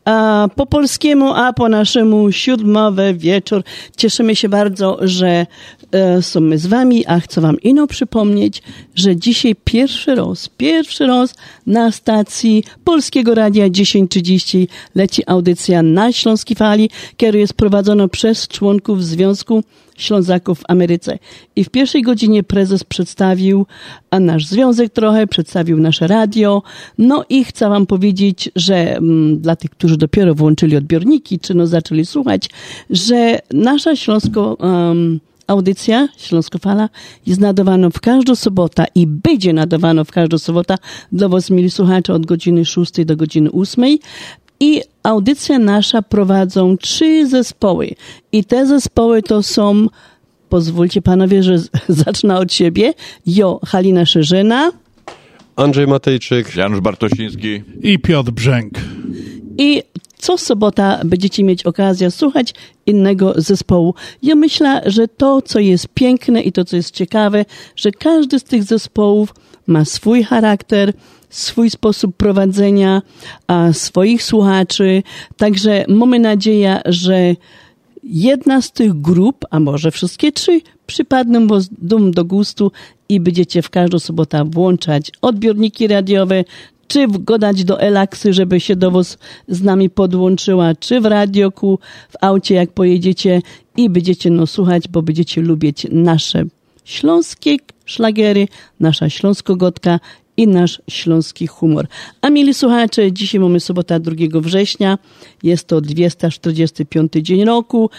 A 0.05 0.47
po 0.55 0.65
polskiemu, 0.65 1.33
a 1.33 1.53
po 1.53 1.69
naszemu 1.69 2.31
siódmowy 2.31 3.13
wieczór. 3.13 3.63
Cieszymy 3.97 4.35
się 4.35 4.49
bardzo, 4.49 4.97
że 5.01 5.45
e, 5.91 6.21
są 6.21 6.39
my 6.39 6.57
z 6.57 6.67
wami, 6.67 7.05
a 7.05 7.19
chcę 7.19 7.41
wam 7.41 7.59
ino 7.61 7.87
przypomnieć, 7.87 8.61
że 8.95 9.15
dzisiaj 9.15 9.55
pierwszy 9.63 10.15
raz, 10.15 10.49
pierwszy 10.57 11.07
raz 11.07 11.35
na 11.67 11.91
stacji 11.91 12.63
Polskiego 12.83 13.35
Radia 13.35 13.69
1030 13.69 14.67
leci 14.95 15.23
audycja 15.27 15.83
na 15.83 16.11
Śląskiej 16.11 16.55
Fali, 16.55 16.89
która 17.17 17.39
jest 17.39 17.53
prowadzona 17.53 18.07
przez 18.07 18.47
członków 18.47 19.05
Związku 19.05 19.63
Ślązaków 20.01 20.59
w 20.59 20.63
Ameryce. 20.67 21.19
I 21.55 21.63
w 21.63 21.69
pierwszej 21.69 22.01
godzinie 22.01 22.43
prezes 22.43 22.83
przedstawił 22.83 23.65
nasz 24.19 24.45
związek 24.45 24.93
trochę, 24.93 25.27
przedstawił 25.27 25.79
nasze 25.79 26.07
radio. 26.07 26.63
No 26.97 27.25
i 27.29 27.43
chcę 27.43 27.69
wam 27.69 27.85
powiedzieć, 27.85 28.49
że 28.55 28.97
mm, 28.97 29.39
dla 29.39 29.55
tych, 29.55 29.71
którzy 29.71 29.97
dopiero 29.97 30.35
włączyli 30.35 30.77
odbiorniki, 30.77 31.39
czy 31.39 31.53
no 31.53 31.67
zaczęli 31.67 32.05
słuchać, 32.05 32.49
że 32.89 33.39
nasza 33.53 33.95
Śląsko... 33.95 34.57
Um, 34.59 35.19
audycja 35.49 36.07
Śląskofala 36.17 36.89
jest 37.25 37.39
nadawana 37.41 37.89
w 37.89 37.99
każdą 37.99 38.35
sobotę 38.35 38.85
i 38.95 39.07
będzie 39.07 39.53
nadawana 39.53 40.03
w 40.03 40.11
każdą 40.11 40.37
sobotę 40.37 40.75
dla 41.11 41.29
was, 41.29 41.49
mili 41.49 41.71
słuchacze, 41.71 42.13
od 42.13 42.25
godziny 42.25 42.65
6 42.65 43.05
do 43.05 43.15
godziny 43.15 43.51
8. 43.51 43.97
I 44.59 44.81
audycja 45.03 45.59
nasza 45.59 46.01
prowadzą 46.01 46.77
trzy 46.77 47.27
zespoły. 47.27 47.95
I 48.31 48.43
te 48.43 48.65
zespoły 48.65 49.23
to 49.23 49.43
są, 49.43 49.87
pozwólcie 50.49 51.01
panowie, 51.01 51.43
że 51.43 51.57
zacznę 52.05 52.37
od 52.37 52.53
siebie. 52.53 52.93
Jo, 53.25 53.59
Halina 53.65 54.05
Szerzyna. 54.05 54.71
Andrzej 55.55 55.87
Matejczyk. 55.87 56.55
Janusz 56.55 56.81
Bartosiński. 56.81 57.63
I 57.81 57.99
Piotr 57.99 58.31
Brzęk. 58.31 58.73
I 59.57 59.83
co 60.17 60.37
sobota 60.37 60.99
będziecie 61.05 61.43
mieć 61.43 61.63
okazję 61.63 62.11
słuchać 62.11 62.53
innego 62.85 63.33
zespołu. 63.37 63.95
Ja 64.23 64.35
myślę, 64.35 64.81
że 64.85 65.07
to, 65.07 65.41
co 65.41 65.59
jest 65.59 65.87
piękne 65.93 66.41
i 66.41 66.51
to, 66.51 66.65
co 66.65 66.75
jest 66.75 66.95
ciekawe, 66.95 67.45
że 67.75 67.91
każdy 67.91 68.39
z 68.39 68.43
tych 68.43 68.63
zespołów 68.63 69.33
ma 69.67 69.85
swój 69.85 70.23
charakter, 70.23 70.93
swój 71.29 71.69
sposób 71.69 72.15
prowadzenia 72.15 73.01
swoich 73.71 74.23
słuchaczy. 74.23 75.03
Także 75.37 75.85
mamy 75.87 76.19
nadzieję, 76.19 76.81
że 76.85 77.35
jedna 78.03 78.61
z 78.61 78.71
tych 78.71 79.01
grup, 79.01 79.45
a 79.49 79.59
może 79.59 79.91
wszystkie 79.91 80.31
trzy, 80.31 80.61
przypadną 80.87 81.47
dum 81.71 82.11
do 82.11 82.25
gustu 82.25 82.71
i 83.09 83.19
będziecie 83.19 83.61
w 83.61 83.69
każdą 83.69 83.99
sobotę 83.99 84.45
włączać 84.45 85.11
odbiorniki 85.21 85.87
radiowe, 85.87 86.43
czy 86.87 87.07
wgodać 87.07 87.63
do 87.63 87.81
Elaksy, 87.81 88.33
żeby 88.33 88.59
się 88.59 88.75
do 88.75 88.91
was 88.91 89.17
z 89.47 89.61
nami 89.61 89.89
podłączyła, 89.89 90.75
czy 90.75 91.01
w 91.01 91.05
radioku, 91.05 91.79
w 92.09 92.15
aucie, 92.21 92.55
jak 92.55 92.71
pojedziecie 92.71 93.41
i 93.77 93.89
będziecie 93.89 94.29
no 94.29 94.47
słuchać, 94.47 94.87
bo 94.87 95.01
będziecie 95.01 95.41
lubić 95.41 95.87
nasze 95.91 96.43
śląskie 96.85 97.57
szlagiery, 97.85 98.47
nasza 98.79 99.09
śląskogotka 99.09 99.99
i 100.39 100.47
nasz 100.47 100.81
śląski 100.89 101.47
humor. 101.47 101.87
A 102.21 102.29
mieli 102.29 102.53
słuchacze, 102.53 103.11
dzisiaj 103.11 103.41
mamy 103.41 103.59
sobota 103.59 103.99
2 103.99 104.15
września, 104.33 104.97
jest 105.43 105.67
to 105.67 105.81
245 105.81 107.13
dzień 107.13 107.45
roku, 107.45 107.89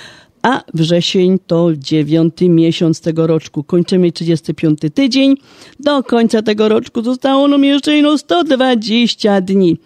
a 0.42 0.62
wrzesień 0.74 1.38
to 1.46 1.68
dziewiąty 1.76 2.48
miesiąc 2.48 3.00
tego 3.00 3.26
roczku. 3.26 3.64
Kończymy 3.64 4.12
35 4.12 4.78
tydzień. 4.94 5.34
Do 5.80 6.02
końca 6.02 6.42
tego 6.42 6.68
roczku 6.68 7.02
zostało 7.02 7.48
nam 7.48 7.64
jeszcze 7.64 7.98
ino 7.98 8.18
120 8.18 9.40
dni. 9.40 9.76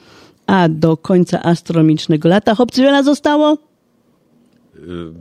A 0.47 0.69
do 0.69 0.97
końca 0.97 1.43
astronomicznego 1.43 2.29
lata, 2.29 2.55
chłopcy, 2.55 2.83
wiele 2.83 3.05
zostało? 3.05 3.59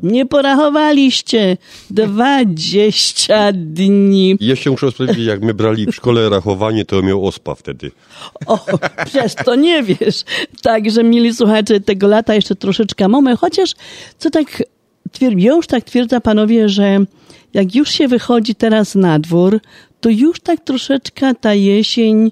Nie 0.03 0.25
porachowaliście. 0.25 1.57
20 1.89 3.51
dni. 3.53 4.37
Jeszcze 4.39 4.71
muszę 4.71 4.91
sprawdzić, 4.91 5.25
jak 5.25 5.41
my 5.41 5.53
brali 5.53 5.85
w 5.85 5.95
szkole 5.95 6.29
rachowanie, 6.29 6.85
to 6.85 7.01
miał 7.01 7.27
ospa 7.27 7.55
wtedy. 7.55 7.91
O, 8.45 8.65
przez 9.05 9.35
to 9.35 9.55
nie 9.55 9.83
wiesz. 9.83 10.23
Także, 10.61 11.03
mili 11.03 11.33
słuchacze, 11.33 11.79
tego 11.79 12.07
lata 12.07 12.35
jeszcze 12.35 12.55
troszeczkę 12.55 13.07
mamy, 13.07 13.35
chociaż 13.35 13.73
co 14.17 14.29
tak 14.29 14.63
twierd- 15.11 15.39
już 15.39 15.67
tak 15.67 15.83
twierdzą 15.83 16.21
panowie, 16.21 16.69
że 16.69 16.99
jak 17.53 17.75
już 17.75 17.89
się 17.89 18.07
wychodzi 18.07 18.55
teraz 18.55 18.95
na 18.95 19.19
dwór, 19.19 19.59
to 20.01 20.09
już 20.09 20.39
tak 20.39 20.59
troszeczkę 20.59 21.35
ta 21.35 21.53
jesień 21.53 22.31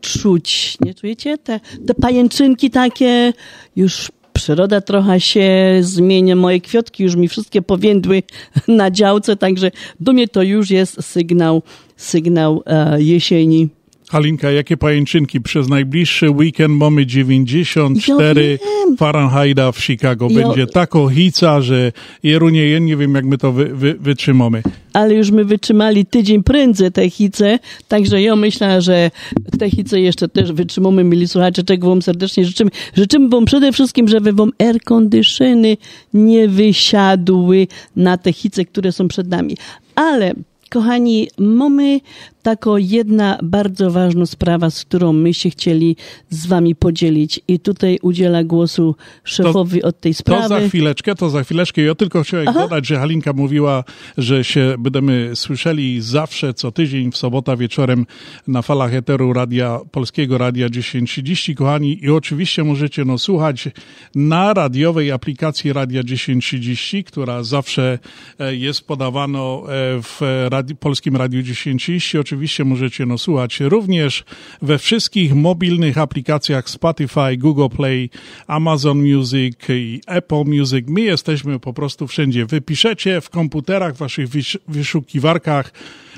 czuć, 0.00 0.76
nie 0.80 0.94
czujecie? 0.94 1.38
Te, 1.38 1.60
te 1.86 1.94
pajęczynki 1.94 2.70
takie, 2.70 3.32
już 3.76 4.08
przyroda 4.38 4.80
trochę 4.80 5.20
się 5.20 5.78
zmienia, 5.80 6.36
moje 6.36 6.60
kwiatki 6.60 7.02
już 7.02 7.16
mi 7.16 7.28
wszystkie 7.28 7.62
powiędły 7.62 8.22
na 8.68 8.90
działce, 8.90 9.36
także 9.36 9.70
do 10.00 10.12
mnie 10.12 10.28
to 10.28 10.42
już 10.42 10.70
jest 10.70 11.04
sygnał, 11.04 11.62
sygnał 11.96 12.62
e, 12.66 13.02
jesieni. 13.02 13.68
Halinka, 14.10 14.50
jakie 14.50 14.76
pajęczynki? 14.76 15.40
Przez 15.40 15.68
najbliższy 15.68 16.30
weekend 16.30 16.74
mamy 16.78 17.06
94 17.06 18.58
Fahrenheita 18.98 19.72
w 19.72 19.78
Chicago. 19.78 20.28
Ja- 20.30 20.46
Będzie 20.48 20.66
tako 20.66 21.08
hica, 21.08 21.60
że 21.60 21.92
jerunie, 22.22 22.68
ja 22.68 22.78
nie 22.78 22.96
wiem 22.96 23.14
jak 23.14 23.24
my 23.24 23.38
to 23.38 23.52
wy, 23.52 23.64
wy, 23.74 23.94
wytrzymamy. 24.00 24.62
ale 24.92 25.14
już 25.14 25.30
my 25.30 25.44
wytrzymali 25.44 26.06
tydzień 26.06 26.42
prędzej 26.42 26.92
te 26.92 27.10
hice, 27.10 27.58
także 27.88 28.22
ja 28.22 28.36
myślę, 28.36 28.82
że 28.82 29.10
te 29.58 29.70
hice 29.70 30.00
jeszcze 30.00 30.28
też 30.28 30.52
wytrzymamy, 30.52 31.04
mieli 31.04 31.28
słuchacze, 31.28 31.62
czego 31.62 31.88
wam 31.88 32.02
serdecznie 32.02 32.44
życzymy. 32.44 32.70
Życzymy 32.96 33.28
wam 33.28 33.44
przede 33.44 33.72
wszystkim, 33.72 34.08
żeby 34.08 34.32
wam 34.32 34.52
air 34.58 34.80
conditiony 34.84 35.76
nie 36.14 36.48
wysiadły 36.48 37.66
na 37.96 38.16
te 38.18 38.32
hice, 38.32 38.64
które 38.64 38.92
są 38.92 39.08
przed 39.08 39.28
nami. 39.28 39.56
Ale 39.94 40.34
Kochani, 40.70 41.28
mamy 41.38 42.00
taką 42.48 42.76
jedna 42.76 43.38
bardzo 43.42 43.90
ważną 43.90 44.26
sprawę, 44.26 44.70
z 44.70 44.84
którą 44.84 45.12
my 45.12 45.34
się 45.34 45.50
chcieli 45.50 45.96
z 46.30 46.46
wami 46.46 46.74
podzielić 46.74 47.40
i 47.48 47.60
tutaj 47.60 47.98
udziela 48.02 48.44
głosu 48.44 48.94
szefowi 49.24 49.82
od 49.82 50.00
tej 50.00 50.14
To 50.14 50.18
sprawy. 50.18 50.48
za 50.48 50.60
chwileczkę, 50.60 51.14
to 51.14 51.30
za 51.30 51.44
chwileczkę. 51.44 51.82
Ja 51.82 51.94
tylko 51.94 52.22
chciałem 52.22 52.48
Aha. 52.48 52.60
dodać, 52.60 52.86
że 52.86 52.96
Halinka 52.98 53.32
mówiła, 53.32 53.84
że 54.18 54.44
się 54.44 54.74
będziemy 54.78 55.30
słyszeli 55.34 56.00
zawsze 56.00 56.54
co 56.54 56.72
tydzień 56.72 57.12
w 57.12 57.16
sobota 57.16 57.56
wieczorem 57.56 58.06
na 58.46 58.62
falach 58.62 58.94
eteru 58.94 59.32
radia, 59.32 59.80
Polskiego 59.90 60.38
Radia 60.38 60.68
1030, 60.68 61.54
kochani. 61.54 62.04
I 62.04 62.10
oczywiście 62.10 62.64
możecie 62.64 63.04
no 63.04 63.18
słuchać 63.18 63.68
na 64.14 64.54
radiowej 64.54 65.12
aplikacji 65.12 65.72
Radia 65.72 66.02
1030, 66.02 67.04
która 67.04 67.42
zawsze 67.42 67.98
e, 68.38 68.54
jest 68.54 68.86
podawano 68.86 69.62
e, 69.62 70.02
w 70.02 70.20
radi, 70.48 70.76
Polskim 70.76 71.16
Radiu 71.16 71.42
1030. 71.42 72.18
Oczywiście 72.18 72.37
możecie 72.64 73.06
no 73.06 73.18
słuchać 73.18 73.60
również 73.60 74.24
we 74.62 74.78
wszystkich 74.78 75.34
mobilnych 75.34 75.98
aplikacjach 75.98 76.70
Spotify, 76.70 77.36
Google 77.36 77.76
Play, 77.76 78.10
Amazon 78.46 78.98
Music 79.12 79.54
i 79.68 80.00
Apple 80.06 80.44
Music. 80.44 80.84
My 80.88 81.00
jesteśmy 81.00 81.58
po 81.60 81.72
prostu 81.72 82.06
wszędzie. 82.06 82.46
Wypiszecie 82.46 83.20
w 83.20 83.30
komputerach, 83.30 83.94
w 83.94 83.98
waszych 83.98 84.28
wysz- 84.28 84.58
wyszukiwarkach 84.68 85.72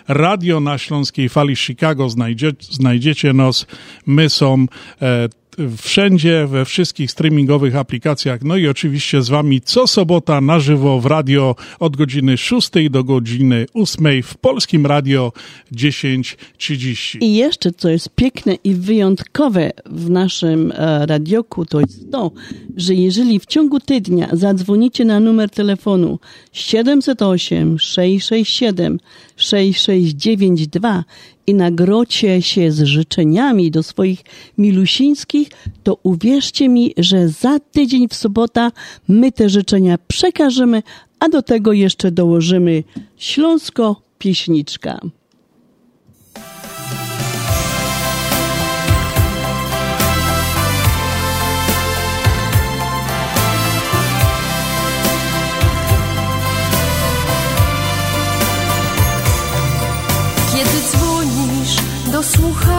radio 0.09 0.61
na 0.61 0.79
Śląskiej 0.79 1.29
Fali 1.29 1.57
Chicago, 1.57 2.11
znajdzie, 2.11 2.53
znajdziecie 2.61 3.33
nas. 3.33 3.67
My 4.07 4.31
są 4.31 4.67
e, 5.03 5.29
wszędzie, 5.77 6.47
we 6.47 6.65
wszystkich 6.65 7.11
streamingowych 7.11 7.77
aplikacjach. 7.77 8.43
No 8.43 8.57
i 8.57 8.69
oczywiście 8.69 9.23
z 9.23 9.29
wami 9.29 9.61
co 9.61 9.87
sobota 9.87 10.41
na 10.41 10.61
żywo 10.61 11.01
w 11.01 11.07
radio 11.07 11.55
od 11.79 11.97
godziny 11.97 12.37
6 12.37 12.71
do 12.91 13.05
godziny 13.05 13.67
8 13.75 14.23
w 14.23 14.37
Polskim 14.37 14.87
Radio 14.87 15.33
1030. 15.71 17.25
I 17.25 17.35
jeszcze, 17.35 17.73
co 17.73 17.89
jest 17.89 18.09
piękne 18.15 18.55
i 18.65 18.75
wyjątkowe 18.75 19.71
w 19.87 20.11
naszym 20.11 20.73
e, 20.73 21.07
radioku, 21.07 21.67
to 21.67 21.81
jest 21.81 22.11
to, 22.13 22.31
że 22.77 22.95
jeżeli 22.95 23.41
w 23.41 23.47
ciągu 23.47 23.81
tygodnia 23.81 24.29
zadzwonicie 24.33 25.05
na 25.05 25.21
numer 25.21 25.51
telefonu 25.51 26.19
708 26.53 27.79
667 27.79 28.99
6692 29.43 31.05
i 31.47 31.55
nagrocie 31.55 32.43
się 32.43 32.73
z 32.73 32.83
życzeniami 32.83 33.71
do 33.71 33.83
swoich 33.83 34.23
milusińskich, 34.59 35.49
to 35.83 35.99
uwierzcie 36.03 36.69
mi, 36.69 36.95
że 36.97 37.29
za 37.29 37.59
tydzień 37.59 38.09
w 38.09 38.15
sobota 38.15 38.73
my 39.09 39.33
te 39.33 39.49
życzenia 39.49 39.99
przekażemy, 40.09 40.83
a 41.19 41.29
do 41.29 41.43
tego 41.43 41.73
jeszcze 41.73 42.11
dołożymy 42.11 42.85
Śląsko 43.17 44.03
Pieśniczka. 44.19 45.01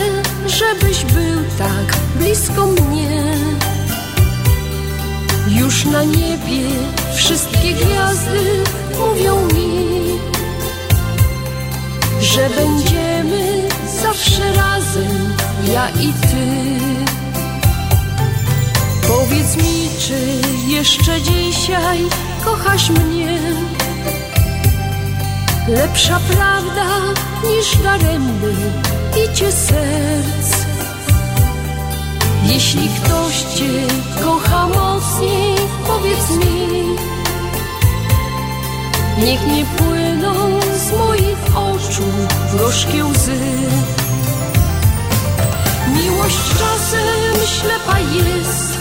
żebyś 0.47 1.05
był 1.05 1.45
tak 1.59 1.97
blisko 2.17 2.67
mnie. 2.67 3.37
Już 5.49 5.85
na 5.85 6.05
niebie 6.05 6.69
wszystkie 7.15 7.73
gwiazdy 7.73 8.65
mówią 8.99 9.47
mi, 9.47 10.19
że 12.21 12.51
będziemy 12.51 13.69
zawsze 14.03 14.53
razem, 14.53 15.35
ja 15.73 15.89
i 15.89 16.13
ty. 16.13 16.65
Powiedz 19.09 19.57
mi, 19.57 19.89
czy 19.99 20.41
jeszcze 20.69 21.23
dzisiaj 21.23 21.99
kochasz 22.45 22.91
mnie? 22.91 23.39
Lepsza 25.69 26.21
prawda 26.29 26.85
niż 27.45 27.77
daremny 27.77 28.73
bicie 29.15 29.53
serc. 29.53 30.65
Jeśli 32.43 32.89
ktoś 32.89 33.43
cię 33.43 33.87
kocha 34.25 34.69
mocniej, 34.69 35.57
powiedz 35.87 36.31
mi. 36.31 36.85
Niech 39.19 39.47
nie 39.47 39.65
płyną 39.65 40.61
z 40.61 40.93
moich 40.99 41.57
oczu 41.57 42.03
gorzkie 42.59 43.05
łzy. 43.05 43.41
Miłość 45.95 46.39
czasem 46.59 47.47
ślepa 47.47 47.99
jest, 47.99 48.79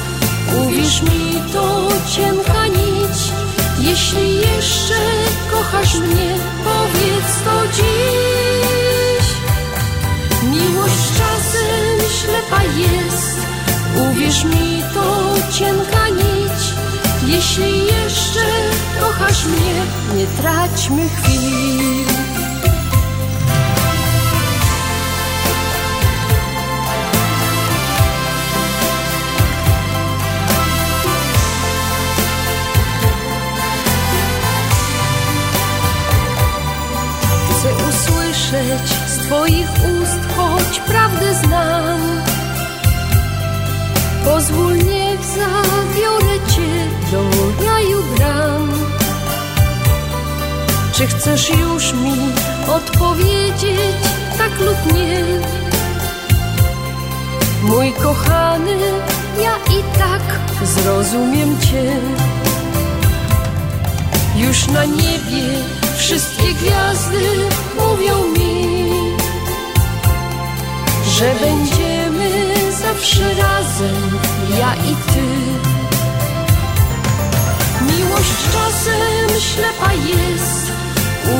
uwierz 0.65 1.01
mi 1.01 1.51
to 1.53 1.87
cienka 2.15 2.67
nić. 2.67 3.52
Jeśli 3.79 4.35
jeszcze 4.35 4.99
kochasz 5.51 5.95
mnie, 5.95 6.35
powiedz 6.63 7.43
to 7.45 7.67
dziś. 7.75 9.27
Miłość 10.43 11.07
czasem 11.17 12.09
ślepa 12.21 12.63
jest, 12.63 13.37
uwierz 14.11 14.43
mi 14.43 14.83
to 14.93 15.35
cienka 15.51 16.09
nić. 16.09 16.73
Jeśli 17.25 17.85
jeszcze 17.85 18.45
kochasz 18.99 19.45
mnie, 19.45 19.85
nie 20.15 20.25
traćmy 20.27 21.09
chwil. 21.09 22.42
Z 39.07 39.17
Twoich 39.17 39.69
ust, 40.01 40.19
choć 40.37 40.79
prawdę 40.79 41.33
znam. 41.33 41.99
Pozwól, 44.25 44.77
niech 44.77 45.19
zabiorę 45.23 46.35
Cię 46.47 46.87
do 47.11 47.23
raju 47.65 48.03
bram. 48.17 48.69
Czy 50.93 51.07
chcesz 51.07 51.49
już 51.49 51.93
mi 51.93 52.17
odpowiedzieć 52.67 53.97
tak 54.37 54.59
lub 54.59 54.93
nie? 54.93 55.23
Mój 57.63 57.93
kochany, 57.93 58.77
ja 59.43 59.55
i 59.77 59.97
tak 59.97 60.21
zrozumiem 60.63 61.59
Cię. 61.59 61.99
Już 64.35 64.67
na 64.67 64.85
niebie 64.85 65.82
wszystkie 66.03 66.53
gwiazdy 66.53 67.49
mówią 67.79 68.27
mi, 68.27 68.93
że 71.17 71.35
będziemy 71.41 72.53
zawsze 72.71 73.33
razem, 73.33 74.19
ja 74.59 74.75
i 74.75 74.95
ty. 74.95 75.23
Miłość 77.85 78.33
czasem 78.53 79.39
ślepa 79.39 79.93
jest, 79.93 80.71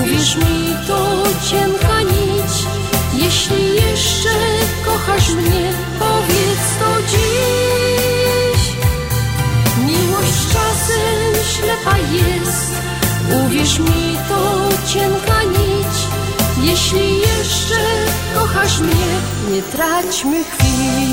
uwierz 0.01 0.35
mi 0.35 0.75
to 0.87 1.23
cienka 1.49 2.01
nić. 2.01 2.53
Jeśli 3.13 3.75
jeszcze 3.75 4.29
kochasz 4.85 5.29
mnie, 5.29 5.73
powiedz 5.99 6.65
to 6.79 7.01
dziś. 7.11 8.73
Miłość 9.85 10.47
czasem 10.53 11.43
ślepa 11.53 11.97
jest, 11.97 12.73
uwierz 13.31 13.79
mi 13.79 14.17
to 14.29 14.69
cienka 14.87 15.43
nić. 15.43 15.95
Jeśli 16.61 17.19
jeszcze 17.19 17.75
kochasz 18.35 18.79
mnie, 18.79 19.19
nie 19.51 19.61
traćmy 19.61 20.43
chwil. 20.43 21.12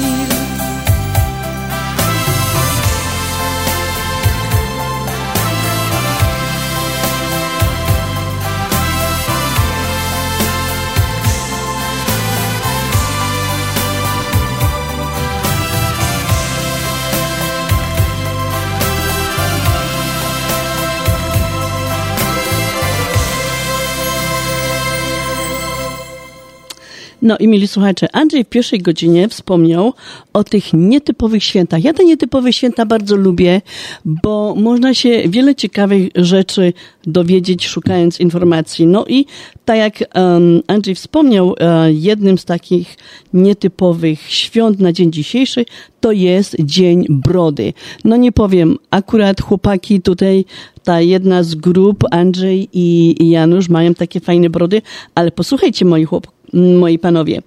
No 27.22 27.38
i 27.38 27.48
mieli 27.48 27.68
słuchacze, 27.68 28.08
Andrzej 28.12 28.44
w 28.44 28.48
pierwszej 28.48 28.78
godzinie 28.78 29.28
wspomniał 29.28 29.92
o 30.32 30.44
tych 30.44 30.72
nietypowych 30.72 31.44
świętach. 31.44 31.84
Ja 31.84 31.94
te 31.94 32.04
nietypowe 32.04 32.52
święta 32.52 32.86
bardzo 32.86 33.16
lubię, 33.16 33.60
bo 34.04 34.54
można 34.56 34.94
się 34.94 35.22
wiele 35.28 35.54
ciekawych 35.54 36.08
rzeczy 36.14 36.72
dowiedzieć, 37.04 37.66
szukając 37.66 38.20
informacji. 38.20 38.86
No 38.86 39.04
i 39.08 39.26
tak 39.64 39.76
jak 39.76 39.94
um, 40.14 40.62
Andrzej 40.66 40.94
wspomniał, 40.94 41.54
e, 41.60 41.92
jednym 41.92 42.38
z 42.38 42.44
takich 42.44 42.96
nietypowych 43.34 44.20
świąt 44.20 44.80
na 44.80 44.92
dzień 44.92 45.12
dzisiejszy 45.12 45.64
to 46.00 46.12
jest 46.12 46.56
Dzień 46.60 47.06
Brody. 47.08 47.72
No 48.04 48.16
nie 48.16 48.32
powiem, 48.32 48.76
akurat 48.90 49.40
chłopaki 49.40 50.00
tutaj, 50.00 50.44
ta 50.84 51.00
jedna 51.00 51.42
z 51.42 51.54
grup, 51.54 52.04
Andrzej 52.10 52.68
i 52.72 53.16
Janusz 53.30 53.68
mają 53.68 53.94
takie 53.94 54.20
fajne 54.20 54.50
brody, 54.50 54.82
ale 55.14 55.30
posłuchajcie 55.30 55.84
moi 55.84 56.04
chłopaki, 56.04 56.39
moi 56.52 56.98
panowie, 56.98 57.42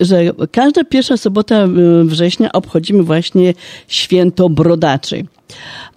że 0.00 0.22
każda 0.50 0.84
pierwsza 0.84 1.16
sobota 1.16 1.68
września 2.04 2.52
obchodzimy 2.52 3.02
właśnie 3.02 3.54
święto 3.88 4.48
brodaczy. 4.48 5.26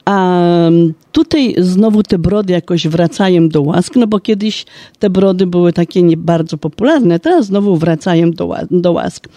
Um, 0.08 0.94
tutaj 1.12 1.56
znowu 1.58 2.04
te 2.04 2.18
brody 2.18 2.54
jakoś 2.54 2.88
wracają 2.88 3.50
do 3.50 3.62
łask, 3.62 3.96
no 3.96 4.08
bo 4.08 4.20
kiedyś 4.20 4.66
te 5.00 5.10
brody 5.10 5.48
były 5.48 5.74
takie 5.74 6.04
nie 6.04 6.18
bardzo 6.18 6.58
popularne, 6.58 7.20
teraz 7.20 7.46
znowu 7.46 7.78
wracają 7.78 8.32
do, 8.32 8.56
do 8.72 8.92
łask. 8.92 9.28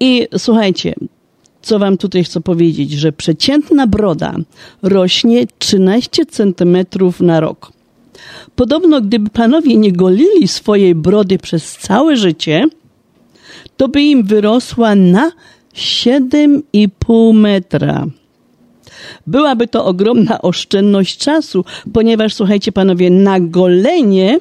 I 0.00 0.26
słuchajcie, 0.38 0.94
co 1.62 1.78
wam 1.78 1.96
tutaj 1.96 2.24
chcę 2.24 2.40
powiedzieć, 2.40 2.92
że 2.92 3.12
przeciętna 3.12 3.86
broda 3.86 4.34
rośnie 4.82 5.46
13 5.58 6.26
centymetrów 6.26 7.20
na 7.20 7.40
rok. 7.40 7.73
Podobno, 8.56 9.00
gdyby 9.00 9.30
panowie 9.30 9.76
nie 9.76 9.92
golili 9.92 10.48
swojej 10.48 10.94
brody 10.94 11.38
przez 11.38 11.72
całe 11.72 12.16
życie, 12.16 12.66
to 13.76 13.88
by 13.88 14.02
im 14.02 14.22
wyrosła 14.22 14.94
na 14.94 15.32
7,5 15.74 17.34
metra. 17.34 18.06
Byłaby 19.26 19.68
to 19.68 19.84
ogromna 19.84 20.42
oszczędność 20.42 21.18
czasu, 21.18 21.64
ponieważ, 21.92 22.34
słuchajcie 22.34 22.72
panowie, 22.72 23.10
na 23.10 23.40
golenie 23.40 24.40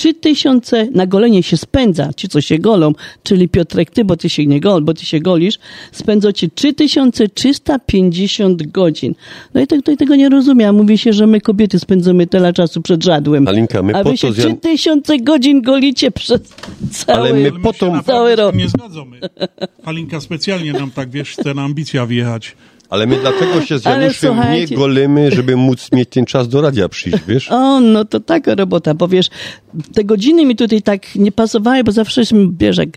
spędzocie 0.00 0.20
3000, 0.20 0.88
na 0.94 1.06
golenie 1.06 1.42
się 1.42 1.56
spędza, 1.56 2.10
ci 2.16 2.28
co 2.28 2.40
się 2.40 2.58
golą, 2.58 2.92
czyli 3.22 3.48
Piotrek, 3.48 3.90
ty, 3.90 4.04
bo 4.04 4.16
ty 4.16 4.28
się 4.28 4.46
nie 4.46 4.60
gol, 4.60 4.82
bo 4.82 4.94
ty 4.94 5.06
się 5.06 5.20
golisz, 5.20 5.58
spędzacie 5.92 6.48
3350 6.54 8.62
godzin. 8.66 9.14
No 9.54 9.60
i 9.60 9.66
tak 9.66 9.78
tutaj 9.78 9.96
tego 9.96 10.16
nie 10.16 10.28
rozumiem. 10.28 10.76
Mówi 10.76 10.98
się, 10.98 11.12
że 11.12 11.26
my 11.26 11.40
kobiety 11.40 11.78
spędzamy 11.78 12.26
tyle 12.26 12.52
czasu 12.52 12.82
przed 12.82 13.04
żadłem. 13.04 13.48
Alinka, 13.48 13.82
my 13.82 13.94
a 13.94 14.04
po 14.04 14.10
wy 14.10 14.18
to 14.18 14.34
się 14.34 14.42
Jan- 14.42 14.60
3000 14.60 15.18
godzin 15.18 15.62
golicie 15.62 16.10
przez 16.10 16.40
cały, 16.90 17.18
Ale 17.28 17.32
my 17.34 17.52
po 17.62 17.72
to- 17.72 18.02
cały 18.06 18.36
rok. 18.36 18.54
Nie 18.54 18.68
zgadzamy. 18.68 19.20
Halinka 19.84 20.20
specjalnie 20.20 20.72
nam 20.72 20.90
tak, 20.90 21.10
wiesz, 21.10 21.30
chce 21.30 21.54
na 21.54 21.62
ambicja 21.62 22.06
wjechać. 22.06 22.56
Ale 22.90 23.06
my 23.06 23.16
dlatego 23.20 23.60
się 23.62 23.78
z 23.78 23.84
Januszem 23.84 24.36
nie 24.52 24.76
golimy, 24.76 25.30
żeby 25.30 25.56
móc 25.56 25.92
mieć 25.92 26.08
ten 26.08 26.24
czas 26.24 26.48
do 26.48 26.60
radia 26.60 26.88
przyjść, 26.88 27.18
wiesz? 27.28 27.50
O, 27.50 27.80
no 27.80 28.04
to 28.04 28.20
taka 28.20 28.54
robota, 28.54 28.94
bo 28.94 29.08
wiesz, 29.08 29.28
te 29.94 30.04
godziny 30.04 30.46
mi 30.46 30.56
tutaj 30.56 30.82
tak 30.82 31.14
nie 31.14 31.32
pasowały, 31.32 31.84
bo 31.84 31.92
zawsze 31.92 32.26
się, 32.26 32.52
wiesz, 32.58 32.76
jak 32.76 32.88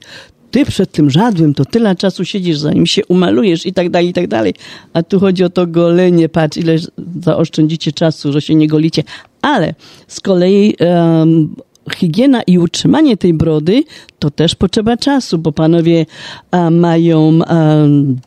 ty 0.52 0.66
przed 0.66 0.92
tym 0.92 1.10
żadłem, 1.10 1.54
to 1.54 1.66
tyle 1.66 1.96
czasu 1.96 2.26
siedzisz, 2.26 2.58
zanim 2.58 2.86
się 2.86 3.06
umalujesz 3.06 3.66
i 3.66 3.74
tak 3.74 3.90
dalej, 3.90 4.10
i 4.10 4.14
tak 4.14 4.28
dalej. 4.28 4.54
A 4.94 5.04
tu 5.04 5.20
chodzi 5.20 5.44
o 5.44 5.50
to 5.50 5.68
golenie, 5.68 6.30
patrz, 6.30 6.58
ile 6.58 6.76
zaoszczędzicie 7.22 7.92
czasu, 7.92 8.32
że 8.32 8.42
się 8.42 8.56
nie 8.56 8.68
golicie. 8.68 9.04
Ale 9.42 9.74
z 10.08 10.20
kolei 10.20 10.76
um, 10.80 11.56
higiena 11.96 12.42
i 12.42 12.58
utrzymanie 12.58 13.18
tej 13.18 13.34
brody 13.34 13.84
to 14.20 14.32
też 14.32 14.56
potrzeba 14.56 14.98
czasu, 14.98 15.38
bo 15.38 15.52
panowie 15.52 16.06
um, 16.52 16.80
mają 16.80 17.40
um, 17.50 18.18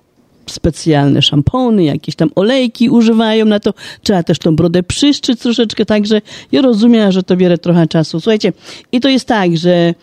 specjalne 0.50 1.22
szampony, 1.22 1.84
jakieś 1.84 2.14
tam 2.14 2.30
olejki 2.34 2.90
używają 2.90 3.44
na 3.44 3.60
to. 3.60 3.74
Trzeba 4.02 4.22
też 4.22 4.38
tą 4.38 4.56
brodę 4.56 4.82
przyszczyć 4.82 5.40
troszeczkę, 5.40 5.86
także 5.86 6.20
ja 6.52 6.62
rozumiem, 6.62 7.12
że 7.12 7.22
to 7.22 7.36
bierze 7.36 7.58
trochę 7.58 7.86
czasu. 7.86 8.20
Słuchajcie, 8.20 8.52
i 8.92 9.00
to 9.00 9.08
jest 9.08 9.28
tak, 9.28 9.56
że 9.56 9.94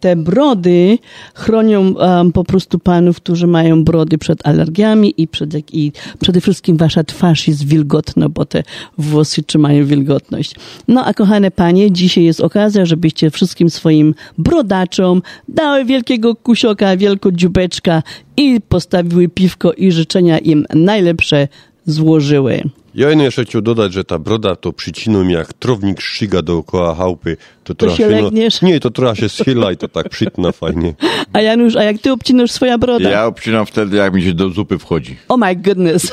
te 0.00 0.16
brody 0.16 0.98
chronią 1.34 1.94
po 2.34 2.44
prostu 2.44 2.78
panów, 2.78 3.16
którzy 3.16 3.46
mają 3.46 3.84
brody 3.84 4.18
przed 4.18 4.46
alergiami 4.46 5.14
i, 5.16 5.28
przed, 5.28 5.74
i 5.74 5.92
przede 6.20 6.40
wszystkim 6.40 6.76
wasza 6.76 7.04
twarz 7.04 7.48
jest 7.48 7.66
wilgotna, 7.66 8.28
bo 8.28 8.44
te 8.44 8.62
włosy 8.98 9.42
trzymają 9.42 9.86
wilgotność. 9.86 10.54
No 10.88 11.04
a 11.04 11.14
kochane 11.14 11.50
panie, 11.50 11.92
dzisiaj 11.92 12.24
jest 12.24 12.40
okazja, 12.40 12.86
żebyście 12.86 13.30
wszystkim 13.30 13.70
swoim 13.70 14.14
brodaczom 14.38 15.22
dały 15.48 15.84
wielkiego 15.84 16.34
kusioka, 16.34 16.96
wielko 16.96 17.32
dziubeczka 17.32 18.02
i 18.36 18.60
postawiły 18.68 19.28
piwko 19.28 19.72
i 19.72 19.92
życzenia 19.92 20.38
im 20.38 20.66
najlepsze 20.74 21.48
złożyły. 21.86 22.62
Ja 22.94 23.10
jeszcze 23.10 23.44
chciał 23.44 23.62
dodać, 23.62 23.92
że 23.92 24.04
ta 24.04 24.18
broda 24.18 24.56
to 24.56 24.72
przyciną 24.72 25.28
jak 25.28 25.52
trownik 25.52 26.00
szczyga 26.00 26.42
dookoła 26.42 26.94
chałupy. 26.94 27.36
To, 27.64 27.74
To 27.74 27.96
się 27.96 28.08
no? 28.22 28.30
Nie, 28.62 28.80
to 28.80 28.90
trochę 28.90 29.16
się 29.16 29.28
schyla 29.28 29.72
i 29.72 29.76
to 29.76 29.88
tak 29.88 30.08
przytna 30.08 30.52
fajnie. 30.52 30.94
A 31.32 31.40
Janusz, 31.40 31.76
a 31.76 31.82
jak 31.84 31.98
ty 31.98 32.12
obcinasz 32.12 32.50
swoja 32.50 32.78
broda? 32.78 33.10
Ja 33.10 33.26
obcinam 33.26 33.66
wtedy, 33.66 33.96
jak 33.96 34.14
mi 34.14 34.22
się 34.22 34.34
do 34.34 34.50
zupy 34.50 34.78
wchodzi. 34.78 35.16
Oh 35.28 35.46
my 35.46 35.56
goodness. 35.56 36.12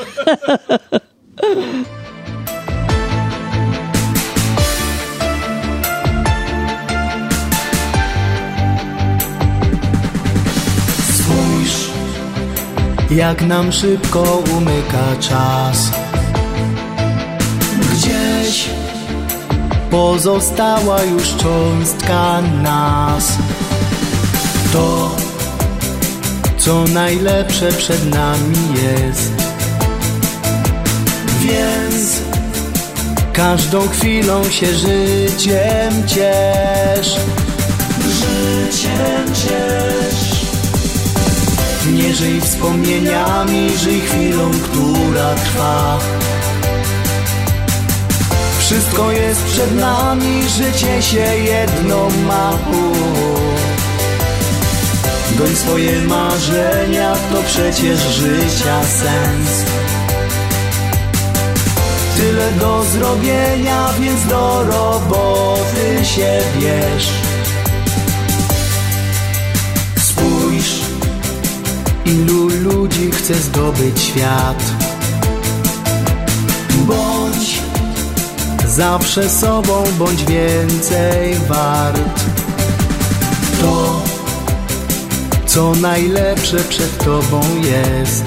jak 13.10 13.42
nam 13.42 13.72
szybko 13.72 14.42
umyka 14.56 15.16
czas. 15.20 15.90
Gdzieś 17.92 18.68
pozostała 19.90 21.02
już 21.02 21.36
cząstka 21.36 22.40
nas. 22.62 23.38
To, 24.72 25.16
co 26.58 26.84
najlepsze 26.84 27.72
przed 27.72 28.10
nami 28.10 28.74
jest. 28.74 29.32
Więc 31.40 32.20
każdą 33.32 33.88
chwilą 33.88 34.44
się 34.44 34.66
życiem 34.66 36.06
ciesz. 36.06 37.16
Życiem 38.08 39.34
ciesz. 39.34 40.29
Nie 41.90 42.14
żyj 42.14 42.40
wspomnieniami, 42.40 43.70
żyj 43.78 44.00
chwilą, 44.00 44.50
która 44.50 45.34
trwa. 45.34 45.98
Wszystko 48.58 49.12
jest 49.12 49.44
przed 49.44 49.76
nami, 49.76 50.42
życie 50.48 51.02
się 51.02 51.36
jedno 51.36 52.08
ma. 52.26 52.58
Goń 55.38 55.56
swoje 55.56 56.02
marzenia, 56.02 57.12
to 57.32 57.42
przecież 57.46 58.00
życia 58.00 58.80
sens. 58.84 59.64
Tyle 62.16 62.52
do 62.52 62.84
zrobienia, 62.84 63.88
więc 64.00 64.26
do 64.26 64.64
roboty 64.64 66.04
się 66.04 66.40
bierz. 66.60 67.19
Ilu 72.10 72.48
ludzi 72.48 73.10
chce 73.10 73.34
zdobyć 73.34 74.00
świat. 74.02 74.62
Bądź 76.86 77.60
zawsze 78.68 79.30
sobą, 79.30 79.84
bądź 79.98 80.24
więcej 80.24 81.34
wart. 81.48 82.20
To, 83.60 84.02
co 85.46 85.74
najlepsze 85.74 86.56
przed 86.56 87.04
tobą 87.04 87.40
jest. 87.62 88.24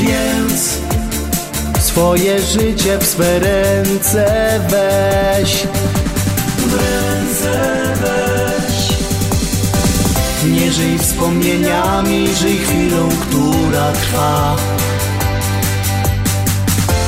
Więc 0.00 0.78
swoje 1.78 2.42
życie 2.42 2.98
w 2.98 3.04
swe 3.06 3.38
ręce 3.38 4.60
weź. 4.70 5.66
W 6.58 6.74
ręce 6.74 7.94
weź. 8.00 8.39
Nie 10.50 10.72
żyj 10.72 10.98
wspomnieniami, 10.98 12.34
żyj 12.34 12.58
chwilą, 12.58 13.08
która 13.20 13.92
trwa. 13.92 14.56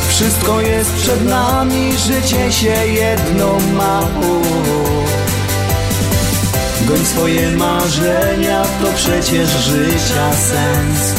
Wszystko 0.09 0.61
jest 0.61 0.93
przed 0.93 1.25
nami, 1.25 1.93
życie 1.99 2.53
się 2.53 2.87
jedno 2.87 3.59
ma. 3.77 4.01
Goń 6.89 7.05
swoje 7.05 7.51
marzenia, 7.51 8.63
to 8.63 8.93
przecież 8.97 9.49
życia 9.49 10.33
sens. 10.33 11.15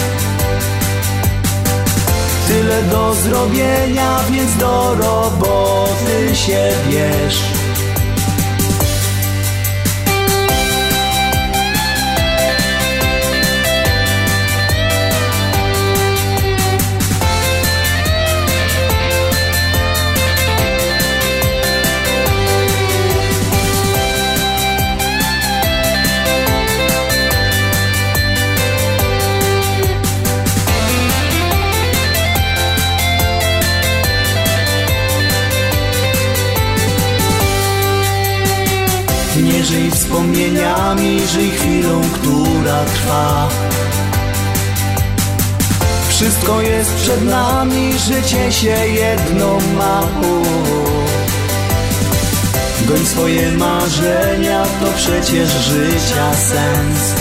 Tyle 2.47 2.83
do 2.83 3.13
zrobienia, 3.13 4.19
więc 4.31 4.57
do 4.57 4.95
roboty 4.95 6.35
się 6.35 6.71
bierz. 6.89 7.52
Żyj 39.63 39.91
wspomnieniami, 39.91 41.27
żyj 41.27 41.51
chwilą, 41.51 42.01
która 42.13 42.85
trwa. 42.85 43.49
Wszystko 46.09 46.61
jest 46.61 46.95
przed 46.95 47.25
nami, 47.25 47.93
życie 47.99 48.51
się 48.51 48.87
jedno 48.87 49.57
ma. 49.77 50.01
Goń 52.87 53.05
swoje 53.05 53.51
marzenia, 53.51 54.63
to 54.63 54.87
przecież 54.97 55.49
życia 55.49 56.33
sens. 56.33 57.13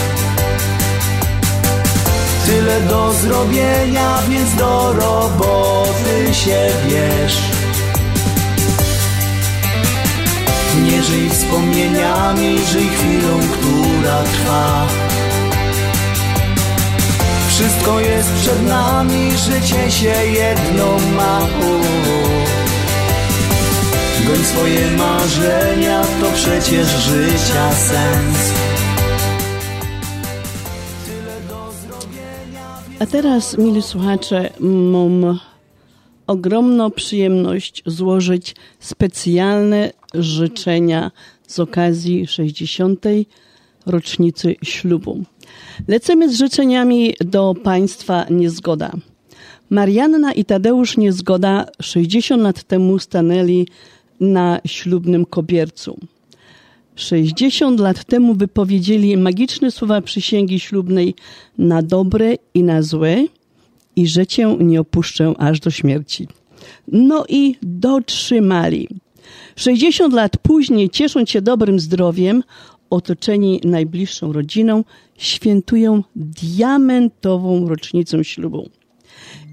Tyle 2.46 2.80
do 2.80 3.12
zrobienia, 3.12 4.18
więc 4.28 4.54
do 4.54 4.92
roboty 4.92 6.34
się 6.34 6.68
bierz. 6.88 7.51
Nie 10.80 11.02
żyj 11.02 11.30
wspomnieniami, 11.30 12.58
żyj 12.58 12.88
chwilą, 12.88 13.40
która 13.52 14.22
trwa. 14.22 14.86
Wszystko 17.48 18.00
jest 18.00 18.32
przed 18.32 18.68
nami, 18.68 19.30
życie 19.36 19.90
się 19.90 20.24
jedno 20.32 20.98
ma. 21.16 21.40
Goń 24.26 24.44
swoje 24.44 24.90
marzenia, 24.90 26.02
to 26.20 26.32
przecież 26.34 26.88
życia 26.88 27.72
sens. 27.72 28.52
A 33.00 33.06
teraz, 33.06 33.58
mili 33.58 33.82
słuchacze, 33.82 34.50
mam 34.60 35.38
ogromną 36.26 36.90
przyjemność 36.90 37.82
złożyć 37.86 38.54
specjalne 38.80 39.90
życzenia 40.14 41.10
z 41.46 41.58
okazji 41.58 42.26
60. 42.26 43.04
rocznicy 43.86 44.56
ślubu. 44.64 45.24
Lecimy 45.88 46.32
z 46.32 46.38
życzeniami 46.38 47.14
do 47.20 47.54
Państwa 47.64 48.26
Niezgoda. 48.30 48.92
Marianna 49.70 50.32
i 50.32 50.44
Tadeusz 50.44 50.96
Niezgoda 50.96 51.66
60 51.80 52.42
lat 52.42 52.62
temu 52.62 52.98
stanęli 52.98 53.66
na 54.20 54.60
ślubnym 54.66 55.26
kobiercu. 55.26 55.98
60 56.96 57.80
lat 57.80 58.04
temu 58.04 58.34
wypowiedzieli 58.34 59.16
magiczne 59.16 59.70
słowa 59.70 60.00
przysięgi 60.00 60.60
ślubnej 60.60 61.14
na 61.58 61.82
dobre 61.82 62.34
i 62.54 62.62
na 62.62 62.82
złe 62.82 63.24
i 63.96 64.06
że 64.06 64.26
cię 64.26 64.56
nie 64.60 64.80
opuszczę 64.80 65.34
aż 65.38 65.60
do 65.60 65.70
śmierci. 65.70 66.28
No 66.88 67.24
i 67.28 67.56
dotrzymali. 67.62 68.88
60 69.56 70.14
lat 70.14 70.36
później, 70.36 70.90
ciesząc 70.90 71.30
się 71.30 71.42
dobrym 71.42 71.80
zdrowiem, 71.80 72.42
otoczeni 72.90 73.60
najbliższą 73.64 74.32
rodziną, 74.32 74.84
świętują 75.16 76.02
diamentową 76.16 77.68
rocznicę 77.68 78.24
ślubu. 78.24 78.68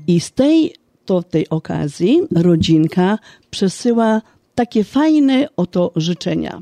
I 0.07 0.20
z 0.20 0.32
tej, 0.32 0.74
to 1.06 1.24
tej 1.24 1.49
okazji 1.49 2.22
rodzinka 2.32 3.20
przesyła 3.49 4.22
takie 4.56 4.84
fajne 4.84 5.48
oto 5.57 5.91
życzenia. 5.95 6.61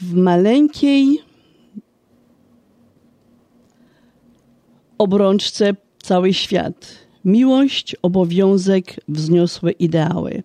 W 0.00 0.14
maleńkiej 0.14 1.18
obrączce 4.98 5.74
cały 6.02 6.32
świat. 6.32 6.86
Miłość, 7.24 7.96
obowiązek, 8.02 9.00
wzniosłe 9.08 9.70
ideały. 9.70 10.42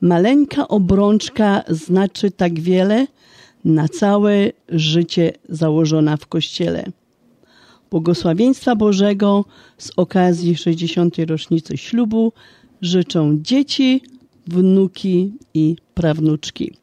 Maleńka 0.00 0.68
obrączka 0.68 1.64
znaczy 1.68 2.30
tak 2.30 2.60
wiele, 2.60 3.06
na 3.64 3.88
całe 3.88 4.50
życie 4.68 5.32
założona 5.48 6.16
w 6.16 6.26
Kościele. 6.26 6.84
Błogosławieństwa 7.90 8.76
Bożego 8.76 9.44
z 9.78 9.90
okazji 9.96 10.56
60. 10.56 11.16
rocznicy 11.18 11.76
ślubu 11.76 12.32
życzą 12.82 13.38
dzieci, 13.42 14.02
wnuki 14.46 15.32
i 15.54 15.76
prawnuczki. 15.94 16.76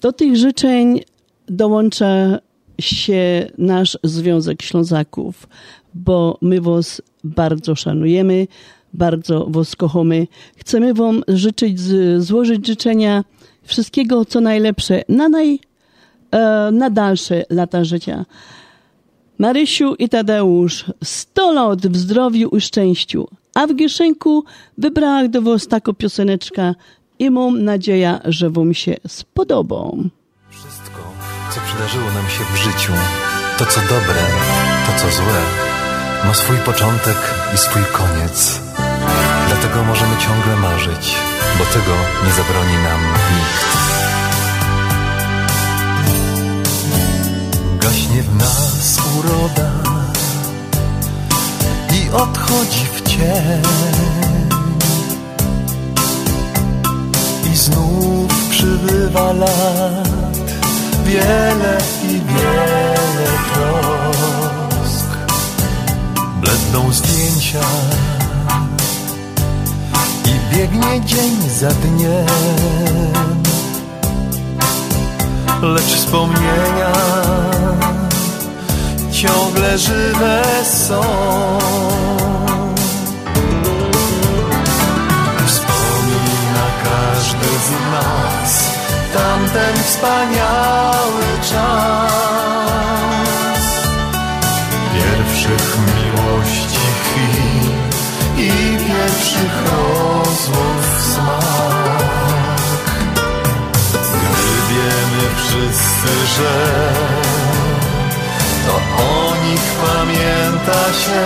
Do 0.00 0.12
tych 0.12 0.36
życzeń 0.36 1.00
dołącza 1.46 2.38
się 2.80 3.50
nasz 3.58 3.98
Związek 4.04 4.62
Ślązaków, 4.62 5.48
bo 5.94 6.38
my 6.42 6.60
Was 6.60 7.02
bardzo 7.24 7.74
szanujemy, 7.74 8.46
bardzo 8.94 9.46
Was 9.48 9.76
kochamy. 9.76 10.26
Chcemy 10.56 10.94
Wam 10.94 11.22
życzyć, 11.28 11.80
złożyć 12.18 12.66
życzenia 12.66 13.24
wszystkiego, 13.62 14.24
co 14.24 14.40
najlepsze 14.40 15.02
na, 15.08 15.28
naj, 15.28 15.60
e, 16.30 16.70
na 16.72 16.90
dalsze 16.90 17.44
lata 17.50 17.84
życia. 17.84 18.24
Marysiu 19.38 19.94
i 19.94 20.08
Tadeusz, 20.08 20.84
100 21.04 21.52
lat 21.52 21.86
w 21.86 21.96
zdrowiu 21.96 22.48
i 22.48 22.60
szczęściu, 22.60 23.28
a 23.54 23.66
w 23.66 23.74
Gieszenku 23.74 24.44
wybrała 24.78 25.28
do 25.28 25.42
Was 25.42 25.68
taką 25.68 25.92
pioseneczkę 25.92 26.74
i 27.18 27.30
mam 27.30 27.64
nadzieję, 27.64 28.18
że 28.24 28.50
Wam 28.50 28.74
się 28.74 28.96
spodobą. 29.08 30.08
Wszystko, 30.50 31.00
co 31.54 31.60
przydarzyło 31.60 32.04
nam 32.04 32.26
się 32.26 32.44
w 32.54 32.56
życiu, 32.56 32.92
to 33.58 33.66
co 33.66 33.80
dobre, 33.80 34.22
to 34.86 34.92
co 35.00 35.16
złe, 35.16 35.71
ma 36.24 36.34
swój 36.34 36.56
początek 36.56 37.16
i 37.54 37.58
swój 37.58 37.82
koniec. 37.84 38.60
Dlatego 39.48 39.84
możemy 39.84 40.16
ciągle 40.16 40.56
marzyć, 40.56 41.16
bo 41.58 41.64
tego 41.64 41.94
nie 42.24 42.32
zabroni 42.32 42.76
nam 42.84 43.00
nikt. 43.34 43.76
Gaśnie 47.80 48.22
w 48.22 48.36
nas 48.36 48.98
uroda 49.18 49.70
i 51.92 52.10
odchodzi 52.10 52.86
w 52.94 53.02
cień. 53.02 53.62
I 57.52 57.56
znów 57.56 58.48
przybywa 58.50 59.32
lat 59.32 60.08
wiele 61.04 61.78
i 62.04 62.20
wiele 62.20 63.28
trosk. 63.54 64.41
Bledną 66.42 66.92
zdjęcia 66.92 67.60
i 70.24 70.56
biegnie 70.56 71.00
dzień 71.04 71.36
za 71.60 71.70
dniem. 71.70 72.26
Lecz 75.62 75.84
wspomnienia 75.84 76.92
ciągle 79.12 79.78
żywe 79.78 80.42
są. 80.64 81.02
Wspomina 85.46 86.66
każdy 86.84 87.46
z 87.46 87.70
nas 87.92 88.70
tamten 89.14 89.84
wspaniały 89.84 91.24
czas 91.50 92.22
pierwszych 94.94 95.81
wszyscy, 105.52 106.12
że 106.36 106.54
to 108.66 108.74
o 109.04 109.36
nich 109.46 109.66
pamięta 109.86 110.82
się, 110.92 111.24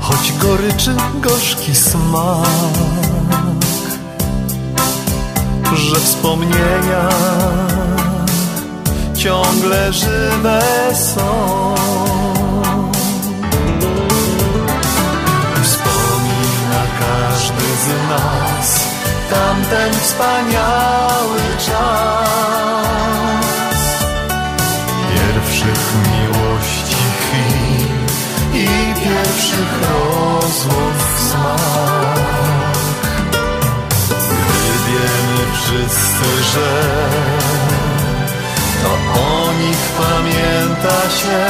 choć 0.00 0.32
goryczy 0.32 0.94
gorzki 1.20 1.74
smak, 1.74 2.48
że 5.74 6.00
wspomnienia 6.00 7.08
ciągle 9.16 9.92
żywe 9.92 10.62
są. 10.94 11.74
Wspomina 15.62 16.82
każdy 17.00 17.62
z 17.62 18.10
nas 18.10 18.51
tamten 19.32 19.92
wspaniały 19.92 21.40
czas 21.66 22.72
pierwszych 25.14 25.82
miłości 26.12 27.02
chwil 27.18 27.92
i 28.54 28.66
pierwszych 28.94 29.72
rozmów 29.82 30.96
smak. 31.30 32.76
Gdy 34.08 34.72
wiemy 34.86 35.42
wszyscy, 35.52 36.28
że 36.52 36.70
to 38.82 38.90
o 39.20 39.52
nich 39.52 39.82
pamięta 39.98 41.10
się, 41.10 41.44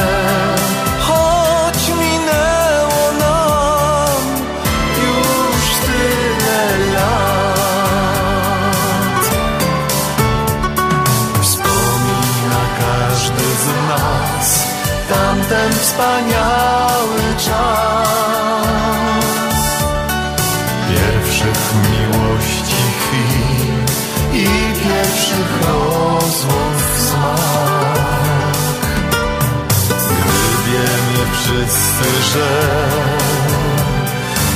że 32.33 32.49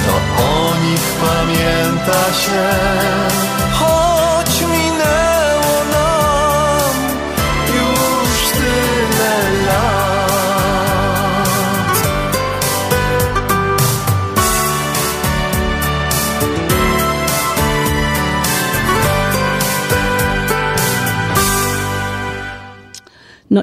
to 0.05 0.43
o 0.43 0.75
nich 0.83 1.05
pamięta 1.21 2.33
się, 2.33 2.69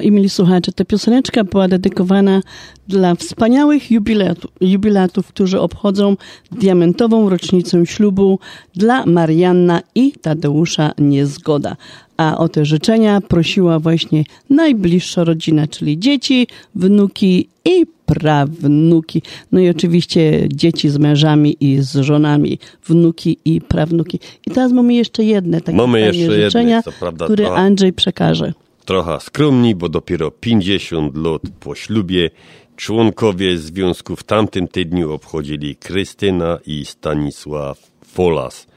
i 0.05 0.11
mieli 0.11 0.29
słuchacze, 0.29 0.71
ta 0.71 0.85
pioseneczka 0.85 1.43
była 1.43 1.67
dedykowana 1.67 2.41
dla 2.87 3.15
wspaniałych 3.15 3.91
jubilatów, 3.91 4.51
jubilatów, 4.61 5.27
którzy 5.27 5.59
obchodzą 5.59 6.17
diamentową 6.51 7.29
rocznicę 7.29 7.85
ślubu 7.85 8.39
dla 8.75 9.05
Marianna 9.05 9.81
i 9.95 10.11
Tadeusza 10.11 10.91
Niezgoda. 10.97 11.75
A 12.17 12.37
o 12.37 12.49
te 12.49 12.65
życzenia 12.65 13.21
prosiła 13.21 13.79
właśnie 13.79 14.23
najbliższa 14.49 15.23
rodzina, 15.23 15.67
czyli 15.67 15.99
dzieci, 15.99 16.47
wnuki 16.75 17.47
i 17.65 17.85
prawnuki. 18.05 19.21
No 19.51 19.59
i 19.59 19.69
oczywiście 19.69 20.47
dzieci 20.53 20.89
z 20.89 20.97
mężami 20.97 21.57
i 21.59 21.77
z 21.81 21.95
żonami, 21.95 22.59
wnuki 22.85 23.37
i 23.45 23.61
prawnuki. 23.61 24.19
I 24.47 24.51
teraz 24.51 24.71
mamy 24.71 24.93
jeszcze 24.93 25.23
jedne 25.23 25.61
takie 25.61 25.77
Mamy 25.77 25.99
jeszcze 25.99 26.21
jedne, 26.21 26.45
życzenia, 26.45 26.83
co 26.83 26.91
prawda, 26.91 27.25
które. 27.25 27.51
Andrzej 27.51 27.93
przekaże. 27.93 28.53
Trochę 28.85 29.19
skromni, 29.19 29.75
bo 29.75 29.89
dopiero 29.89 30.31
50 30.31 31.17
lat 31.17 31.41
po 31.59 31.75
ślubie 31.75 32.29
członkowie 32.75 33.57
związku 33.57 34.15
w 34.15 34.23
tamtym 34.23 34.67
tygodniu 34.67 35.13
obchodzili 35.13 35.75
Krystyna 35.75 36.59
i 36.65 36.85
Stanisław 36.85 37.91
Folas. 38.05 38.67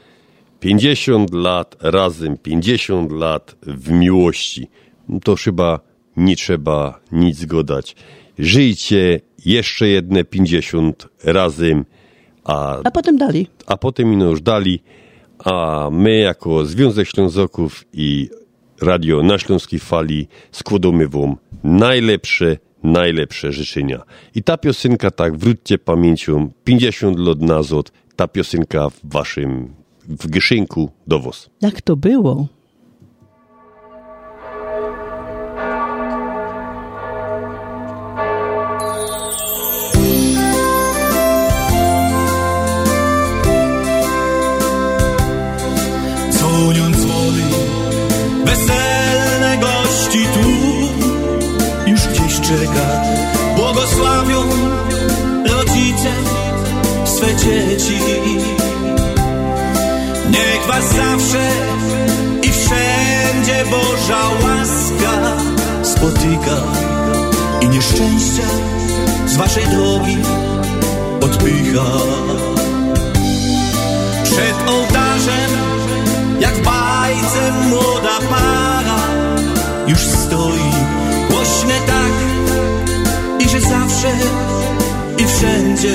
50 0.61 1.35
lat 1.35 1.77
razem, 1.81 2.37
50 2.37 3.13
lat 3.13 3.57
w 3.63 3.91
miłości. 3.91 4.67
To 5.25 5.37
chyba 5.37 5.81
nie 6.17 6.37
trzeba 6.37 7.01
nic 7.13 7.45
godać. 7.45 7.97
Żyjcie 8.39 9.21
jeszcze 9.45 9.89
jedne 9.89 10.25
50 10.25 11.09
razem, 11.25 11.85
a, 12.45 12.81
A 12.85 12.91
potem 12.91 13.17
dali. 13.19 13.47
a 13.67 13.77
potem 13.77 14.13
ino 14.13 14.25
już 14.25 14.41
dali, 14.41 14.83
a 15.45 15.89
my 15.93 16.19
jako 16.19 16.65
Związek 16.65 17.09
Ślązoków 17.09 17.85
i 17.93 18.29
Radio 18.81 19.23
na 19.23 19.39
Śląskiej 19.39 19.81
Fali 19.81 20.29
składamy 20.53 21.09
wam 21.09 21.37
najlepsze, 21.65 22.57
najlepsze 22.83 23.53
życzenia. 23.53 24.03
I 24.35 24.43
ta 24.43 24.59
piosenka, 24.59 25.11
tak 25.11 25.37
wróćcie 25.37 25.79
pamięcią, 25.79 26.51
50 26.65 27.19
lat 27.19 27.41
nazad, 27.41 27.93
ta 28.17 28.29
piosenka 28.29 28.91
w 28.91 29.01
waszym, 29.05 29.75
w 30.09 30.31
gieszynku 30.31 30.91
do 31.07 31.19
was. 31.19 31.51
Jak 31.61 31.83
to 31.83 31.97
było? 31.97 32.47
Czeka. 52.49 53.03
Błogosławią 53.57 54.43
rodzice 55.47 56.13
swe 57.05 57.37
dzieci. 57.37 57.99
Niech 60.31 60.67
was 60.67 60.85
zawsze 60.85 61.51
i 62.43 62.49
wszędzie 62.53 63.65
Boża 63.71 64.23
łaska 64.43 65.37
spotyka 65.83 66.57
i 67.61 67.69
nieszczęścia 67.69 68.49
z 69.27 69.37
waszej 69.37 69.65
drogi 69.65 70.19
odpycha. 71.21 71.91
Przed 74.25 74.69
ołtarzem, 74.69 75.51
jak 76.41 76.55
w 76.55 76.65
bajce 76.65 77.53
młoda 77.69 78.19
para, 78.31 78.99
już 79.87 79.99
stoi 79.99 80.71
głośne 81.31 81.75
tak 81.87 82.28
i 83.41 83.49
że 83.49 83.61
zawsze 83.61 84.13
i 85.19 85.27
wszędzie. 85.27 85.95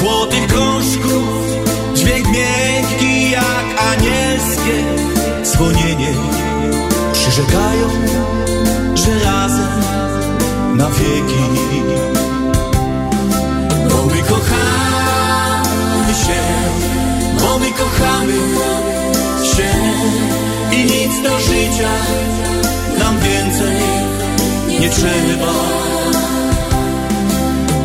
Złotych 0.00 0.46
krążków 0.46 1.22
dźwięk 1.94 2.26
miękki 2.26 3.30
jak 3.30 3.66
anielskie 3.92 4.84
dzwonienie 5.44 6.12
przyrzekają, 7.12 7.88
że 8.94 9.24
razem 9.24 9.80
na 10.76 10.90
wieki. 10.90 11.44
Bo 13.90 14.06
my 14.06 14.22
kochamy 14.22 16.14
się, 16.14 16.42
bo 17.40 17.58
my 17.58 17.70
kochamy 17.70 18.38
się 19.56 19.70
i 20.76 20.84
nic 20.84 21.22
do 21.22 21.40
życia 21.40 21.90
nie 24.80 24.90
trzeba. 24.90 25.52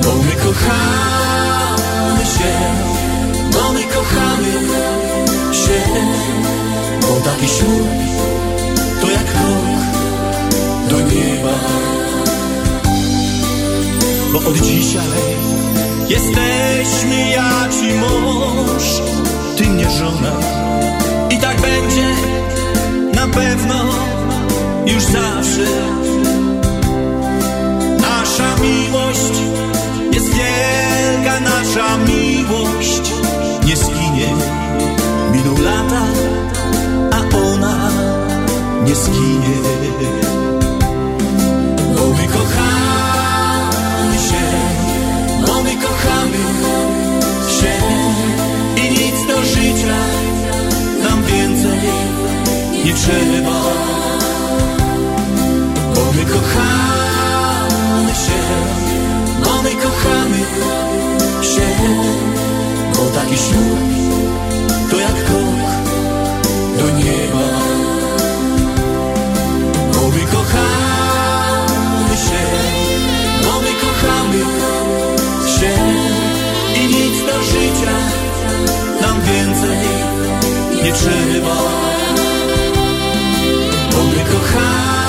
Bo 0.03 0.15
my 0.15 0.35
kochamy 0.43 2.26
się, 2.26 2.53
bo 3.53 3.73
my 3.73 3.84
kochamy 3.84 4.53
się, 5.53 5.81
bo 7.01 7.30
taki 7.30 7.47
ślub 7.47 7.89
to 9.01 9.09
jak 9.11 9.26
krok 9.26 9.65
do 10.89 10.99
nieba. 10.99 11.57
Bo 14.34 14.49
od 14.49 14.57
dzisiaj 14.57 15.35
jesteśmy 16.09 17.30
ja 17.30 17.69
ci 17.69 17.93
mąż, 17.93 18.84
ty 19.57 19.63
mnie 19.67 19.89
żona 19.89 20.35
i 21.30 21.38
tak 21.38 21.61
będzie 21.61 22.07
na 23.13 23.27
pewno 23.27 23.76
już 24.85 25.03
zawsze. 25.03 25.65
Miłość 28.61 29.34
jest 30.11 30.30
wielka, 30.30 31.40
nasza 31.40 31.98
miłość 31.98 33.11
nie 33.65 33.76
skinie. 33.76 34.30
Miną 35.32 35.61
lata, 35.64 36.06
a 37.11 37.38
ona 37.38 37.90
nie 38.86 38.95
skinie. 38.95 39.56
Bo 41.95 42.07
my 42.07 42.27
kochamy 42.27 44.18
się, 44.30 44.45
bo 45.48 45.64
my 45.64 45.76
kochamy 45.76 46.44
się 47.60 47.73
i 48.82 48.90
nic 48.90 49.27
do 49.27 49.44
życia 49.44 49.98
nam 51.03 51.23
więcej 51.23 51.80
nie 52.86 52.94
trzeba. 52.94 54.05
Ślub 63.38 63.80
to 64.91 64.99
jak 64.99 65.26
krok 65.26 65.72
do 66.78 66.90
nieba. 66.98 67.48
Bo 69.94 70.07
my 70.10 70.24
kochamy 70.36 72.16
się, 72.28 72.44
bo 73.44 73.60
my 73.60 73.72
kochamy 73.84 74.44
się 75.60 75.74
i 76.82 76.88
nic 76.88 77.20
do 77.20 77.44
życia 77.44 77.98
nam 79.02 79.22
więcej 79.22 79.88
nie 80.84 80.91
trzeba. 80.91 81.56
Bo 83.91 84.03
my 84.03 84.24
kochamy 84.32 85.05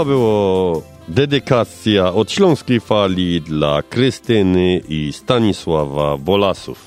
To 0.00 0.04
było 0.04 0.82
dedykacja 1.08 2.12
od 2.12 2.32
Śląskiej 2.32 2.80
Fali 2.80 3.40
dla 3.40 3.82
Krystyny 3.82 4.80
i 4.88 5.12
Stanisława 5.12 6.16
Bolasów. 6.16 6.78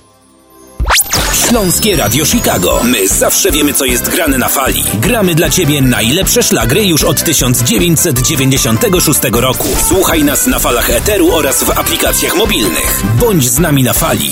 Śląskie 1.47 1.95
Radio 1.95 2.25
Chicago. 2.25 2.81
My 2.83 3.07
zawsze 3.07 3.51
wiemy, 3.51 3.73
co 3.73 3.85
jest 3.85 4.09
grane 4.09 4.37
na 4.37 4.49
fali. 4.49 4.83
Gramy 4.93 5.35
dla 5.35 5.49
Ciebie 5.49 5.81
najlepsze 5.81 6.43
szlagry 6.43 6.85
już 6.85 7.03
od 7.03 7.23
1996 7.23 9.19
roku. 9.33 9.67
Słuchaj 9.87 10.23
nas 10.23 10.47
na 10.47 10.59
falach 10.59 10.89
Eteru 10.89 11.35
oraz 11.35 11.63
w 11.63 11.69
aplikacjach 11.69 12.35
mobilnych. 12.35 13.03
Bądź 13.19 13.49
z 13.49 13.59
nami 13.59 13.83
na 13.83 13.93
fali. 13.93 14.31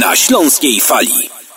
Na 0.00 0.16
Śląskiej 0.16 0.80
Fali. 0.80 1.35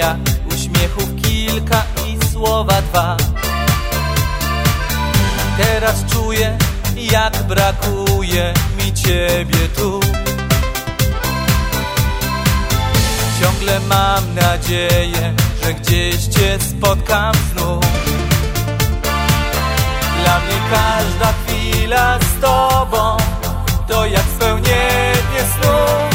Jak 0.00 0.16
Uśmiechów 0.54 1.08
kilka 1.22 1.82
i 2.06 2.32
słowa 2.32 2.82
dwa. 2.82 3.16
Teraz 5.56 6.04
czuję, 6.12 6.58
jak 6.96 7.42
brakuje 7.42 8.54
mi 8.78 8.92
ciebie 8.92 9.68
tu. 9.76 10.00
Ciągle 13.40 13.80
mam 13.80 14.34
nadzieję, 14.34 15.34
że 15.62 15.74
gdzieś 15.74 16.26
cię 16.26 16.58
spotkam 16.70 17.34
znów. 17.52 17.84
Dla 20.22 20.40
mnie 20.40 20.58
każda 20.70 21.32
chwila 21.32 22.18
z 22.18 22.40
tobą 22.40 23.16
To 23.88 24.06
jak 24.06 24.24
spełnienie 24.36 25.42
snów 25.54 26.09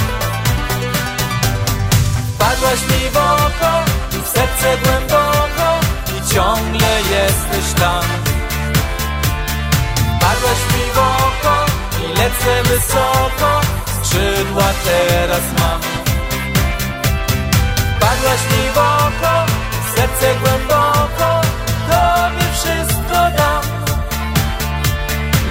Wpadłaś 2.65 2.89
mi 2.89 3.09
w 3.09 3.17
oko 3.17 3.71
i 4.17 4.21
w 4.21 4.27
serce 4.27 4.77
głęboko 4.83 5.79
I 6.17 6.33
ciągle 6.33 6.87
jesteś 7.01 7.73
tam. 7.79 8.03
Wpadłaś 10.17 10.61
mi 10.73 10.91
w 10.93 10.97
oko 10.97 11.65
i 12.03 12.07
lecę 12.17 12.63
wysoko 12.63 13.61
Skrzydła 13.85 14.63
teraz 14.85 15.45
mam. 15.59 15.81
Wpadłaś 17.97 18.39
mi 18.51 18.69
w 18.73 18.77
oko, 18.77 19.45
w 19.85 19.95
serce 19.97 20.35
głęboko 20.35 21.41
Tobie 21.89 22.45
wszystko 22.53 23.15
dam. 23.37 23.63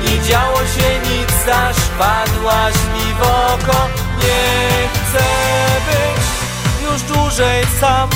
Nie 0.05 0.23
działo 0.29 0.59
się 0.59 1.11
nic, 1.11 1.49
aż 1.49 1.77
padłaś 1.99 2.75
mi 2.75 3.15
w 3.15 3.23
oko. 3.23 3.89
Nie 4.23 4.89
chcę 4.89 5.25
być 5.87 6.34
już 6.93 7.03
dłużej 7.03 7.65
sam. 7.81 8.11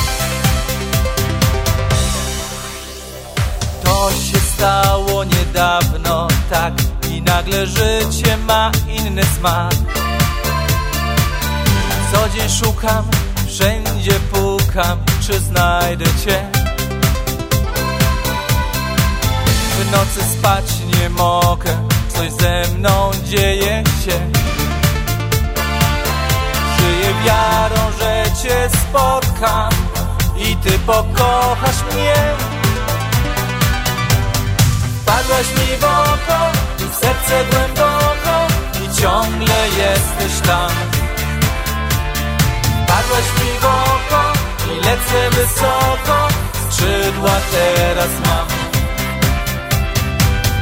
To 3.85 4.11
się 4.11 4.41
stało 4.41 5.25
niedawno 5.25 6.29
tak 6.51 6.73
I 7.11 7.23
nagle 7.23 7.67
życie 7.67 8.37
ma 8.37 8.71
inny 8.89 9.23
smak. 9.39 9.75
Co 12.13 12.29
dzień 12.29 12.49
szukam, 12.49 13.05
wszędzie 13.47 14.13
pukam 14.33 14.99
Czy 15.27 15.41
znajdę 15.41 16.05
Cię? 16.25 16.51
W 19.79 19.93
nocy 19.93 20.39
spać 20.39 20.65
nie 21.01 21.09
mogę 21.09 21.89
Coś 22.09 22.33
ze 22.33 22.63
mną 22.75 23.11
dzieje 23.25 23.85
się 24.05 24.31
Żyję 26.79 27.15
wiarą, 27.25 27.93
że 27.99 28.25
Cię 28.43 28.69
spotkam 28.71 29.71
I 30.37 30.57
Ty 30.57 30.79
pokochasz 30.79 31.83
mnie. 31.93 32.15
Wpadłaś 35.03 35.47
mi 35.49 35.77
w 35.77 35.85
oko 35.85 36.69
w 36.79 36.95
serce 36.95 37.45
głęboko 37.51 38.47
I 38.85 39.01
ciągle 39.01 39.55
jesteś 39.69 40.47
tam. 40.47 40.71
Wpadłaś 42.85 43.25
mi 43.41 43.59
w 43.61 43.65
oko 43.65 44.33
i 44.73 44.77
lecę 44.85 45.31
wysoko 45.31 46.29
Skrzydła 46.71 47.35
teraz 47.53 48.11
mam. 48.27 48.49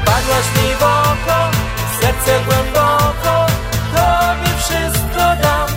Wpadłaś 0.02 0.46
mi 0.56 0.74
w 0.74 0.82
oko, 0.82 1.50
w 1.92 2.00
serce 2.00 2.40
głęboko 2.46 3.46
Tobie 3.94 4.58
wszystko 4.58 5.22
dam 5.42 5.75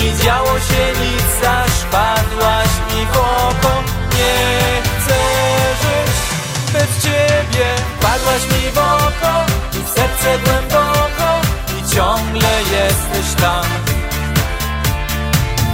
Nie 0.00 0.16
działo 0.24 0.58
się 0.58 0.84
nic, 1.00 1.48
aż 1.48 1.84
padłaś 1.92 2.68
mi 2.88 3.06
w 3.06 3.16
oko. 3.16 3.82
Nie 4.16 4.82
chcę 4.82 5.20
żyć 5.82 6.16
bez 6.72 7.02
Ciebie. 7.02 7.66
Wpadłaś 7.98 8.42
mi 8.42 8.70
w 8.70 8.78
oko 8.78 9.44
i 9.72 9.82
w 9.82 9.88
serce 9.88 10.38
głęboko 10.44 11.40
I 11.78 11.94
ciągle 11.94 12.48
jesteś 12.72 13.42
tam. 13.42 13.64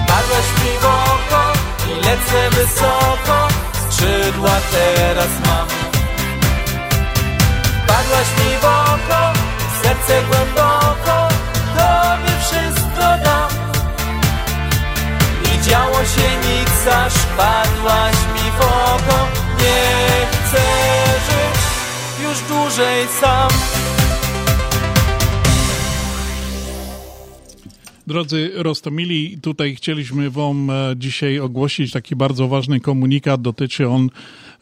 Wpadłaś 0.05 0.49
mi 0.65 0.79
w 0.81 0.85
oko 0.85 1.53
i 1.91 1.95
lecę 1.95 2.51
wysoko 2.51 3.49
Skrzydła 3.91 4.57
teraz 4.73 5.31
mam. 5.47 5.69
Wpadłaś 7.85 8.29
mi 8.39 8.59
w 8.59 8.65
oko, 8.65 9.33
w 9.73 9.87
serce 9.87 10.23
głęboko 10.23 11.29
Tobie 11.77 12.33
wszystko 12.41 13.25
dam 13.25 13.66
działo 15.69 16.05
się 16.05 16.29
nic, 16.49 16.87
aż 16.87 17.15
padłaś 17.37 18.17
mi 18.35 18.51
w 18.51 18.61
oko. 18.61 19.29
Nie 19.59 20.27
chcę 20.31 20.63
żyć 21.27 21.61
już 22.23 22.49
dłużej 22.49 23.07
sam. 23.21 23.51
Drodzy 28.07 28.51
Rostomili, 28.55 29.39
tutaj 29.43 29.75
chcieliśmy 29.75 30.31
Wam 30.31 30.71
e, 30.71 30.95
dzisiaj 30.97 31.39
ogłosić 31.39 31.93
taki 31.93 32.17
bardzo 32.17 32.49
ważny 32.49 32.81
komunikat. 32.81 33.43
Dotyczy 33.43 33.89
on 33.89 34.11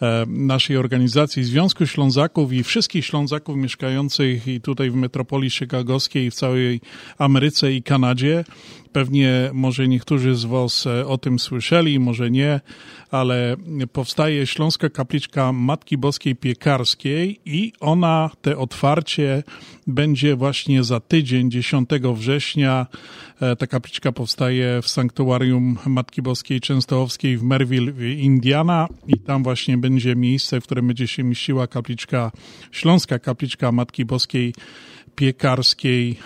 e, 0.02 0.24
naszej 0.28 0.76
organizacji 0.76 1.44
Związku 1.44 1.86
Ślązaków 1.86 2.52
i 2.52 2.62
wszystkich 2.62 3.06
Ślązaków 3.06 3.56
mieszkających 3.56 4.48
i 4.48 4.60
tutaj 4.60 4.90
w 4.90 4.94
metropolii 4.94 5.50
chicagowskiej, 5.50 6.30
w 6.30 6.34
całej 6.34 6.80
Ameryce 7.18 7.72
i 7.72 7.82
Kanadzie 7.82 8.44
Pewnie 8.94 9.50
może 9.52 9.88
niektórzy 9.88 10.34
z 10.34 10.44
Was 10.44 10.86
e, 10.86 11.06
o 11.06 11.18
tym 11.18 11.38
słyszeli, 11.38 12.00
może 12.00 12.30
nie, 12.30 12.60
ale 13.10 13.56
powstaje 13.92 14.46
Śląska 14.46 14.90
Kapliczka 14.90 15.52
Matki 15.52 15.98
Boskiej 15.98 16.36
Piekarskiej 16.36 17.40
i 17.44 17.72
ona, 17.80 18.30
te 18.42 18.56
otwarcie 18.56 19.42
będzie 19.86 20.36
właśnie 20.36 20.84
za 20.84 21.00
tydzień, 21.00 21.50
10 21.50 21.90
września. 22.14 22.86
E, 23.40 23.56
Ta 23.56 23.66
kapliczka 23.66 24.12
powstaje 24.12 24.82
w 24.82 24.88
sanktuarium 24.88 25.78
Matki 25.86 26.22
Boskiej 26.22 26.60
Częstochowskiej 26.60 27.38
w 27.38 27.42
Merville, 27.42 28.14
Indiana 28.14 28.88
i 29.06 29.18
tam 29.18 29.42
właśnie 29.42 29.78
będzie 29.78 30.16
miejsce, 30.16 30.60
w 30.60 30.64
którym 30.64 30.86
będzie 30.86 31.06
się 31.06 31.22
mieściła 31.22 31.66
kapliczka, 31.66 32.32
Śląska 32.70 33.18
Kapliczka 33.18 33.72
Matki 33.72 34.04
Boskiej 34.04 34.54
Piekarskiej. 35.16 36.18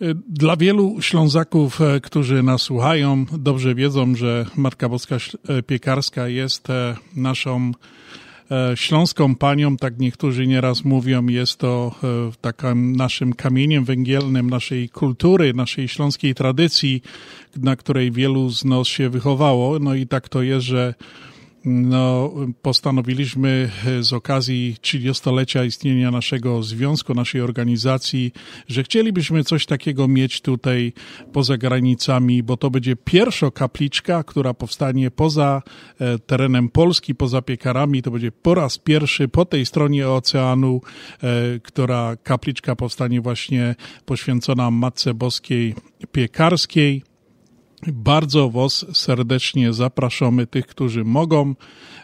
E, 0.00 0.14
dla 0.28 0.56
wielu 0.56 0.96
Ślązaków, 1.00 1.80
e, 1.80 2.00
którzy 2.00 2.42
nas 2.42 2.62
słuchają, 2.62 3.24
dobrze 3.38 3.74
wiedzą, 3.74 4.14
że 4.14 4.46
Matka 4.56 4.88
Boska 4.88 5.16
e, 5.48 5.62
Piekarska 5.62 6.28
jest 6.28 6.70
e, 6.70 6.96
naszą 7.16 7.72
śląską 8.74 9.34
panią, 9.34 9.76
tak 9.76 9.98
niektórzy 9.98 10.46
nieraz 10.46 10.84
mówią, 10.84 11.26
jest 11.26 11.58
to 11.58 11.94
takim 12.40 12.96
naszym 12.96 13.32
kamieniem 13.32 13.84
węgielnym 13.84 14.50
naszej 14.50 14.88
kultury, 14.88 15.54
naszej 15.54 15.88
śląskiej 15.88 16.34
tradycji, 16.34 17.02
na 17.56 17.76
której 17.76 18.12
wielu 18.12 18.50
z 18.50 18.64
nas 18.64 18.86
się 18.86 19.08
wychowało. 19.08 19.78
No 19.78 19.94
i 19.94 20.06
tak 20.06 20.28
to 20.28 20.42
jest, 20.42 20.66
że 20.66 20.94
no, 21.66 22.34
postanowiliśmy 22.62 23.70
z 24.00 24.12
okazji 24.12 24.76
30-lecia 24.82 25.64
istnienia 25.64 26.10
naszego 26.10 26.62
związku, 26.62 27.14
naszej 27.14 27.40
organizacji, 27.40 28.32
że 28.68 28.82
chcielibyśmy 28.82 29.44
coś 29.44 29.66
takiego 29.66 30.08
mieć 30.08 30.40
tutaj 30.40 30.92
poza 31.32 31.56
granicami, 31.56 32.42
bo 32.42 32.56
to 32.56 32.70
będzie 32.70 32.96
pierwsza 32.96 33.50
kapliczka, 33.50 34.24
która 34.24 34.54
powstanie 34.54 35.10
poza 35.10 35.62
e, 36.00 36.18
terenem 36.18 36.68
Polski, 36.68 37.14
poza 37.14 37.42
piekarami. 37.42 38.02
To 38.02 38.10
będzie 38.10 38.32
po 38.32 38.54
raz 38.54 38.78
pierwszy 38.78 39.28
po 39.28 39.44
tej 39.44 39.66
stronie 39.66 40.08
oceanu, 40.08 40.80
e, 41.22 41.60
która 41.60 42.16
kapliczka 42.16 42.76
powstanie 42.76 43.20
właśnie 43.20 43.74
poświęcona 44.04 44.70
Matce 44.70 45.14
Boskiej 45.14 45.74
Piekarskiej. 46.12 47.15
Bardzo 47.82 48.50
Was 48.50 48.86
serdecznie 48.92 49.72
zapraszamy, 49.72 50.46
tych, 50.46 50.66
którzy 50.66 51.04
mogą. 51.04 51.54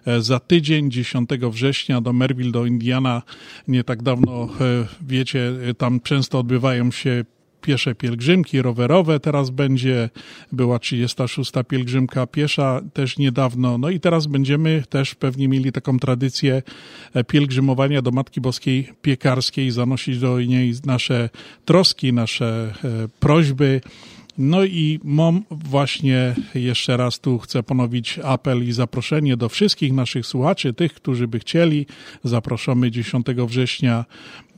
E, 0.06 0.20
Za 0.22 0.40
tydzień, 0.40 0.90
10 0.90 1.30
września 1.50 2.00
do 2.00 2.12
Merville, 2.12 2.52
do 2.52 2.66
Indiana, 2.66 3.22
nie 3.68 3.84
tak 3.84 4.02
dawno, 4.02 4.48
e, 4.60 4.86
wiecie, 5.06 5.52
e, 5.68 5.74
tam 5.74 6.00
często 6.00 6.38
odbywają 6.38 6.90
się 6.90 7.24
piesze 7.60 7.94
pielgrzymki 7.94 8.62
rowerowe, 8.62 9.20
teraz 9.20 9.50
będzie, 9.50 10.10
była 10.52 10.78
36. 10.78 11.52
pielgrzymka 11.68 12.26
piesza 12.26 12.80
też 12.92 13.18
niedawno, 13.18 13.78
no 13.78 13.90
i 13.90 14.00
teraz 14.00 14.26
będziemy 14.26 14.82
też 14.88 15.14
pewnie 15.14 15.48
mieli 15.48 15.72
taką 15.72 15.98
tradycję 15.98 16.62
pielgrzymowania 17.28 18.02
do 18.02 18.10
Matki 18.10 18.40
Boskiej 18.40 18.88
Piekarskiej, 19.02 19.70
zanosić 19.70 20.18
do 20.18 20.40
niej 20.40 20.74
nasze 20.86 21.30
troski, 21.64 22.12
nasze 22.12 22.74
prośby, 23.20 23.80
no 24.38 24.64
i 24.64 25.00
mam 25.04 25.42
właśnie 25.50 26.34
jeszcze 26.54 26.96
raz 26.96 27.20
tu 27.20 27.38
chcę 27.38 27.62
ponowić 27.62 28.18
apel 28.24 28.68
i 28.68 28.72
zaproszenie 28.72 29.36
do 29.36 29.48
wszystkich 29.48 29.92
naszych 29.92 30.26
słuchaczy, 30.26 30.72
tych, 30.72 30.94
którzy 30.94 31.28
by 31.28 31.38
chcieli. 31.38 31.86
Zapraszamy 32.24 32.90
10 32.90 33.26
września 33.46 34.04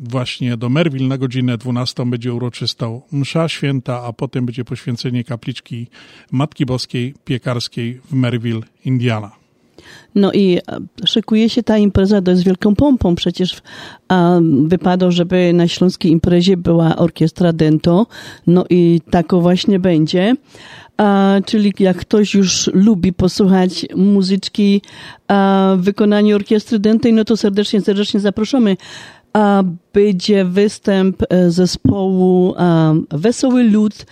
właśnie 0.01 0.56
do 0.56 0.68
Merville 0.68 1.09
na 1.09 1.18
godzinę 1.18 1.59
12 1.59 2.06
będzie 2.06 2.34
uroczysta 2.34 2.86
msza 3.12 3.48
święta, 3.48 4.02
a 4.02 4.12
potem 4.12 4.46
będzie 4.46 4.64
poświęcenie 4.64 5.24
kapliczki 5.24 5.86
Matki 6.32 6.66
Boskiej 6.66 7.14
Piekarskiej 7.24 8.01
w 8.10 8.12
Merville, 8.12 8.62
Indiana. 8.84 9.43
No 10.14 10.32
i 10.32 10.59
e, 10.59 11.06
szykuje 11.06 11.48
się 11.48 11.62
ta 11.62 11.78
impreza 11.78 12.20
dość 12.20 12.40
z 12.40 12.44
wielką 12.44 12.74
pompą. 12.74 13.14
Przecież 13.14 13.62
um, 14.10 14.68
wypadło, 14.68 15.10
żeby 15.10 15.52
na 15.52 15.68
śląskiej 15.68 16.12
imprezie 16.12 16.56
była 16.56 16.96
orkiestra 16.96 17.52
Dento. 17.52 18.06
No 18.46 18.64
i 18.70 19.01
tako 19.10 19.40
właśnie 19.40 19.78
będzie. 19.78 20.34
A, 20.96 21.36
czyli 21.46 21.72
jak 21.78 21.96
ktoś 21.96 22.34
już 22.34 22.70
lubi 22.74 23.12
posłuchać 23.12 23.86
muzyczki 23.96 24.82
w 25.76 25.80
wykonaniu 25.80 26.36
orkiestry 26.36 26.78
dętej, 26.78 27.12
no 27.12 27.24
to 27.24 27.36
serdecznie, 27.36 27.80
serdecznie 27.80 28.20
zapraszamy. 28.20 28.76
A, 29.32 29.62
będzie 29.92 30.44
występ 30.44 31.22
e, 31.28 31.51
zespołu 31.51 32.55
a, 32.56 32.94
Wesoły 33.10 33.64
Lud, 33.64 34.06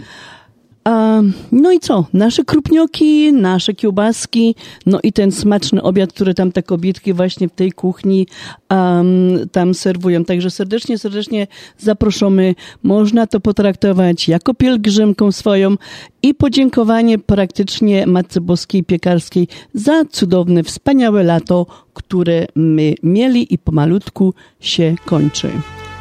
no 1.53 1.73
i 1.73 1.81
co? 1.81 2.07
Nasze 2.13 2.45
krupnioki, 2.45 3.33
nasze 3.33 3.75
kiełbaski, 3.75 4.55
no 4.87 4.99
i 5.03 5.13
ten 5.13 5.33
smaczny 5.33 5.83
obiad, 5.83 6.13
który 6.13 6.35
tam 6.35 6.53
te 6.53 6.63
kobietki 6.63 7.13
właśnie 7.13 7.49
w 7.49 7.53
tej 7.53 7.73
kuchni 7.73 8.27
um, 8.71 9.49
tam 9.53 9.75
serwują. 9.75 10.25
Także 10.25 10.51
serdecznie, 10.51 10.99
serdecznie 10.99 11.47
zaproszamy. 11.79 12.55
Można 12.83 13.27
to 13.27 13.41
potraktować 13.41 14.29
jako 14.29 14.55
pielgrzymką 14.55 15.33
swoją 15.33 15.77
i 16.23 16.35
podziękowanie 16.35 17.19
praktycznie 17.19 18.07
Matce 18.07 18.41
Boskiej 18.41 18.85
Piekarskiej 18.85 19.49
za 19.75 20.05
cudowne, 20.05 20.63
wspaniałe 20.63 21.23
lato, 21.23 21.67
które 21.95 22.47
my 22.55 22.95
mieli 23.03 23.55
i 23.55 23.59
pomalutku 23.59 24.35
się 24.61 24.95
kończy. 25.05 25.51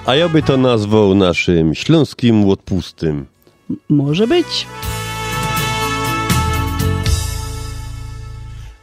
A 0.06 0.16
ja 0.16 0.30
by 0.30 0.44
to 0.44 0.58
nazwał 0.58 1.16
naszym 1.16 1.76
śląskim 1.76 2.50
odpustym. 2.50 3.31
Może 3.90 4.28
być. 4.28 4.68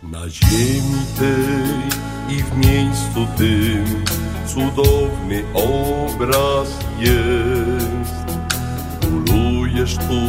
Na 0.02 0.28
ziemi 0.28 1.02
tej 1.18 2.36
i 2.36 2.42
w 2.42 2.56
miejscu 2.56 3.26
tym 3.36 4.04
cudowny 4.46 5.44
obraz 5.54 6.68
jest. 6.98 8.24
Królujesz 9.00 9.96
tu, 9.96 10.22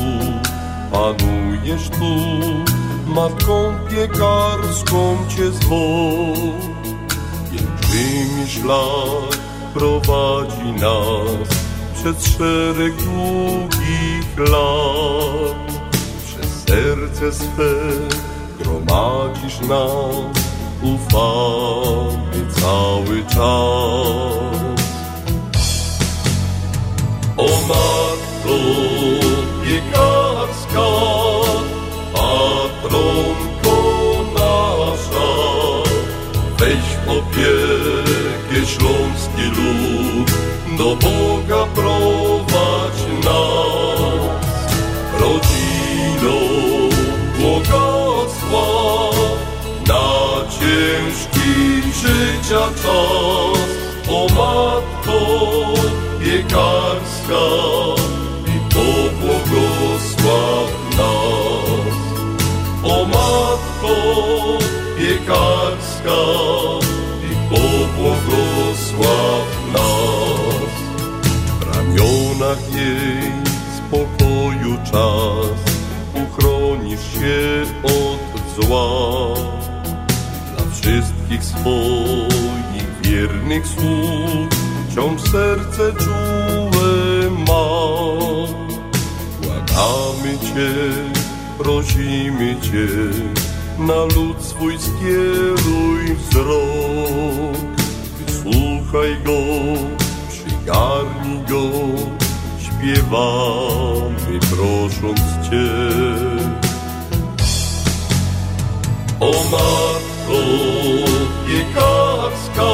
panujesz 0.91 1.89
tu, 1.89 2.15
matką 3.07 3.73
piekarską 3.89 5.17
cię 5.29 5.51
zwą. 5.51 6.33
Pięknymi 7.51 8.47
szlak 8.47 9.39
prowadzi 9.73 10.71
nas 10.81 11.68
przez 12.03 12.37
szereg 12.37 12.95
długich 12.95 14.37
lat. 14.37 15.81
Przez 16.25 16.63
serce 16.67 17.31
swe 17.33 17.73
gromadzisz 18.59 19.59
nas, 19.61 20.43
ufamy 20.81 22.45
cały 22.61 23.25
czas. 23.25 24.49
O 27.37 27.47
Matko 27.67 28.57
piekarska, 29.63 30.89
patronko 32.13 33.77
nasza, 34.33 35.29
weź 36.59 37.17
opiekę 37.17 38.65
śląski 38.65 39.43
lud, 39.43 40.31
do 40.77 40.95
Boga 40.95 41.48
życia 52.09 52.63
czas. 52.83 53.69
O 54.09 54.27
Matko 54.27 55.19
piekarska 56.19 57.45
i 58.47 58.55
pobłogosław 58.73 60.69
nas. 60.97 61.97
O 62.83 63.05
Matko 63.05 63.95
piekarska 64.97 66.21
i 67.29 67.33
pobłogosław 67.49 69.47
nas. 69.73 70.73
W 71.59 71.61
ramionach 71.75 72.63
jej 72.75 73.31
spokoju 73.77 74.73
czas 74.91 75.59
uchronisz 76.23 77.05
się 77.13 77.39
od 77.83 78.65
zła. 78.65 79.38
Wszystkich 81.39 81.61
swoich 81.61 83.01
wiernych 83.01 83.67
sług 83.67 84.49
wciąż 84.89 85.21
serce 85.21 85.93
czułe 85.93 87.31
ma. 87.47 87.69
Błagamy 89.41 90.37
Cię, 90.39 90.71
prosimy 91.57 92.55
Cię, 92.61 92.87
na 93.79 94.03
lud 94.15 94.41
swój 94.41 94.79
skieruj 94.79 96.15
wzrok. 96.15 97.57
Wysłuchaj 98.25 99.17
go, 99.25 99.39
przygarnij 100.29 101.39
go, 101.49 101.69
śpiewamy 102.59 104.39
prosząc 104.39 105.49
Cię. 105.49 105.69
O 109.19 109.31
Matko 109.51 110.08
piekarska, 111.47 112.71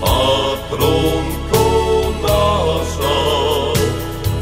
patronko 0.00 1.66
nasza, 2.22 3.18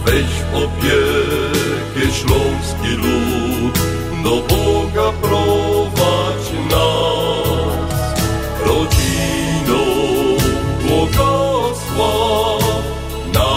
weź 0.05 0.25
w 0.25 0.55
opiekę 0.55 2.05
śląski 2.13 2.93
lud, 3.03 3.79
do 4.25 4.31
Boga 4.31 5.13
prowadź 5.23 6.47
nas. 6.71 7.93
Rodziną 8.67 9.83
błogosław 10.87 12.63
na 13.35 13.53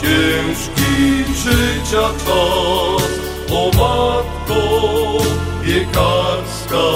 ciężki 0.00 1.24
życia 1.34 2.06
czas, 2.24 3.08
o 3.50 3.70
Matko 3.76 4.62
piekarska 5.64 6.86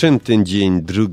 czym 0.00 0.20
ten 0.20 0.46
dzień 0.46 0.82
2 0.82 1.04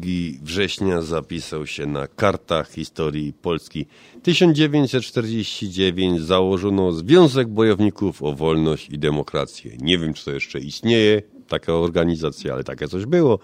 września 0.41 1.01
zapisał 1.01 1.67
się 1.67 1.85
na 1.85 2.07
kartach 2.07 2.71
historii 2.71 3.33
Polski? 3.33 3.85
1949 4.23 6.21
założono 6.21 6.91
Związek 6.91 7.47
Bojowników 7.47 8.23
o 8.23 8.33
Wolność 8.33 8.89
i 8.89 8.99
Demokrację. 8.99 9.77
Nie 9.81 9.97
wiem, 9.97 10.13
czy 10.13 10.25
to 10.25 10.31
jeszcze 10.31 10.59
istnieje, 10.59 11.21
taka 11.47 11.73
organizacja, 11.73 12.53
ale 12.53 12.63
takie 12.63 12.87
coś 12.87 13.05
było. 13.05 13.39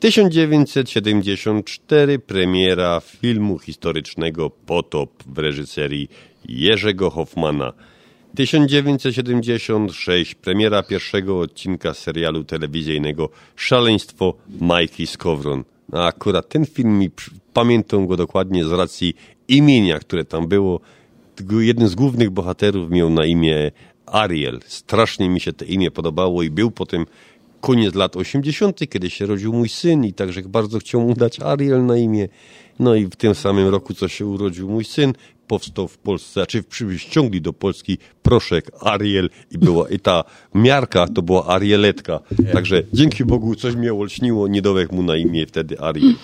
1974 0.00 2.18
premiera 2.18 3.00
filmu 3.00 3.58
historycznego 3.58 4.50
Potop 4.50 5.22
w 5.26 5.38
reżyserii 5.38 6.08
Jerzego 6.48 7.10
Hoffmana. 7.10 7.72
1976 8.34 10.34
premiera 10.34 10.82
pierwszego 10.82 11.40
odcinka 11.40 11.94
serialu 11.94 12.44
telewizyjnego 12.44 13.28
Szaleństwo 13.56 14.34
Majki 14.60 15.06
Skowron. 15.06 15.64
A 15.92 16.06
akurat 16.06 16.48
ten 16.48 16.66
film 16.66 17.00
pamiętam 17.52 18.06
go 18.06 18.16
dokładnie 18.16 18.64
z 18.64 18.72
racji 18.72 19.14
imienia, 19.48 19.98
które 19.98 20.24
tam 20.24 20.48
było. 20.48 20.80
Jeden 21.50 21.88
z 21.88 21.94
głównych 21.94 22.30
bohaterów 22.30 22.90
miał 22.90 23.10
na 23.10 23.26
imię 23.26 23.70
Ariel. 24.06 24.60
Strasznie 24.66 25.28
mi 25.28 25.40
się 25.40 25.52
to 25.52 25.64
imię 25.64 25.90
podobało 25.90 26.42
i 26.42 26.50
był 26.50 26.70
potem 26.70 27.06
koniec 27.60 27.94
lat 27.94 28.16
80., 28.16 28.88
kiedy 28.88 29.10
się 29.10 29.26
rodził 29.26 29.52
mój 29.52 29.68
syn 29.68 30.04
i 30.04 30.12
także 30.12 30.42
bardzo 30.42 30.78
chciał 30.78 31.00
mu 31.00 31.14
dać 31.14 31.40
Ariel 31.40 31.86
na 31.86 31.96
imię. 31.96 32.28
No 32.78 32.94
i 32.94 33.06
w 33.06 33.16
tym 33.16 33.34
samym 33.34 33.68
roku, 33.68 33.94
co 33.94 34.08
się 34.08 34.26
urodził 34.26 34.68
mój 34.68 34.84
syn, 34.84 35.12
powstał 35.52 35.88
w 35.88 35.98
Polsce, 35.98 36.32
znaczy 36.32 36.62
przy- 36.62 36.98
ściągli 36.98 37.40
do 37.40 37.52
Polski 37.52 37.98
proszek 38.22 38.70
Ariel 38.80 39.30
i 39.50 39.58
była 39.58 39.88
i 39.88 39.98
ta 39.98 40.24
miarka 40.54 41.06
to 41.08 41.22
była 41.22 41.46
Arieletka. 41.46 42.20
Także 42.52 42.82
dzięki 42.92 43.24
Bogu 43.24 43.54
coś 43.54 43.74
mnie 43.74 43.94
olśniło, 43.94 44.48
nie 44.48 44.62
mu 44.92 45.02
na 45.02 45.16
imię 45.16 45.46
wtedy 45.46 45.80
Ariel. 45.80 46.14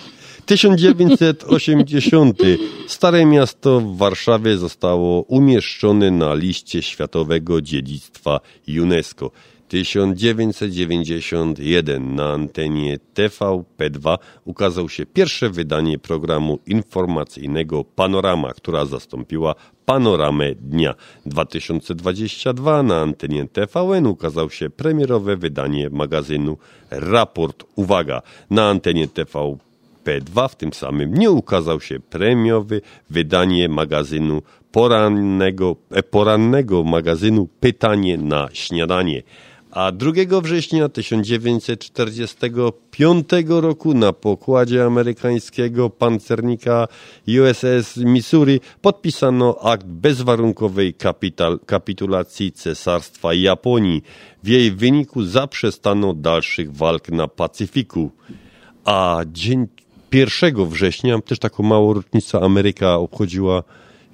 1980. 0.46 2.38
Stare 2.86 3.26
miasto 3.26 3.80
w 3.80 3.96
Warszawie 3.96 4.56
zostało 4.56 5.22
umieszczone 5.22 6.10
na 6.10 6.34
liście 6.34 6.82
światowego 6.82 7.62
dziedzictwa 7.62 8.40
UNESCO. 8.82 9.30
1991 9.69 12.15
na 12.15 12.32
antenie 12.32 12.99
TVP2 13.15 14.19
ukazał 14.45 14.89
się 14.89 15.07
pierwsze 15.07 15.51
wydanie 15.51 15.99
programu 15.99 16.59
informacyjnego 16.66 17.85
Panorama, 17.85 18.53
która 18.53 18.85
zastąpiła 18.85 19.55
Panoramę 19.85 20.55
Dnia. 20.55 20.95
2022 21.27 22.82
na 22.82 23.01
antenie 23.01 23.49
TVN 23.49 24.07
ukazał 24.07 24.51
się 24.51 24.70
premierowe 24.70 25.36
wydanie 25.36 25.90
magazynu 25.90 26.57
Raport 26.90 27.65
Uwaga. 27.77 28.23
Na 28.51 28.69
antenie 28.69 29.09
TVP2 29.09 30.49
w 30.49 30.57
tym 30.57 30.73
samym 30.73 31.11
dniu 31.11 31.36
ukazał 31.36 31.81
się 31.81 32.01
premiowy 32.01 32.81
wydanie 33.11 33.69
magazynu 33.69 34.43
porannego, 34.73 35.77
e, 35.90 36.03
porannego 36.03 36.85
magazynu 36.85 37.49
Pytanie 37.61 38.19
na 38.19 38.49
śniadanie. 38.53 39.23
A 39.70 39.93
2 39.93 40.12
września 40.43 40.89
1945 40.89 43.28
roku 43.49 43.95
na 43.95 44.12
pokładzie 44.12 44.85
amerykańskiego 44.85 45.90
pancernika 45.90 46.89
USS 47.27 47.97
Missouri 47.97 48.61
podpisano 48.81 49.59
akt 49.62 49.86
bezwarunkowej 49.86 50.95
kapital, 50.95 51.59
kapitulacji 51.66 52.53
Cesarstwa 52.53 53.35
Japonii. 53.35 54.03
W 54.43 54.49
jej 54.49 54.73
wyniku 54.73 55.24
zaprzestano 55.24 56.15
dalszych 56.15 56.77
walk 56.77 57.09
na 57.09 57.28
Pacyfiku. 57.28 58.11
A 58.85 59.20
dzień 59.27 59.66
1 60.12 60.66
września, 60.66 61.20
też 61.20 61.39
taką 61.39 61.62
małą 61.62 61.95
rocznicę 61.95 62.40
Ameryka 62.40 62.97
obchodziła, 62.97 63.62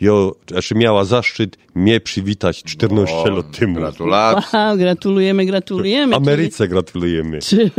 jo, 0.05 0.35
znaczy 0.51 0.75
miała 0.75 1.05
zaszczyt 1.05 1.57
mnie 1.75 2.01
przywitać 2.01 2.63
14 2.63 3.31
lat 3.31 3.59
temu. 3.59 3.75
Gratulacje. 3.75 4.59
Wow, 4.59 4.77
gratulujemy, 4.77 5.47
gratulujemy. 5.47 6.17
Ameryce 6.17 6.69
gratulujemy. 6.69 7.39
Czyli- 7.39 7.71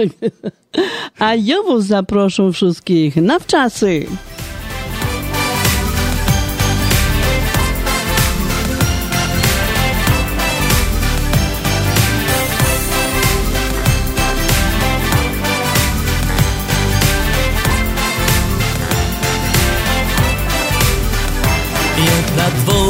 A 1.20 1.36
Jowo 1.36 1.82
zaproszą 1.82 2.52
wszystkich 2.52 3.16
na 3.16 3.40
wczasy. 3.40 4.06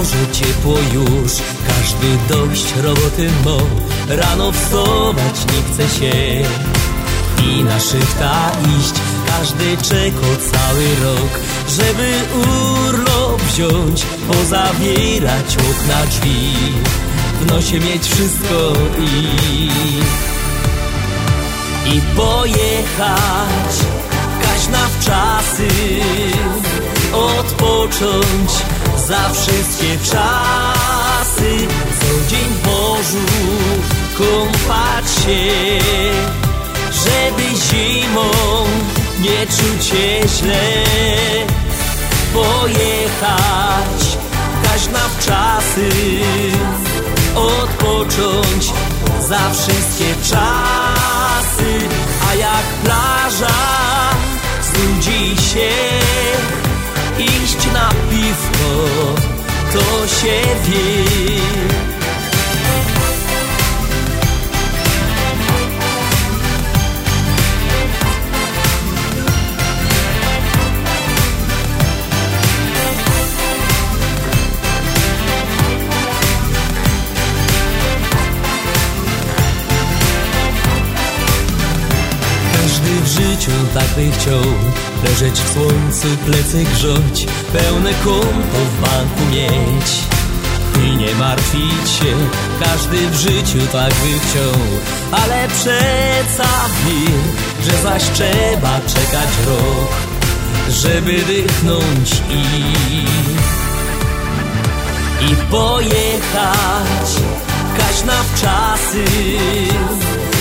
Dworze 0.05 0.31
ciepło 0.31 0.77
już, 0.93 1.31
każdy 1.67 2.07
dość 2.29 2.75
roboty 2.83 3.29
mo. 3.45 3.57
Rano 4.15 4.51
wstawać 4.51 5.35
nie 5.53 5.73
chce 5.73 5.99
się 5.99 6.13
i 7.43 7.63
na 7.63 7.79
szychta 7.79 8.51
iść. 8.79 8.93
Każdy 9.27 9.77
czeka 9.77 10.27
cały 10.51 10.85
rok, 11.03 11.39
żeby 11.69 12.11
urlop 12.33 13.41
wziąć, 13.41 14.05
pozabierać 14.27 15.57
okna 15.57 16.05
drzwi. 16.05 16.53
W 17.41 17.51
nosie 17.51 17.79
mieć 17.79 18.03
wszystko 18.03 18.73
i 18.99 19.69
i 21.95 22.01
pojechać 22.15 23.75
Kaś 24.41 24.67
na 24.67 24.87
wczasy 24.87 25.67
Odpocząć 27.13 28.51
za 29.07 29.29
wszystkie 29.29 29.97
czasy. 29.97 31.67
Co 31.99 32.29
dzień 32.29 32.49
w 32.61 32.65
morzu 32.65 33.25
kąpać 34.17 35.11
się 35.11 35.79
Żeby 36.91 37.43
zimą 37.55 38.29
nie 39.19 39.47
czuć 39.47 39.85
się 39.85 40.37
źle. 40.37 40.63
Pojechać 42.33 44.17
Kaś 44.63 44.87
na 44.87 44.99
wczasy 44.99 45.89
Odpocząć 47.35 48.73
za 49.27 49.49
wszystkie 49.49 50.15
czasy. 50.29 51.87
A 52.29 52.35
jak 52.35 52.65
plaża 52.83 53.55
znudzi 54.61 55.37
się 55.41 55.69
to 59.73 60.07
się 60.07 60.41
wie. 60.65 61.05
Każdy 82.53 83.01
w 83.01 83.07
życiu 83.07 83.51
tak 83.73 83.87
by 83.95 84.11
chciał 84.11 84.41
Leżeć 85.09 85.39
w 85.39 85.53
słońcu, 85.53 86.07
plecy 86.25 86.63
grzać 86.63 87.25
Pełne 87.53 87.93
konto 87.93 88.57
w 88.57 88.81
banku 88.81 89.25
mieć. 89.31 90.03
I 90.83 90.97
nie 90.97 91.15
martwić 91.15 91.89
się 91.99 92.15
Każdy 92.63 93.09
w 93.09 93.15
życiu 93.15 93.67
tak 93.71 93.93
by 93.93 94.19
chciał. 94.19 94.61
Ale 95.11 95.47
przeca 95.47 96.49
wie 96.85 97.11
Że 97.65 97.81
zaś 97.81 98.03
trzeba 98.03 98.79
czekać 98.79 99.29
rok 99.47 99.91
Żeby 100.69 101.11
dychnąć 101.11 102.21
i 102.29 102.43
I 105.31 105.35
pojechać 105.51 107.09
Kaś 107.77 108.03
na 108.05 108.23
wczasy 108.23 109.05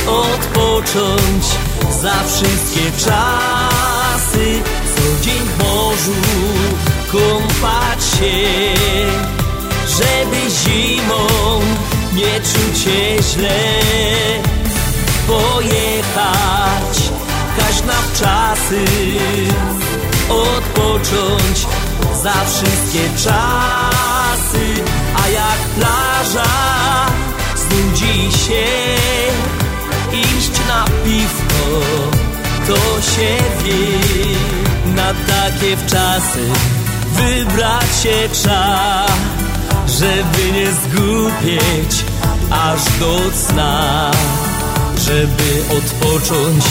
Odpocząć 0.07 1.45
za 2.03 2.25
wszystkie 2.25 3.05
czasy 3.05 3.94
Co 4.95 5.25
dzień 5.25 5.39
w 5.39 5.59
morzu 5.59 6.13
kąpać 7.13 8.05
się 8.05 8.75
Żeby 9.89 10.51
zimą 10.51 11.27
nie 12.15 12.41
czuć 12.41 12.79
się 12.79 13.23
źle. 13.33 13.65
Pojechać 15.27 17.11
kaś 17.59 17.83
na 17.87 17.93
wczasy 17.93 18.85
Odpocząć 20.29 21.67
za 22.23 22.33
wszystkie 22.45 23.09
czasy. 23.25 24.83
A 25.25 25.29
jak 25.29 25.59
plaża 25.79 26.51
znudzi 27.57 28.39
się 28.39 28.65
Iść 30.13 30.53
na 30.69 30.85
piwko, 31.05 31.81
to 32.67 33.03
się 33.03 33.37
wie. 33.65 34.35
Na 34.95 35.15
takie 35.15 35.77
wczasy 35.77 36.45
wybrać 37.13 37.87
się 38.03 38.29
trzeba 38.33 39.07
Żeby 39.87 40.53
nie 40.53 40.73
zgłupieć 40.73 42.05
aż 42.51 42.99
do 43.01 43.21
cna. 43.31 44.11
Żeby 45.07 45.79
odpocząć 45.79 46.65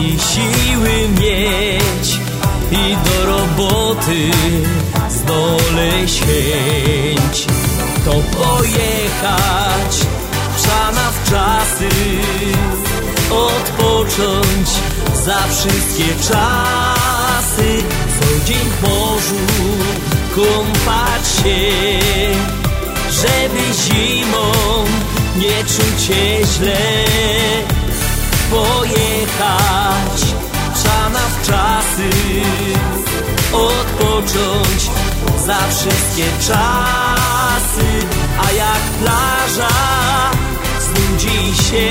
i 0.00 0.18
siły 0.18 1.08
mieć 1.08 2.20
I 2.72 2.96
do 2.96 3.26
roboty 3.26 4.30
znaleźć. 5.10 6.20
Chęć 6.20 7.46
To 8.04 8.12
pojechać 8.12 10.06
trzeba 10.56 10.92
na 10.92 11.10
wczasy 11.10 11.88
Odpocząć 13.30 14.68
za 15.24 15.42
wszystkie 15.50 16.14
czasy 16.28 17.82
Co 18.20 18.46
dzień 18.46 18.58
w 18.58 18.82
morzu 18.82 19.46
kąpać 20.34 21.28
się 21.42 21.70
Żeby 23.10 23.62
zimą 23.72 24.52
nie 25.36 25.64
czuć 25.64 26.02
się 26.06 26.46
źle. 26.54 26.76
Pojechać 28.50 30.20
trzeba 30.74 31.08
na 31.08 31.18
wczasy 31.18 32.10
Odpocząć 33.52 34.90
za 35.46 35.58
wszystkie 35.68 36.24
czasy 36.40 38.06
A 38.48 38.52
jak 38.52 38.80
plaża 39.00 39.68
znudzi 40.80 41.62
się 41.62 41.90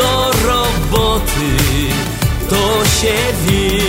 do 0.00 0.30
roboty, 0.48 1.50
to 2.48 2.84
się 2.84 3.18
wie. 3.44 3.80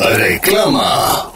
Reklama. 0.00 1.35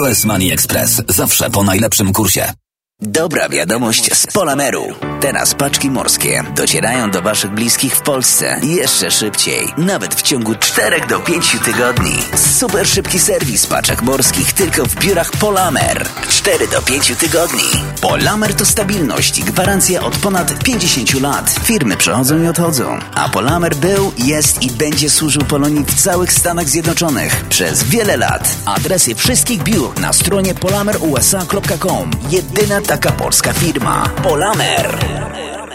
US 0.00 0.24
Money 0.24 0.52
Express 0.52 1.02
zawsze 1.08 1.50
po 1.50 1.64
najlepszym 1.64 2.12
kursie. 2.12 2.52
Dobra 3.02 3.48
wiadomość 3.48 4.14
z 4.14 4.26
Polameru. 4.26 4.84
Teraz 5.20 5.54
paczki 5.54 5.90
morskie 5.90 6.44
docierają 6.54 7.10
do 7.10 7.22
Waszych 7.22 7.50
bliskich 7.50 7.96
w 7.96 8.00
Polsce 8.00 8.60
jeszcze 8.62 9.10
szybciej, 9.10 9.68
nawet 9.78 10.14
w 10.14 10.22
ciągu 10.22 10.54
4 10.54 11.00
do 11.08 11.20
5 11.20 11.56
tygodni. 11.64 12.12
Super 12.58 12.86
szybki 12.86 13.18
serwis 13.18 13.66
paczek 13.66 14.02
morskich 14.02 14.52
tylko 14.52 14.86
w 14.86 14.94
biurach 14.94 15.30
Polamer. 15.30 16.08
4 16.28 16.68
do 16.68 16.82
5 16.82 17.12
tygodni. 17.18 17.62
Polamer 18.00 18.54
to 18.54 18.66
stabilność 18.66 19.38
i 19.38 19.42
gwarancja 19.42 20.02
od 20.02 20.16
ponad 20.16 20.64
50 20.64 21.20
lat. 21.20 21.50
Firmy 21.64 21.96
przychodzą 21.96 22.42
i 22.42 22.46
odchodzą, 22.46 22.98
a 23.14 23.28
Polamer 23.28 23.76
był, 23.76 24.12
jest 24.18 24.62
i 24.62 24.70
będzie 24.70 25.10
służył 25.10 25.42
Polonii 25.42 25.84
w 25.84 25.94
całych 25.94 26.32
Stanach 26.32 26.68
Zjednoczonych 26.68 27.44
przez 27.48 27.84
wiele 27.84 28.16
lat. 28.16 28.56
Adresy 28.64 29.14
wszystkich 29.14 29.62
biur 29.62 30.00
na 30.00 30.12
stronie 30.12 30.54
polamerusa.com. 30.54 32.10
Jedyna 32.30 32.80
taka 32.90 33.12
polska 33.12 33.52
firma. 33.52 34.10
Polamer. 34.22 35.69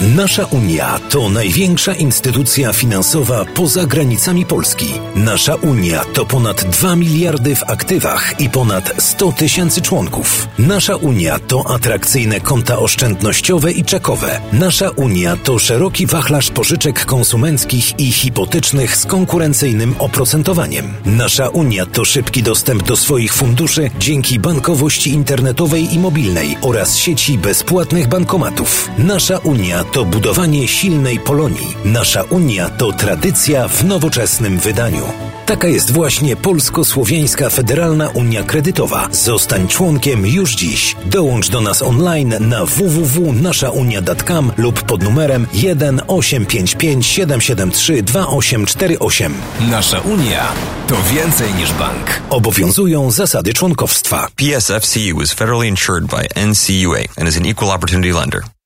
Nasza 0.00 0.44
Unia 0.44 1.00
to 1.10 1.28
największa 1.28 1.94
instytucja 1.94 2.72
finansowa 2.72 3.44
poza 3.44 3.86
granicami 3.86 4.46
Polski. 4.46 4.86
Nasza 5.14 5.54
Unia 5.54 6.04
to 6.14 6.26
ponad 6.26 6.64
2 6.64 6.96
miliardy 6.96 7.56
w 7.56 7.62
aktywach 7.62 8.40
i 8.40 8.50
ponad 8.50 8.92
100 8.98 9.32
tysięcy 9.32 9.82
członków. 9.82 10.48
Nasza 10.58 10.96
Unia 10.96 11.38
to 11.38 11.70
atrakcyjne 11.70 12.40
konta 12.40 12.78
oszczędnościowe 12.78 13.72
i 13.72 13.84
czekowe. 13.84 14.40
Nasza 14.52 14.90
Unia 14.90 15.36
to 15.36 15.58
szeroki 15.58 16.06
wachlarz 16.06 16.50
pożyczek 16.50 17.04
konsumenckich 17.04 17.98
i 17.98 18.12
hipotecznych 18.12 18.96
z 18.96 19.06
konkurencyjnym 19.06 19.94
oprocentowaniem. 19.98 20.94
Nasza 21.04 21.48
Unia 21.48 21.86
to 21.86 22.04
szybki 22.04 22.42
dostęp 22.42 22.82
do 22.82 22.96
swoich 22.96 23.34
funduszy 23.34 23.90
dzięki 23.98 24.38
bankowości 24.38 25.10
internetowej 25.10 25.94
i 25.94 25.98
mobilnej 25.98 26.56
oraz 26.60 26.96
sieci 26.96 27.38
bezpłatnych 27.38 28.08
bankomatów. 28.08 28.88
Nasza 28.98 29.38
Unia 29.38 29.84
to 29.92 30.04
budowanie 30.04 30.68
silnej 30.68 31.20
Polonii. 31.20 31.76
Nasza 31.84 32.22
Unia 32.22 32.70
to 32.70 32.92
tradycja 32.92 33.68
w 33.68 33.84
nowoczesnym 33.84 34.58
wydaniu. 34.58 35.02
Taka 35.46 35.68
jest 35.68 35.90
właśnie 35.90 36.36
Polsko-Słowiańska 36.36 37.50
Federalna 37.50 38.08
Unia 38.08 38.42
Kredytowa. 38.42 39.08
Zostań 39.12 39.68
członkiem 39.68 40.26
już 40.26 40.54
dziś. 40.54 40.96
Dołącz 41.06 41.48
do 41.48 41.60
nas 41.60 41.82
online 41.82 42.34
na 42.40 42.66
www.naszaunia.com 42.66 44.52
lub 44.56 44.82
pod 44.82 45.02
numerem 45.02 45.46
1 45.52 46.00
855 46.08 47.06
773 47.06 48.02
2848. 48.02 49.34
Nasza 49.70 50.00
Unia 50.00 50.52
to 50.88 50.96
więcej 51.14 51.54
niż 51.54 51.72
bank. 51.72 52.22
Obowiązują 52.30 53.10
zasady 53.10 53.54
członkowstwa. 53.54 54.28
PSFCU 54.36 55.22
is 55.22 55.34
federally 55.34 55.68
insured 55.68 56.04
by 56.06 56.40
NCUA 56.46 56.98
and 57.18 57.28
is 57.28 57.36
an 57.36 57.46
equal 57.46 57.70
opportunity 57.70 58.12
lender. 58.12 58.59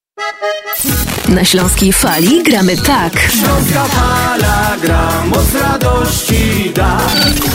Na 1.28 1.44
Śląskiej 1.44 1.92
Fali 1.92 2.42
gramy 2.42 2.76
tak. 2.76 3.12
Śląska 3.12 3.84
fala 3.84 4.76
gra, 4.82 5.08
moc 5.24 5.54
radości 5.54 6.72
da. 6.74 6.98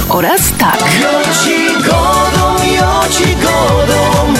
Oraz 0.10 0.42
tak. 0.58 0.80
Joci 1.02 1.74
godą, 1.78 2.64
joci 2.64 3.36
godą, 3.36 4.34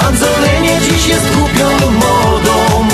panzolenie 0.00 0.78
dziś 0.80 1.06
jest 1.06 1.36
głupią 1.36 1.90
modą. 1.90 2.88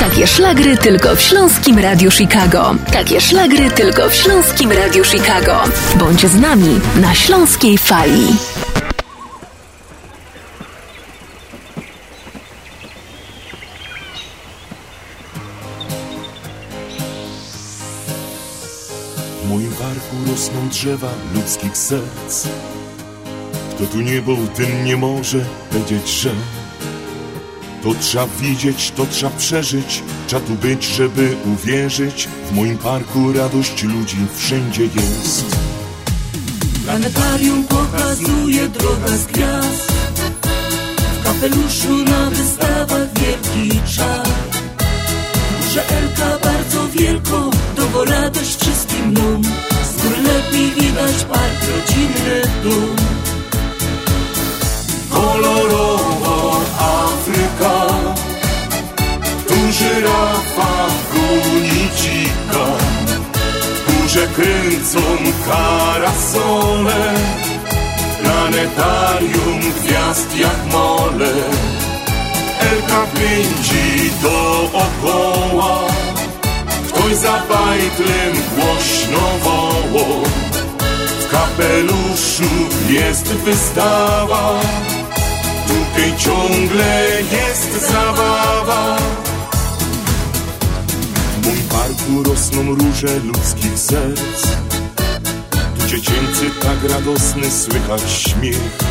Tak 0.00 0.10
Takie 0.10 0.26
szlagry 0.26 0.76
tylko 0.76 1.16
w 1.16 1.20
Śląskim 1.20 1.78
Radiu 1.78 2.10
Chicago. 2.10 2.74
Takie 2.92 3.20
szlagry 3.20 3.70
tylko 3.70 4.08
w 4.10 4.14
Śląskim 4.14 4.72
Radiu 4.72 5.04
Chicago. 5.04 5.60
Bądź 5.96 6.26
z 6.26 6.34
nami 6.34 6.80
na 6.96 7.14
Śląskiej 7.14 7.78
Fali. 7.78 8.26
Parku 19.94 20.30
rosną 20.30 20.68
drzewa 20.68 21.08
ludzkich 21.34 21.76
serc. 21.76 22.46
Kto 23.70 23.86
tu 23.86 24.00
nie 24.00 24.22
był, 24.22 24.36
ten 24.56 24.84
nie 24.84 24.96
może 24.96 25.44
powiedzieć, 25.70 26.08
że 26.08 26.30
to 27.82 27.94
trzeba 28.00 28.26
widzieć, 28.40 28.92
to 28.96 29.06
trzeba 29.06 29.36
przeżyć, 29.36 30.02
trzeba 30.26 30.46
tu 30.46 30.54
być, 30.54 30.84
żeby 30.84 31.36
uwierzyć. 31.54 32.28
W 32.50 32.52
moim 32.52 32.78
parku 32.78 33.32
radość 33.32 33.82
ludzi 33.82 34.16
wszędzie 34.36 34.82
jest. 34.82 35.56
Planetarium 36.84 37.64
pokazuje 37.64 38.68
droga 38.68 39.16
z 39.16 39.26
gwiazd 39.26 39.92
W 41.20 41.24
kapeluszu 41.24 42.04
na 42.04 42.30
wystawach 42.30 43.08
wielki 43.14 43.80
czar 43.96 44.26
Że 45.74 45.88
Elka 45.88 46.38
bardzo 46.38 46.88
wielko 46.88 47.50
Dobo 47.76 48.04
radość 48.04 48.60
wszystkim 48.60 49.14
góry 49.14 49.73
lepiej 50.24 50.70
widać 50.70 51.24
park 51.24 51.60
rodzinny 51.70 52.42
dom 52.64 52.96
Kolorowa 55.10 56.60
Afryka, 56.78 57.86
tu 59.48 59.54
żyrafa 59.72 60.86
goni 61.12 61.88
dzika, 61.96 62.64
w 63.74 64.00
górze 64.00 64.26
kręcą 64.26 65.00
karasole, 65.46 67.14
planetarium 68.22 69.60
gwiazd 69.60 70.36
jak 70.36 70.72
mole. 70.72 71.32
Elka 72.60 73.06
pędzi 73.14 74.10
dookoła, 74.22 75.93
za 77.12 77.42
bajtlem 77.48 78.32
głośno 78.56 79.18
woło. 79.42 80.22
W 81.20 81.30
kapeluszu 81.30 82.50
jest 82.88 83.26
wystawa, 83.26 84.60
tutaj 85.66 86.18
ciągle 86.18 87.08
jest 87.32 87.90
zabawa. 87.90 88.96
W 91.36 91.46
moim 91.46 91.68
parku 91.68 92.22
rosną 92.30 92.74
róże 92.74 93.18
ludzkich 93.18 93.78
serc. 93.78 94.46
Tu 95.78 95.86
dziecięcy 95.86 96.50
tak 96.60 96.90
radosny 96.90 97.50
słychać 97.50 98.02
śmiech. 98.12 98.84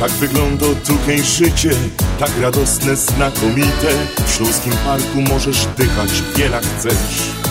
Tak 0.00 0.10
wygląda 0.10 0.66
tutaj 0.86 1.22
życie, 1.22 1.70
tak 2.18 2.30
radosne, 2.40 2.96
znakomite. 2.96 3.88
W 4.26 4.30
Śląskim 4.36 4.72
Parku 4.72 5.20
możesz 5.34 5.66
dychać 5.76 6.10
wiele 6.36 6.60
chcesz. 6.60 7.46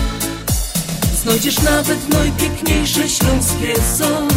Znajdziesz 1.25 1.61
nawet 1.61 2.09
najpiękniejsze 2.09 3.09
śląskie 3.09 3.75
są 3.97 4.27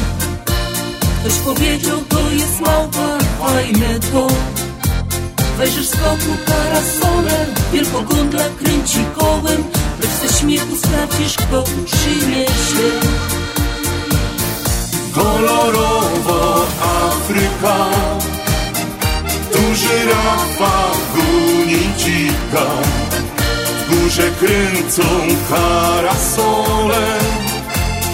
Ktoś 1.21 1.35
powiedział, 1.39 1.99
to 2.09 2.31
jest 2.31 2.61
małpa, 2.61 3.19
fajne 3.39 4.01
to 4.13 4.27
Wejrzysz 5.59 5.87
z 5.87 5.97
boku 5.97 6.37
parasolem 6.47 7.55
Wielkogondla 7.73 8.45
kręci 8.63 8.99
kołem 9.19 9.65
Lecz 10.03 10.31
ze 10.31 10.39
śmiechu 10.39 10.77
sprawdzisz, 10.77 11.37
kto 11.37 11.65
przyniesie 11.87 12.91
Kolorowa 15.15 16.38
Afryka, 16.83 17.79
tu 19.53 19.75
żyrafa 19.75 20.77
goni 21.15 21.89
dzika, 21.99 22.67
w 23.79 23.95
górze 23.95 24.31
kręcą 24.41 25.03
karasole, 25.51 27.07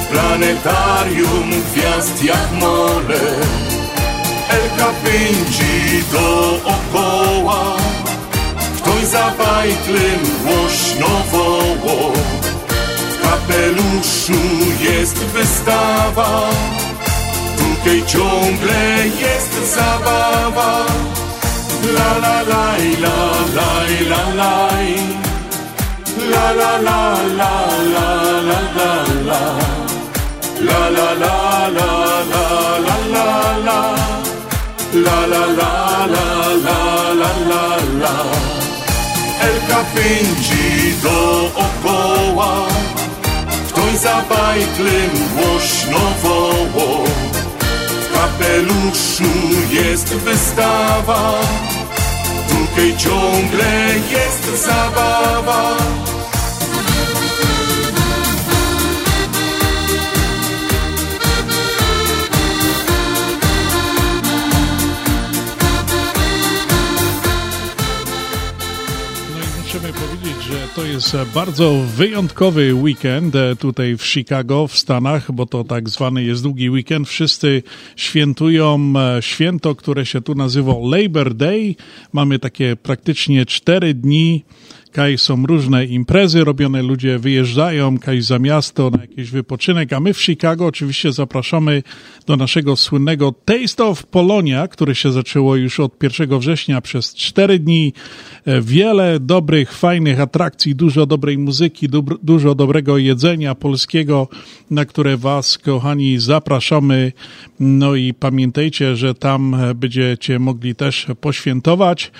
w 0.02 0.06
planetarium 0.06 1.50
gwiazd 1.72 2.24
jak 2.24 2.52
mole. 2.60 3.20
Elka 4.48 4.92
pędzi 5.04 6.04
dookoła, 6.12 7.76
ktoś 8.76 9.04
za 9.04 9.32
bajtlem 9.38 10.20
głośno 10.44 11.08
woło. 11.32 12.12
W 13.10 13.22
kapeluszu 13.22 14.42
jest 14.80 15.18
wystawa, 15.18 16.40
tutaj 17.84 18.02
ciągle 18.06 19.06
jest 19.20 19.74
zabawa. 19.74 20.86
La 21.96 22.18
la 22.18 22.42
la 22.42 22.76
la 23.04 23.16
la 23.56 23.70
la 24.10 24.22
la 24.34 24.54
La 26.32 26.52
la 26.52 26.78
la 26.78 27.00
la 27.38 27.52
la 27.92 28.06
la 28.06 28.58
la 28.76 28.90
la 29.28 29.42
La 30.68 30.82
la 30.96 31.08
la 31.22 31.36
la 31.76 31.90
la 32.32 32.44
la 32.84 32.96
la 33.14 33.28
la 33.66 33.80
La 35.04 35.18
la 35.26 35.44
la 35.56 35.72
la 36.06 36.78
la 37.50 37.64
la 38.02 38.14
Elka 39.40 39.80
pędzi 39.94 40.94
dookoła 41.02 42.52
Ktoś 43.68 43.96
za 43.96 44.22
bajtlem 44.28 45.10
głośno 45.36 46.00
woło 46.22 47.04
W 47.32 47.33
kapeluszu 48.24 49.24
jest 49.70 50.14
wystawa. 50.14 51.40
Tutaj 52.48 52.96
ciągle 52.96 53.94
jest 54.10 54.64
zabawa. 54.66 55.76
Musimy 69.62 69.92
powiedzieć, 69.92 70.13
że 70.50 70.68
to 70.74 70.84
jest 70.84 71.16
bardzo 71.34 71.74
wyjątkowy 71.96 72.74
weekend 72.74 73.34
e, 73.34 73.56
tutaj 73.56 73.96
w 73.96 74.06
Chicago, 74.06 74.68
w 74.68 74.78
Stanach, 74.78 75.32
bo 75.32 75.46
to 75.46 75.64
tak 75.64 75.88
zwany 75.88 76.24
jest 76.24 76.42
długi 76.42 76.70
weekend. 76.70 77.08
Wszyscy 77.08 77.62
świętują 77.96 78.92
e, 78.96 79.22
święto, 79.22 79.74
które 79.74 80.06
się 80.06 80.20
tu 80.20 80.34
nazywa 80.34 80.72
Labor 80.82 81.34
Day. 81.34 81.74
Mamy 82.12 82.38
takie 82.38 82.76
praktycznie 82.76 83.46
cztery 83.46 83.94
dni 83.94 84.44
Kaj 84.94 85.18
są 85.18 85.46
różne 85.46 85.84
imprezy 85.84 86.44
robione, 86.44 86.82
ludzie 86.82 87.18
wyjeżdżają, 87.18 87.98
kaj 87.98 88.22
za 88.22 88.38
miasto 88.38 88.90
na 88.90 89.00
jakiś 89.00 89.30
wypoczynek, 89.30 89.92
a 89.92 90.00
my 90.00 90.14
w 90.14 90.22
Chicago 90.22 90.66
oczywiście 90.66 91.12
zapraszamy 91.12 91.82
do 92.26 92.36
naszego 92.36 92.76
słynnego 92.76 93.34
Taste 93.44 93.84
of 93.84 94.06
Polonia, 94.06 94.68
które 94.68 94.94
się 94.94 95.12
zaczęło 95.12 95.56
już 95.56 95.80
od 95.80 96.02
1 96.02 96.38
września 96.38 96.80
przez 96.80 97.14
cztery 97.14 97.58
dni. 97.58 97.92
E, 98.44 98.60
Wiele 98.60 99.20
dobrych, 99.20 99.72
fajnych 99.72 100.20
atrakcji, 100.20 100.74
dużo 100.74 101.06
dobrej 101.06 101.38
muzyki, 101.38 101.88
dużo 102.22 102.54
dobrego 102.54 102.98
jedzenia 102.98 103.54
polskiego, 103.54 104.28
na 104.70 104.84
które 104.84 105.16
Was, 105.16 105.58
kochani, 105.58 106.18
zapraszamy. 106.18 107.12
No 107.60 107.94
i 107.94 108.14
pamiętajcie, 108.14 108.96
że 108.96 109.14
tam 109.14 109.54
e, 109.54 109.74
będziecie 109.74 110.38
mogli 110.38 110.74
też 110.74 111.06
poświętować. 111.20 112.12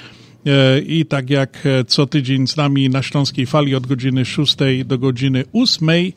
E, 0.47 0.81
I 0.81 1.07
tak 1.07 1.31
jak 1.31 1.66
e, 1.66 1.85
co 1.85 2.07
tydzień 2.07 2.47
z 2.47 2.57
nami 2.57 2.91
na 2.91 3.03
Śląskiej 3.03 3.47
Fali 3.47 3.75
od 3.75 3.87
godziny 3.87 4.25
6 4.25 4.57
do 4.85 4.99
godziny 4.99 5.45
8 5.53 5.89
e, 5.89 6.12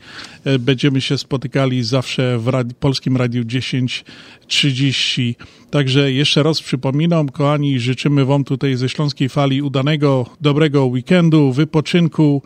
będziemy 0.58 1.00
się 1.00 1.18
spotykali 1.18 1.82
zawsze 1.82 2.38
w 2.38 2.74
Polskim 2.80 3.16
Radiu 3.16 3.42
10.30. 3.42 5.34
Także 5.70 6.12
jeszcze 6.12 6.42
raz 6.42 6.62
przypominam, 6.62 7.28
kochani, 7.28 7.80
życzymy 7.80 8.24
Wam 8.24 8.44
tutaj 8.44 8.76
ze 8.76 8.88
Śląskiej 8.88 9.28
Fali 9.28 9.62
udanego, 9.62 10.26
dobrego 10.40 10.86
weekendu, 10.86 11.52
wypoczynku, 11.52 12.42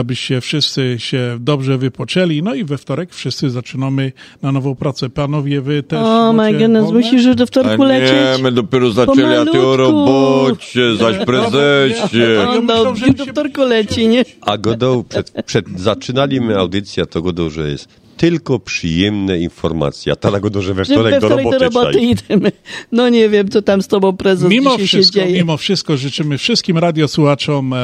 abyście 0.00 0.40
wszyscy 0.40 0.94
się 0.98 1.36
dobrze 1.40 1.78
wypoczęli. 1.78 2.42
No 2.42 2.54
i 2.54 2.64
we 2.64 2.78
wtorek 2.78 3.14
wszyscy 3.14 3.50
zaczynamy 3.50 4.12
na 4.42 4.52
nową 4.52 4.74
pracę. 4.74 5.10
Panowie, 5.10 5.60
Wy 5.60 5.82
też 5.82 5.98
O 6.02 6.32
my 6.32 6.52
goodness, 6.52 6.84
wolne? 6.84 6.98
musisz 7.00 7.24
już 7.24 7.36
do 7.36 7.46
wtorku 7.46 7.82
A 7.82 7.86
lecieć. 7.86 8.12
nie, 8.36 8.42
my 8.42 8.52
dopiero 8.52 8.90
zaczęli, 8.90 9.34
a 9.34 9.44
ty 9.44 9.60
o 9.66 9.76
robocie, 9.76 10.96
zaś 10.96 11.16
prezesie. 11.26 12.22
On 12.48 12.66
do, 12.66 12.94
wtorku 13.32 13.60
leci, 13.62 14.08
nie? 14.08 14.24
A 14.40 14.58
godą, 14.58 15.04
przed, 15.08 15.32
przed 15.46 15.80
zaczynaliśmy 15.80 16.58
audycję, 16.58 17.06
to 17.06 17.22
godą, 17.22 17.50
że 17.50 17.70
jest 17.70 18.07
tylko 18.18 18.58
przyjemne 18.58 19.38
informacje. 19.38 20.12
A 20.12 20.16
ta 20.16 20.30
na 20.30 20.40
godą, 20.40 20.60
że 20.60 20.74
we 20.74 20.84
Że 20.84 20.94
wtorek 20.94 21.20
do 21.20 21.28
roboty, 21.28 21.58
do 21.58 21.64
roboty 21.64 21.98
idziemy. 22.00 22.52
No 22.92 23.08
nie 23.08 23.28
wiem, 23.28 23.48
co 23.48 23.62
tam 23.62 23.82
z 23.82 23.88
tobą 23.88 24.16
prezes 24.16 24.50
Mimo 24.50 24.78
wszystko, 24.78 25.18
się 25.20 25.26
dzieje. 25.26 25.38
mimo 25.38 25.56
wszystko 25.56 25.96
życzymy 25.96 26.38
wszystkim 26.38 26.78
radiosłuchaczom 26.78 27.72
e, 27.72 27.76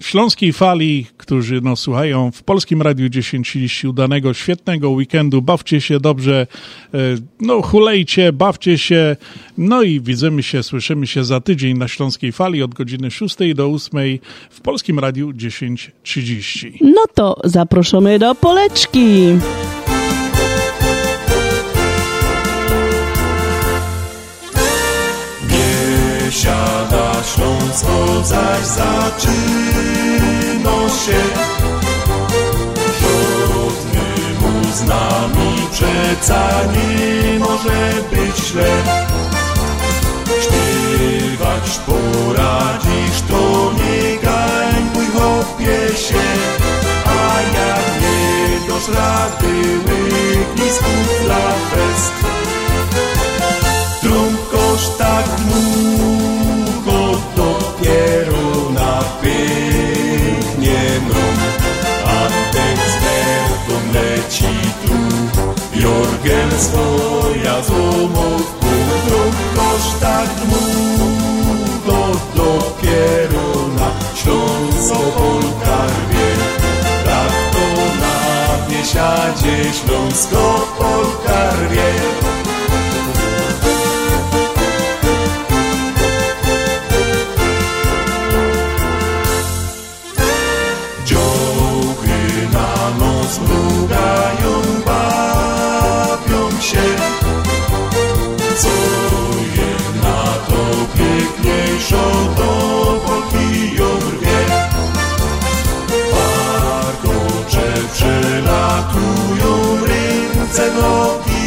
Śląskiej 0.00 0.52
Fali, 0.52 1.06
którzy 1.16 1.60
no, 1.60 1.76
słuchają 1.76 2.30
w 2.30 2.42
Polskim 2.42 2.82
Radiu 2.82 3.10
1030 3.10 3.88
udanego, 3.88 4.34
świetnego 4.34 4.90
weekendu. 4.90 5.42
Bawcie 5.42 5.80
się 5.80 6.00
dobrze, 6.00 6.46
e, 6.94 6.98
no 7.40 7.62
hulejcie, 7.62 8.32
bawcie 8.32 8.78
się. 8.78 9.16
No 9.58 9.82
i 9.82 10.00
widzimy 10.00 10.42
się, 10.42 10.62
słyszymy 10.62 11.06
się 11.06 11.24
za 11.24 11.40
tydzień 11.40 11.78
na 11.78 11.88
Śląskiej 11.88 12.32
Fali 12.32 12.62
od 12.62 12.74
godziny 12.74 13.10
6 13.10 13.36
do 13.54 13.66
8 13.66 14.18
w 14.50 14.60
Polskim 14.60 14.98
Radiu 14.98 15.32
1030. 15.32 16.78
No 16.80 17.04
to 17.14 17.36
zaproszamy 17.44 18.18
do 18.18 18.34
Poleczki. 18.34 19.26
Śląsko 27.34 28.24
zaś 28.24 28.66
zaczyno 28.66 29.28
się. 30.88 31.20
Żadny 33.00 34.08
mu 34.40 34.72
z 34.72 34.82
nami 34.82 35.50
przeca 35.72 36.48
nie 36.72 37.38
może 37.38 37.92
być 38.10 38.36
źle. 38.46 38.72
Śpiewać 40.42 41.78
poradzisz, 41.86 43.20
to 43.28 43.72
nie 43.72 44.18
gańbuj 44.18 45.06
chopie 45.06 45.96
się. 45.98 46.24
A 47.06 47.40
jak 47.40 47.86
nie 48.02 48.68
dosz 48.68 48.88
rady, 48.88 49.54
łyknij 49.78 50.70
z 50.70 50.78
kufla 50.78 51.44
fest 51.70 52.39
Swoja 66.60 67.62
złomówku 67.62 68.66
Trąbkosz 69.06 70.00
tak 70.00 70.28
długo 70.34 72.00
dopiero 72.36 73.68
na 73.78 73.90
Śląsko-Polka 74.14 75.76
rwie 75.86 76.30
Tak 77.04 77.32
to 77.52 77.66
na 78.00 78.18
biesiadzie 78.68 79.72
Śląsko-Polka 79.72 81.50
rwie 81.56 81.90
na 92.52 92.90
noc 92.98 93.38
mrugają, 93.38 94.52
się. 96.70 96.86
Co 98.56 98.74
je 99.56 99.70
na 100.02 100.22
to 100.48 100.62
piękniejszo 100.96 102.04
do 102.36 102.50
boki 103.06 103.48
ją 103.76 103.90
rwie. 104.10 104.40
Warkocze 106.12 107.68
przelatują, 107.92 109.52
ręce, 109.86 110.64
nogi 110.74 111.39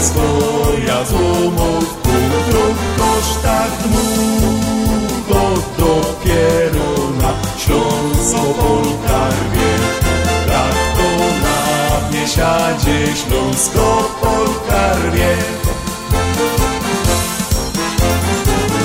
Swoja 0.00 1.04
złomówku 1.04 2.10
Trąbkosz 2.50 3.42
tak 3.42 3.70
długo 3.82 5.62
dopiero 5.78 7.10
na 7.22 7.32
Śląsko-Polka 7.58 9.28
rwie 9.28 9.72
Tak 10.46 10.76
to 10.96 11.08
na 11.42 11.60
biesiadzie 12.12 13.16
Śląsko-Polka 13.16 14.94
rwie 14.94 15.36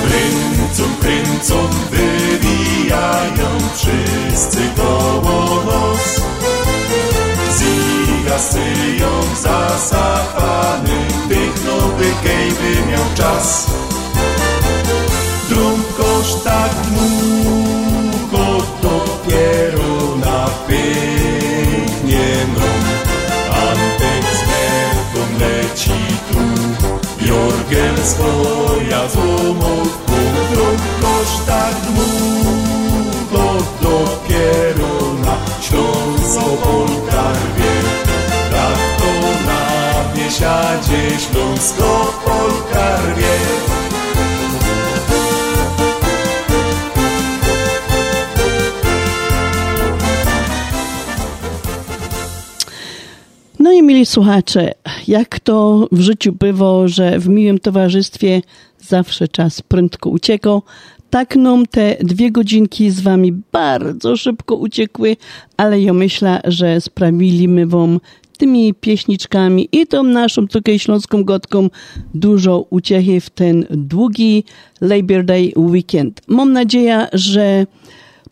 Kręcą, 0.06 0.82
kręcą, 1.00 1.54
wywijają 1.90 3.48
wszyscy 3.74 4.60
koło 4.76 5.62
nos. 5.64 6.35
Zigasują 8.36 9.34
zasapany, 9.42 10.98
dychną 11.28 11.72
by 11.98 12.28
kejby 12.28 12.86
miał 12.90 13.04
czas. 13.14 13.66
Trąbkosz 15.48 16.42
tak 16.44 16.70
długo 16.86 18.62
dopiero 18.82 20.16
na 20.16 20.46
pięknie 20.68 22.26
mrą. 22.54 22.72
Antek 23.52 24.24
z 24.34 24.40
werką 24.48 25.20
leci 25.40 26.00
tu, 26.32 26.40
Jorgen 27.26 27.96
swoja 28.06 29.08
złomówku 29.08 29.95
Śląsko-Polka 40.36 42.96
rwie 43.12 43.36
No 53.58 53.72
i 53.72 53.82
mili 53.82 54.06
słuchacze, 54.06 54.72
jak 55.08 55.40
to 55.40 55.88
w 55.92 56.00
życiu 56.00 56.32
bywa, 56.32 56.88
że 56.88 57.18
w 57.18 57.28
miłym 57.28 57.58
towarzystwie 57.58 58.42
zawsze 58.80 59.28
czas 59.28 59.62
prędko 59.62 60.10
uciekał, 60.10 60.62
tak 61.10 61.36
nam 61.36 61.66
te 61.66 61.96
dwie 62.00 62.30
godzinki 62.30 62.90
z 62.90 63.00
wami 63.00 63.32
bardzo 63.52 64.16
szybko 64.16 64.56
uciekły, 64.56 65.16
ale 65.56 65.80
ja 65.80 65.92
myślę, 65.92 66.40
że 66.44 66.80
sprawiliśmy 66.80 67.66
wam 67.66 68.00
tymi 68.36 68.74
pieśniczkami 68.74 69.68
i 69.72 69.86
tą 69.86 70.02
naszą 70.02 70.48
tutaj 70.48 70.78
śląską 70.78 71.24
gotką 71.24 71.70
dużo 72.14 72.66
uciechy 72.70 73.20
w 73.20 73.30
ten 73.30 73.66
długi 73.70 74.44
Labor 74.80 75.24
Day 75.24 75.52
weekend. 75.56 76.20
Mam 76.28 76.52
nadzieję, 76.52 77.06
że 77.12 77.66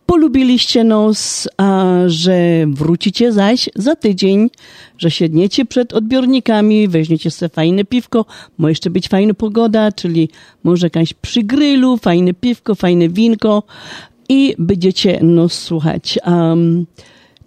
polubiliście 0.06 0.84
nos, 0.84 1.48
a 1.56 1.94
że 2.06 2.64
wrócicie 2.68 3.32
zaś 3.32 3.70
za 3.74 3.96
tydzień, 3.96 4.50
że 4.98 5.10
siedniecie 5.10 5.64
przed 5.64 5.92
odbiornikami, 5.92 6.88
weźmiecie 6.88 7.30
sobie 7.30 7.48
fajne 7.48 7.84
piwko, 7.84 8.24
może 8.58 8.70
jeszcze 8.70 8.90
być 8.90 9.08
fajna 9.08 9.34
pogoda, 9.34 9.92
czyli 9.92 10.28
może 10.64 10.86
jakaś 10.86 11.14
przy 11.14 11.42
grylu, 11.42 11.96
fajne 11.96 12.34
piwko, 12.34 12.74
fajne 12.74 13.08
winko 13.08 13.62
i 14.28 14.54
będziecie 14.58 15.22
nos 15.22 15.52
słuchać. 15.52 16.18
Um, 16.26 16.86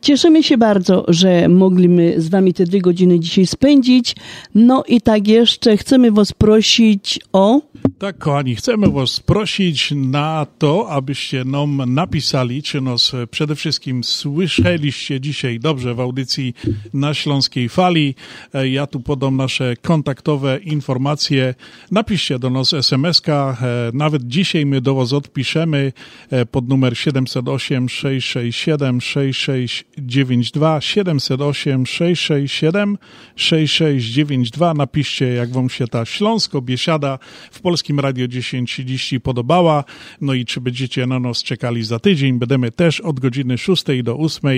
Cieszymy 0.02 0.44
się 0.44 0.58
bardzo, 0.58 1.06
że 1.08 1.48
mogliśmy 1.50 2.22
z 2.22 2.30
Wami 2.30 2.54
te 2.54 2.64
dwie 2.64 2.82
godziny 2.82 3.20
dzisiaj 3.20 3.48
spędzić. 3.48 4.16
No 4.56 4.84
i 4.88 5.02
tak 5.02 5.28
jeszcze 5.28 5.78
chcemy 5.78 6.12
Was 6.12 6.34
prosić 6.34 7.20
o. 7.34 7.62
Tak, 7.96 8.18
kochani, 8.18 8.56
chcemy 8.56 8.90
Was 8.90 9.20
prosić 9.20 9.92
na 9.96 10.46
to, 10.58 10.90
abyście 10.90 11.44
nam 11.46 11.94
napisali, 11.94 12.64
czy 12.64 12.82
nas 12.82 13.12
przede 13.32 13.56
wszystkim 13.56 14.04
słyszeliście 14.04 15.22
dzisiaj 15.22 15.60
dobrze 15.60 15.94
w 15.96 16.00
audycji 16.00 16.54
na 16.94 17.14
Śląskiej 17.14 17.70
Fali. 17.70 18.16
E, 18.54 18.68
Ja 18.70 18.88
tu 18.88 19.00
podam 19.00 19.36
nasze 19.38 19.76
kontaktowe 19.82 20.60
informacje. 20.64 21.56
Napiszcie 21.92 22.40
do 22.40 22.50
nas 22.50 22.74
SMS-ka. 22.74 23.58
E, 23.62 23.92
Nawet 23.94 24.28
dzisiaj 24.28 24.66
my 24.66 24.82
do 24.82 24.96
Was 24.96 25.14
odpiszemy 25.14 25.94
e, 26.30 26.46
pod 26.46 26.70
numer 26.70 26.98
708 26.98 27.90
667 27.90 29.02
6692 29.02 30.82
708 30.82 31.86
667 31.86 32.98
6692. 33.36 34.74
Napiszcie, 34.74 35.28
jak 35.28 35.50
Wam 35.52 35.70
się 35.70 35.88
ta 35.88 36.06
Śląsko-Biesiada 36.06 37.20
w 37.52 37.62
Polskim 37.78 38.00
Radio 38.00 38.28
1030 38.28 39.20
podobała. 39.20 39.84
No 40.22 40.34
i 40.34 40.46
czy 40.46 40.62
będziecie 40.62 41.08
na 41.08 41.20
nas 41.20 41.44
czekali 41.44 41.84
za 41.84 42.00
tydzień. 42.00 42.40
Będziemy 42.40 42.72
też 42.72 43.02
od 43.02 43.20
godziny 43.20 43.58
6 43.58 43.84
do 44.04 44.18
8 44.18 44.52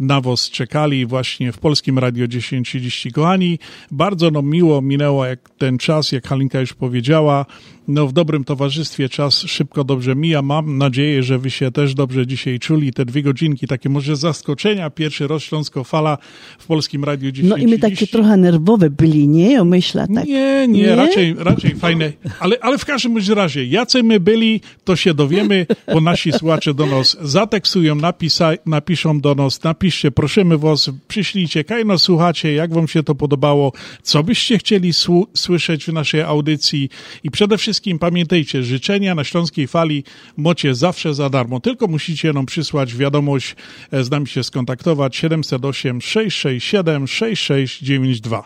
na 0.00 0.20
Was 0.20 0.50
czekali 0.50 1.06
właśnie 1.06 1.52
w 1.52 1.58
Polskim 1.58 1.98
Radio 1.98 2.28
1030. 2.28 3.12
Kochani, 3.12 3.58
bardzo 3.90 4.30
nam 4.30 4.46
miło 4.46 4.82
minęło 4.82 5.26
jak 5.26 5.50
ten 5.50 5.78
czas, 5.78 6.12
jak 6.12 6.28
Halinka 6.28 6.60
już 6.60 6.72
powiedziała. 6.72 7.46
No 7.88 8.06
w 8.06 8.12
dobrym 8.12 8.44
towarzystwie 8.44 9.08
czas 9.08 9.38
szybko 9.38 9.84
dobrze 9.84 10.16
mija. 10.16 10.42
Mam 10.42 10.78
nadzieję, 10.78 11.22
że 11.22 11.38
wy 11.38 11.50
się 11.50 11.70
też 11.70 11.94
dobrze 11.94 12.26
dzisiaj 12.26 12.58
czuli. 12.58 12.92
Te 12.92 13.04
dwie 13.04 13.22
godzinki, 13.22 13.66
takie 13.66 13.88
może 13.88 14.16
zaskoczenia. 14.16 14.90
Pierwszy 14.90 15.28
raz 15.28 15.42
Śląsko 15.42 15.84
Fala 15.84 16.18
w 16.58 16.66
Polskim 16.66 17.04
Radiu 17.04 17.32
dzisiaj. 17.32 17.50
No 17.50 17.56
i 17.56 17.66
my 17.66 17.78
takie 17.78 18.06
trochę 18.06 18.36
nerwowe 18.36 18.90
byli, 18.90 19.28
nie? 19.28 19.60
O 19.60 19.64
myśla 19.64 20.06
tak. 20.14 20.26
Nie, 20.26 20.68
nie, 20.68 20.96
raczej, 20.96 21.34
raczej 21.38 21.74
fajne. 21.74 22.12
Ale, 22.40 22.56
ale 22.60 22.78
w 22.78 22.84
każdym 22.84 23.18
razie, 23.34 23.64
jacy 23.64 24.02
my 24.02 24.20
byli, 24.20 24.60
to 24.84 24.96
się 24.96 25.14
dowiemy, 25.14 25.66
bo 25.92 26.00
nasi 26.00 26.32
słuchacze 26.32 26.74
do 26.74 26.86
nas 26.86 27.16
zatekstują, 27.20 27.94
napisa, 27.94 28.52
napiszą 28.66 29.20
do 29.20 29.34
nas, 29.34 29.62
napiszcie, 29.64 30.10
prosimy 30.10 30.58
was, 30.58 30.90
przyślijcie, 31.08 31.64
kaj 31.64 31.84
nas 31.84 32.02
słuchacie, 32.02 32.52
jak 32.52 32.74
wam 32.74 32.88
się 32.88 33.02
to 33.02 33.14
podobało, 33.14 33.72
co 34.02 34.22
byście 34.22 34.58
chcieli 34.58 34.92
słyszeć 35.34 35.84
w 35.84 35.92
naszej 35.92 36.22
audycji 36.22 36.88
i 37.24 37.30
przede 37.30 37.58
wszystkim 37.58 37.73
pamiętajcie, 38.00 38.62
życzenia 38.62 39.14
na 39.14 39.24
Śląskiej 39.24 39.66
Fali 39.66 40.04
mocie 40.36 40.74
zawsze 40.74 41.14
za 41.14 41.30
darmo, 41.30 41.60
tylko 41.60 41.86
musicie 41.86 42.32
nam 42.32 42.46
przysłać 42.46 42.94
wiadomość, 42.96 43.56
e, 43.90 44.04
z 44.04 44.10
nami 44.10 44.26
się 44.26 44.44
skontaktować 44.44 45.16
708 45.16 46.00
667 46.00 47.06
6692. 47.06 48.42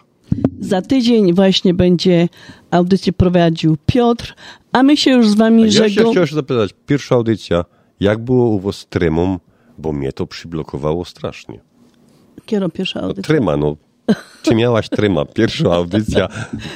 Za 0.60 0.82
tydzień 0.82 1.34
właśnie 1.34 1.74
będzie 1.74 2.28
audycję 2.70 3.12
prowadził 3.12 3.76
Piotr, 3.86 4.34
a 4.72 4.82
my 4.82 4.96
się 4.96 5.10
już 5.10 5.28
z 5.28 5.34
wami 5.34 5.62
Ja 5.62 5.70
się 5.70 5.76
żegnamy. 5.78 6.10
chciałem 6.10 6.28
się 6.28 6.34
zapytać, 6.34 6.70
pierwsza 6.86 7.14
audycja, 7.14 7.64
jak 8.00 8.18
było 8.24 8.48
u 8.48 8.60
was 8.60 8.76
z 8.76 8.86
tremą, 8.86 9.38
bo 9.78 9.92
mnie 9.92 10.12
to 10.12 10.26
przyblokowało 10.26 11.04
strasznie. 11.04 11.60
Kiero 12.46 12.68
pierwsza 12.68 13.00
No, 13.00 13.06
audycja. 13.06 13.22
trema, 13.34 13.56
no. 13.56 13.76
Czy 14.42 14.54
miałaś 14.54 14.88
trema? 14.88 15.24
Pierwsza 15.24 15.72
audycja 15.74 16.28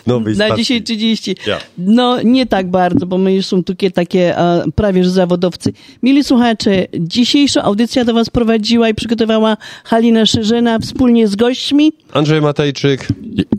nowej 0.06 0.36
Na 0.36 0.46
stacji. 0.46 0.64
dzisiaj 0.64 0.82
30. 0.82 1.36
Ja. 1.46 1.58
No 1.78 2.22
nie 2.22 2.46
tak 2.46 2.70
bardzo, 2.70 3.06
bo 3.06 3.18
my 3.18 3.34
już 3.34 3.46
są 3.46 3.62
takie, 3.64 3.90
takie 3.90 4.38
e, 4.38 4.64
prawie 4.74 5.04
że 5.04 5.10
zawodowcy. 5.10 5.72
Mili 6.02 6.24
słuchacze, 6.24 6.86
dzisiejszą 7.00 7.62
audycję 7.62 8.04
do 8.04 8.14
was 8.14 8.30
prowadziła 8.30 8.88
i 8.88 8.94
przygotowała 8.94 9.56
Halina 9.84 10.26
Szerzena 10.26 10.78
wspólnie 10.78 11.28
z 11.28 11.36
gośćmi. 11.36 11.92
Andrzej 12.12 12.40
Matejczyk. 12.40 13.08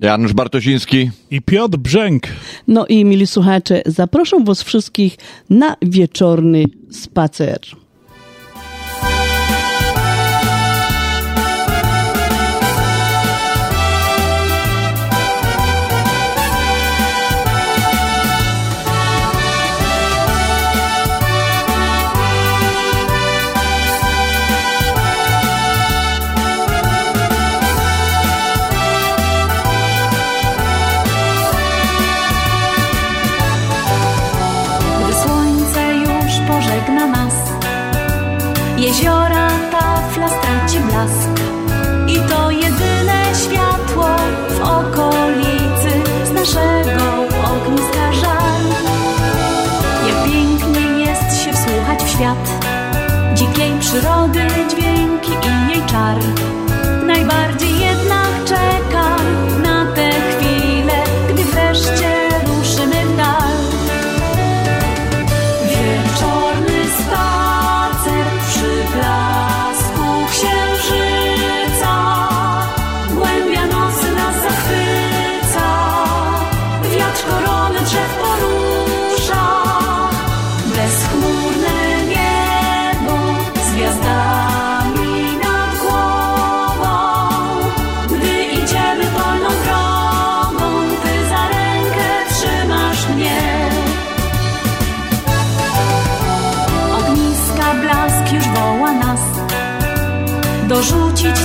Janusz 0.02 0.34
Bartosiński. 0.34 1.10
I 1.32 1.42
Piotr 1.42 1.78
Brzęk. 1.78 2.24
No 2.68 2.86
i 2.86 3.06
mili 3.06 3.28
słuchacze, 3.28 3.82
zaproszę 3.86 4.38
was 4.44 4.64
wszystkich 4.64 5.18
na 5.50 5.76
wieczorny 5.82 6.64
spacer. 6.92 7.60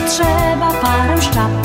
Trzeba 0.09 0.73
parę 0.83 1.23
szczap 1.23 1.58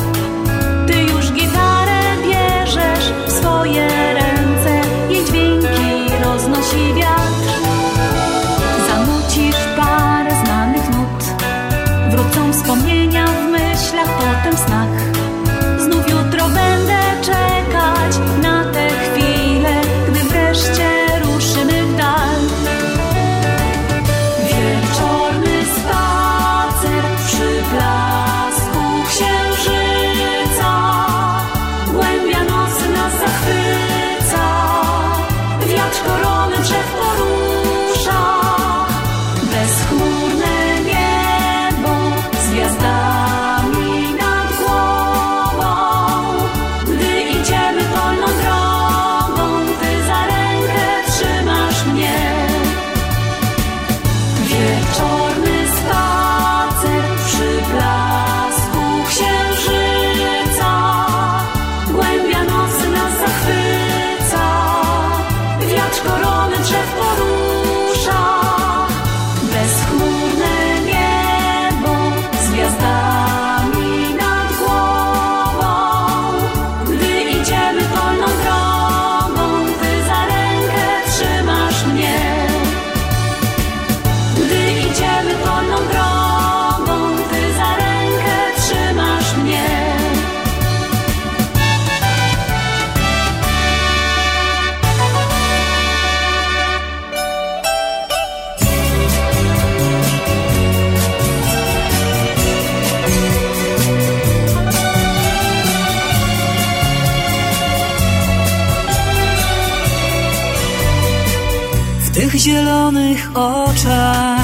oczach 113.34 114.40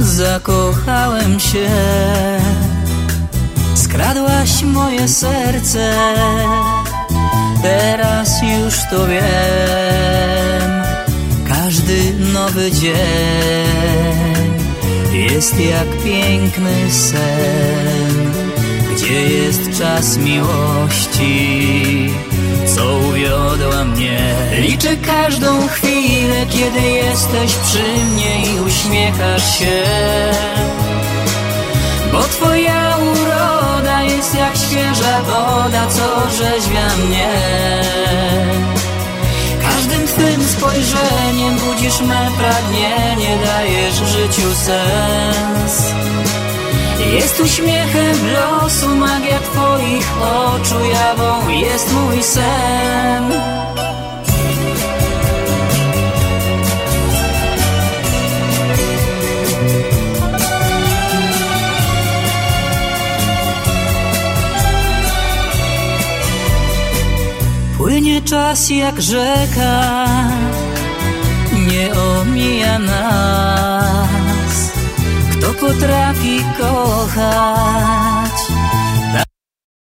zakochałem 0.00 1.40
się. 1.40 1.68
Skradłaś 3.74 4.62
moje 4.62 5.08
serce 5.08 5.94
teraz 7.62 8.42
już 8.42 8.74
to 8.90 9.06
wiem. 9.06 10.72
Każdy 11.48 12.12
nowy 12.32 12.72
dzień 12.72 12.94
jest 15.12 15.60
jak 15.60 16.02
piękny 16.04 16.90
sen, 16.90 18.32
gdzie 18.94 19.28
jest 19.28 19.78
czas 19.78 20.16
miłości, 20.16 22.10
co 22.74 22.98
uwiodła 22.98 23.84
mnie. 23.84 24.34
Liczę 24.60 24.96
każdą 24.96 25.68
chwilę, 25.68 25.93
kiedy 26.54 26.80
jesteś 26.80 27.54
przy 27.54 27.82
mnie 27.82 28.42
i 28.46 28.60
uśmiechasz 28.60 29.58
się. 29.58 29.82
Bo 32.12 32.22
twoja 32.22 32.96
uroda 32.96 34.02
jest 34.02 34.34
jak 34.34 34.56
świeża 34.56 35.20
woda, 35.22 35.86
co 35.86 36.16
orzeźwia 36.16 36.96
mnie. 37.06 37.28
Każdym 39.62 40.06
twym 40.06 40.44
spojrzeniem 40.48 41.56
budzisz 41.58 42.00
me 42.00 42.30
pragnienie, 42.38 43.38
dajesz 43.44 43.94
życiu 43.94 44.54
sens. 44.54 45.92
Jest 47.12 47.40
uśmiechem 47.40 48.16
losu, 48.32 48.88
magia 48.88 49.38
twoich 49.38 50.22
oczu, 50.22 50.84
jawą 50.84 51.48
jest 51.48 51.92
mój 51.92 52.22
sen. 52.22 53.32
Płynie 67.94 68.22
czas 68.22 68.70
jak 68.70 69.02
rzeka, 69.02 70.06
nie 71.68 71.94
omija 71.94 72.78
nas. 72.78 74.72
Kto 75.32 75.54
potrafi 75.54 76.44
kochać, 76.58 78.23